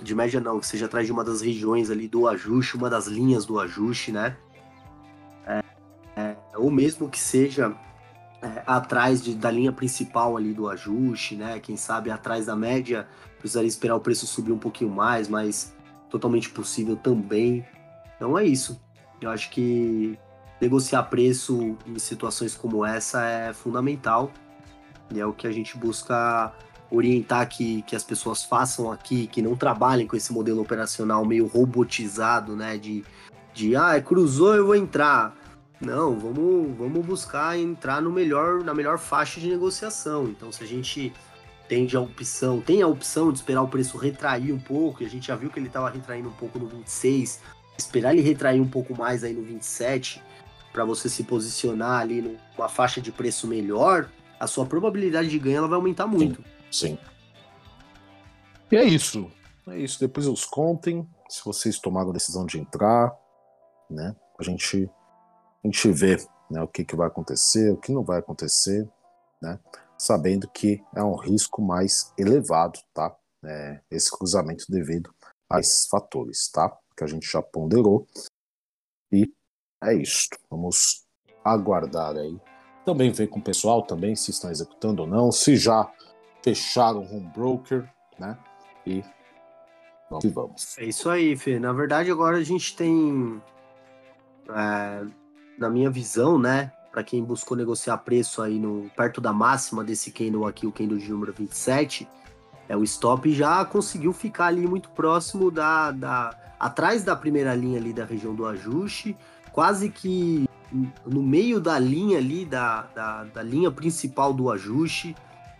[0.00, 3.06] de média não, que seja atrás de uma das regiões ali do ajuste, uma das
[3.06, 4.36] linhas do ajuste, né?
[5.46, 5.62] É,
[6.16, 7.76] é, ou mesmo que seja
[8.40, 11.60] é, atrás de, da linha principal ali do ajuste, né?
[11.60, 13.06] Quem sabe atrás da média,
[13.38, 15.74] precisaria esperar o preço subir um pouquinho mais, mas
[16.10, 17.64] totalmente possível também.
[18.16, 18.80] Então é isso.
[19.20, 20.18] Eu acho que
[20.60, 24.32] negociar preço em situações como essa é fundamental
[25.10, 26.52] e é o que a gente busca
[26.92, 31.46] orientar que, que as pessoas façam aqui, que não trabalhem com esse modelo operacional meio
[31.46, 32.76] robotizado, né?
[32.76, 33.02] De,
[33.54, 35.34] de ah, cruzou, eu vou entrar.
[35.80, 40.24] Não, vamos, vamos buscar entrar no melhor, na melhor faixa de negociação.
[40.28, 41.12] Então, se a gente
[41.68, 45.08] tende a opção, tem a opção de esperar o preço retrair um pouco, e a
[45.08, 47.40] gente já viu que ele estava retraindo um pouco no 26,
[47.76, 50.22] esperar ele retrair um pouco mais aí no 27,
[50.72, 54.08] para você se posicionar ali numa faixa de preço melhor,
[54.38, 56.42] a sua probabilidade de ganho ela vai aumentar muito.
[56.42, 56.51] Sim.
[58.70, 59.30] E é isso.
[59.68, 60.00] É isso.
[60.00, 63.16] Depois os contem se vocês tomaram a decisão de entrar,
[63.88, 64.14] né?
[64.38, 64.90] A gente,
[65.64, 66.16] a gente vê
[66.50, 68.86] né, o que, que vai acontecer, o que não vai acontecer,
[69.40, 69.58] né?
[69.96, 73.16] Sabendo que é um risco mais elevado, tá?
[73.44, 75.14] É, esse cruzamento devido
[75.50, 76.76] a esses fatores, tá?
[76.94, 78.06] Que a gente já ponderou.
[79.10, 79.32] E
[79.82, 80.28] é isso.
[80.50, 81.06] Vamos
[81.42, 82.38] aguardar aí.
[82.84, 85.90] Também ver com o pessoal também se estão executando ou não, se já
[86.42, 87.88] fecharam o home broker,
[88.18, 88.36] né?
[88.86, 89.02] E
[90.10, 90.78] vamos vamos.
[90.78, 91.58] É isso aí, Fê.
[91.58, 93.40] Na verdade, agora a gente tem,
[94.50, 95.04] é,
[95.58, 96.72] na minha visão, né?
[96.90, 100.98] Para quem buscou negociar preço aí no perto da máxima desse candle aqui, o candle
[100.98, 102.06] de número 27,
[102.68, 107.78] é o stop já conseguiu ficar ali muito próximo da, da atrás da primeira linha
[107.78, 109.16] ali da região do ajuste,
[109.52, 110.48] quase que
[111.04, 115.14] no meio da linha ali da, da, da linha principal do ajuste,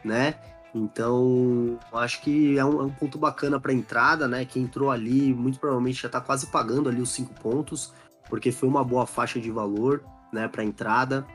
[0.04, 0.34] né?
[0.74, 4.44] Então, acho que é um, é um ponto bacana para entrada, né?
[4.44, 7.92] Quem entrou ali, muito provavelmente já está quase pagando ali os cinco pontos,
[8.28, 11.26] porque foi uma boa faixa de valor, né, para entrada.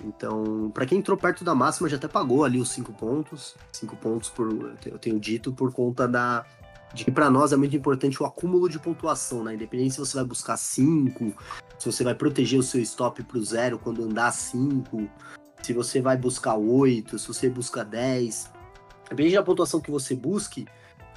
[0.00, 3.56] Então, para quem entrou perto da máxima, já até pagou ali os cinco pontos.
[3.72, 6.44] Cinco pontos, por, eu tenho dito, por conta da,
[6.94, 9.54] de que para nós é muito importante o acúmulo de pontuação, né?
[9.54, 11.34] Independente se você vai buscar 5,
[11.78, 15.08] se você vai proteger o seu stop para o zero quando andar 5,
[15.62, 18.55] se você vai buscar 8, se você busca 10.
[19.08, 20.66] Depende da pontuação que você busque,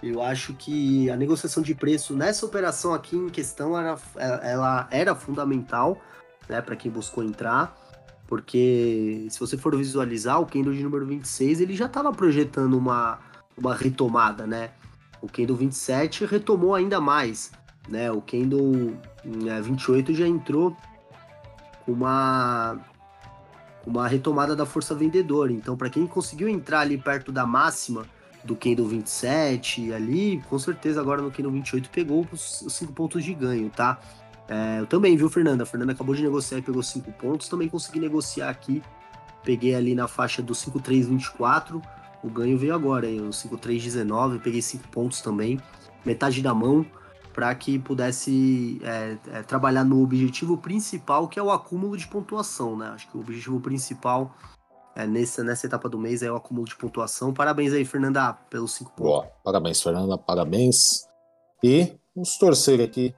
[0.02, 5.14] eu acho que a negociação de preço nessa operação aqui em questão era, ela era
[5.14, 6.02] fundamental
[6.48, 7.78] né, para quem buscou entrar,
[8.26, 13.20] porque se você for visualizar, o candle de número 26 ele já estava projetando uma,
[13.58, 14.72] uma retomada, né?
[15.22, 17.52] O candle 27 retomou ainda mais,
[17.90, 18.10] né?
[18.12, 18.96] O candle
[19.26, 20.78] né, 28 já entrou
[21.88, 22.80] uma
[23.90, 25.52] uma retomada da força vendedora.
[25.52, 28.06] Então, para quem conseguiu entrar ali perto da máxima
[28.44, 33.34] do candle 27 ali, com certeza agora no candle 28 pegou os 5 pontos de
[33.34, 34.00] ganho, tá?
[34.48, 35.64] É, eu também, viu, Fernanda?
[35.64, 37.50] A Fernanda acabou de negociar e pegou 5 pontos.
[37.50, 38.82] Também consegui negociar aqui.
[39.44, 41.82] Peguei ali na faixa do 5,324.
[42.24, 43.22] O ganho veio agora, hein?
[43.28, 44.40] O 5,319.
[44.40, 45.60] Peguei 5 pontos também.
[46.06, 46.86] Metade da mão
[47.34, 52.76] para que pudesse é, é, trabalhar no objetivo principal, que é o acúmulo de pontuação,
[52.76, 52.88] né?
[52.90, 54.36] Acho que o objetivo principal
[54.96, 57.34] é, nessa, nessa etapa do mês é o acúmulo de pontuação.
[57.34, 59.12] Parabéns aí, Fernanda, pelos cinco pontos.
[59.12, 61.08] Boa, parabéns, Fernanda, parabéns.
[61.64, 63.16] E vamos torcer aqui,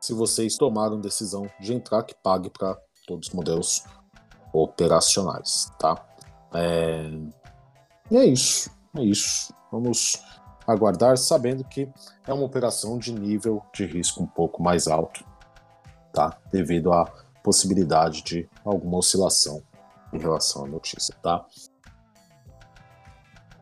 [0.00, 2.76] se vocês tomaram decisão de entrar, que pague para
[3.06, 3.84] todos os modelos
[4.52, 6.04] operacionais, tá?
[6.54, 7.10] É...
[8.10, 9.54] E é isso, é isso.
[9.70, 10.20] Vamos
[10.66, 11.88] aguardar, sabendo que
[12.26, 15.24] é uma operação de nível de risco um pouco mais alto,
[16.12, 16.36] tá?
[16.52, 17.04] Devido à
[17.42, 19.62] possibilidade de alguma oscilação
[20.12, 21.44] em relação à notícia, tá?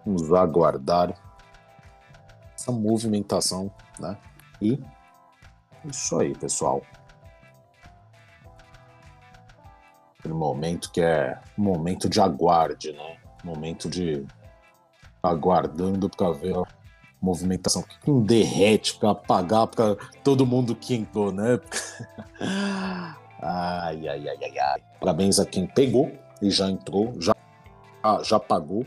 [0.05, 1.15] Vamos aguardar
[2.55, 4.19] essa movimentação, né?
[4.61, 4.79] E
[5.85, 6.83] isso aí, pessoal.
[10.19, 13.19] Aquele momento que é momento de aguarde, né?
[13.43, 14.27] Momento de
[15.23, 16.57] aguardando para ver
[17.21, 21.61] movimentação que um derrete para pagar para todo mundo que entrou, né?
[23.41, 24.83] ai, ai, ai, ai, ai.
[24.99, 26.11] Parabéns a quem pegou
[26.41, 27.35] e já entrou, já,
[28.23, 28.87] já pagou.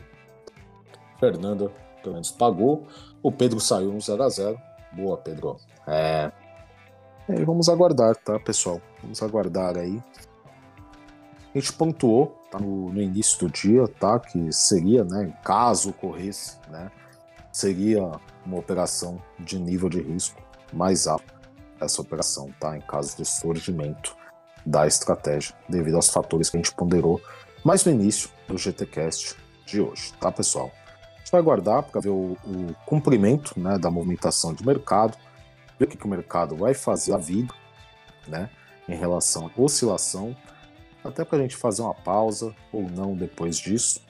[1.20, 1.70] Fernanda,
[2.02, 2.86] pelo menos, pagou.
[3.22, 4.58] O Pedro saiu no 0x0.
[4.92, 5.56] Boa, Pedro.
[5.86, 6.30] É...
[7.28, 8.80] E vamos aguardar, tá, pessoal?
[9.00, 10.02] Vamos aguardar aí.
[11.54, 14.18] A gente pontuou tá, no, no, início do dia, tá?
[14.18, 16.90] Que seria, né, caso ocorresse, né?
[17.54, 18.10] Seria
[18.44, 21.32] uma operação de nível de risco mais alto
[21.80, 22.76] essa operação, tá?
[22.76, 24.16] Em caso de surgimento
[24.66, 27.20] da estratégia, devido aos fatores que a gente ponderou
[27.64, 29.36] mais no início do GTcast
[29.66, 30.72] de hoje, tá, pessoal?
[31.14, 35.16] A gente vai aguardar para ver o, o cumprimento né, da movimentação de mercado,
[35.78, 37.54] ver o que, que o mercado vai fazer a vida,
[38.26, 38.50] né,
[38.88, 40.36] em relação à oscilação,
[41.04, 44.00] até para a gente fazer uma pausa ou não depois disso,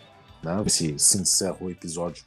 [0.42, 2.24] né, se se encerra o episódio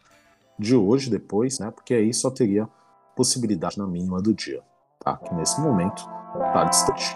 [0.57, 2.67] de hoje depois, né, porque aí só teria
[3.15, 4.61] possibilidade na mínima do dia,
[4.99, 5.17] tá?
[5.17, 6.07] Que nesse momento
[6.53, 7.15] tá distante.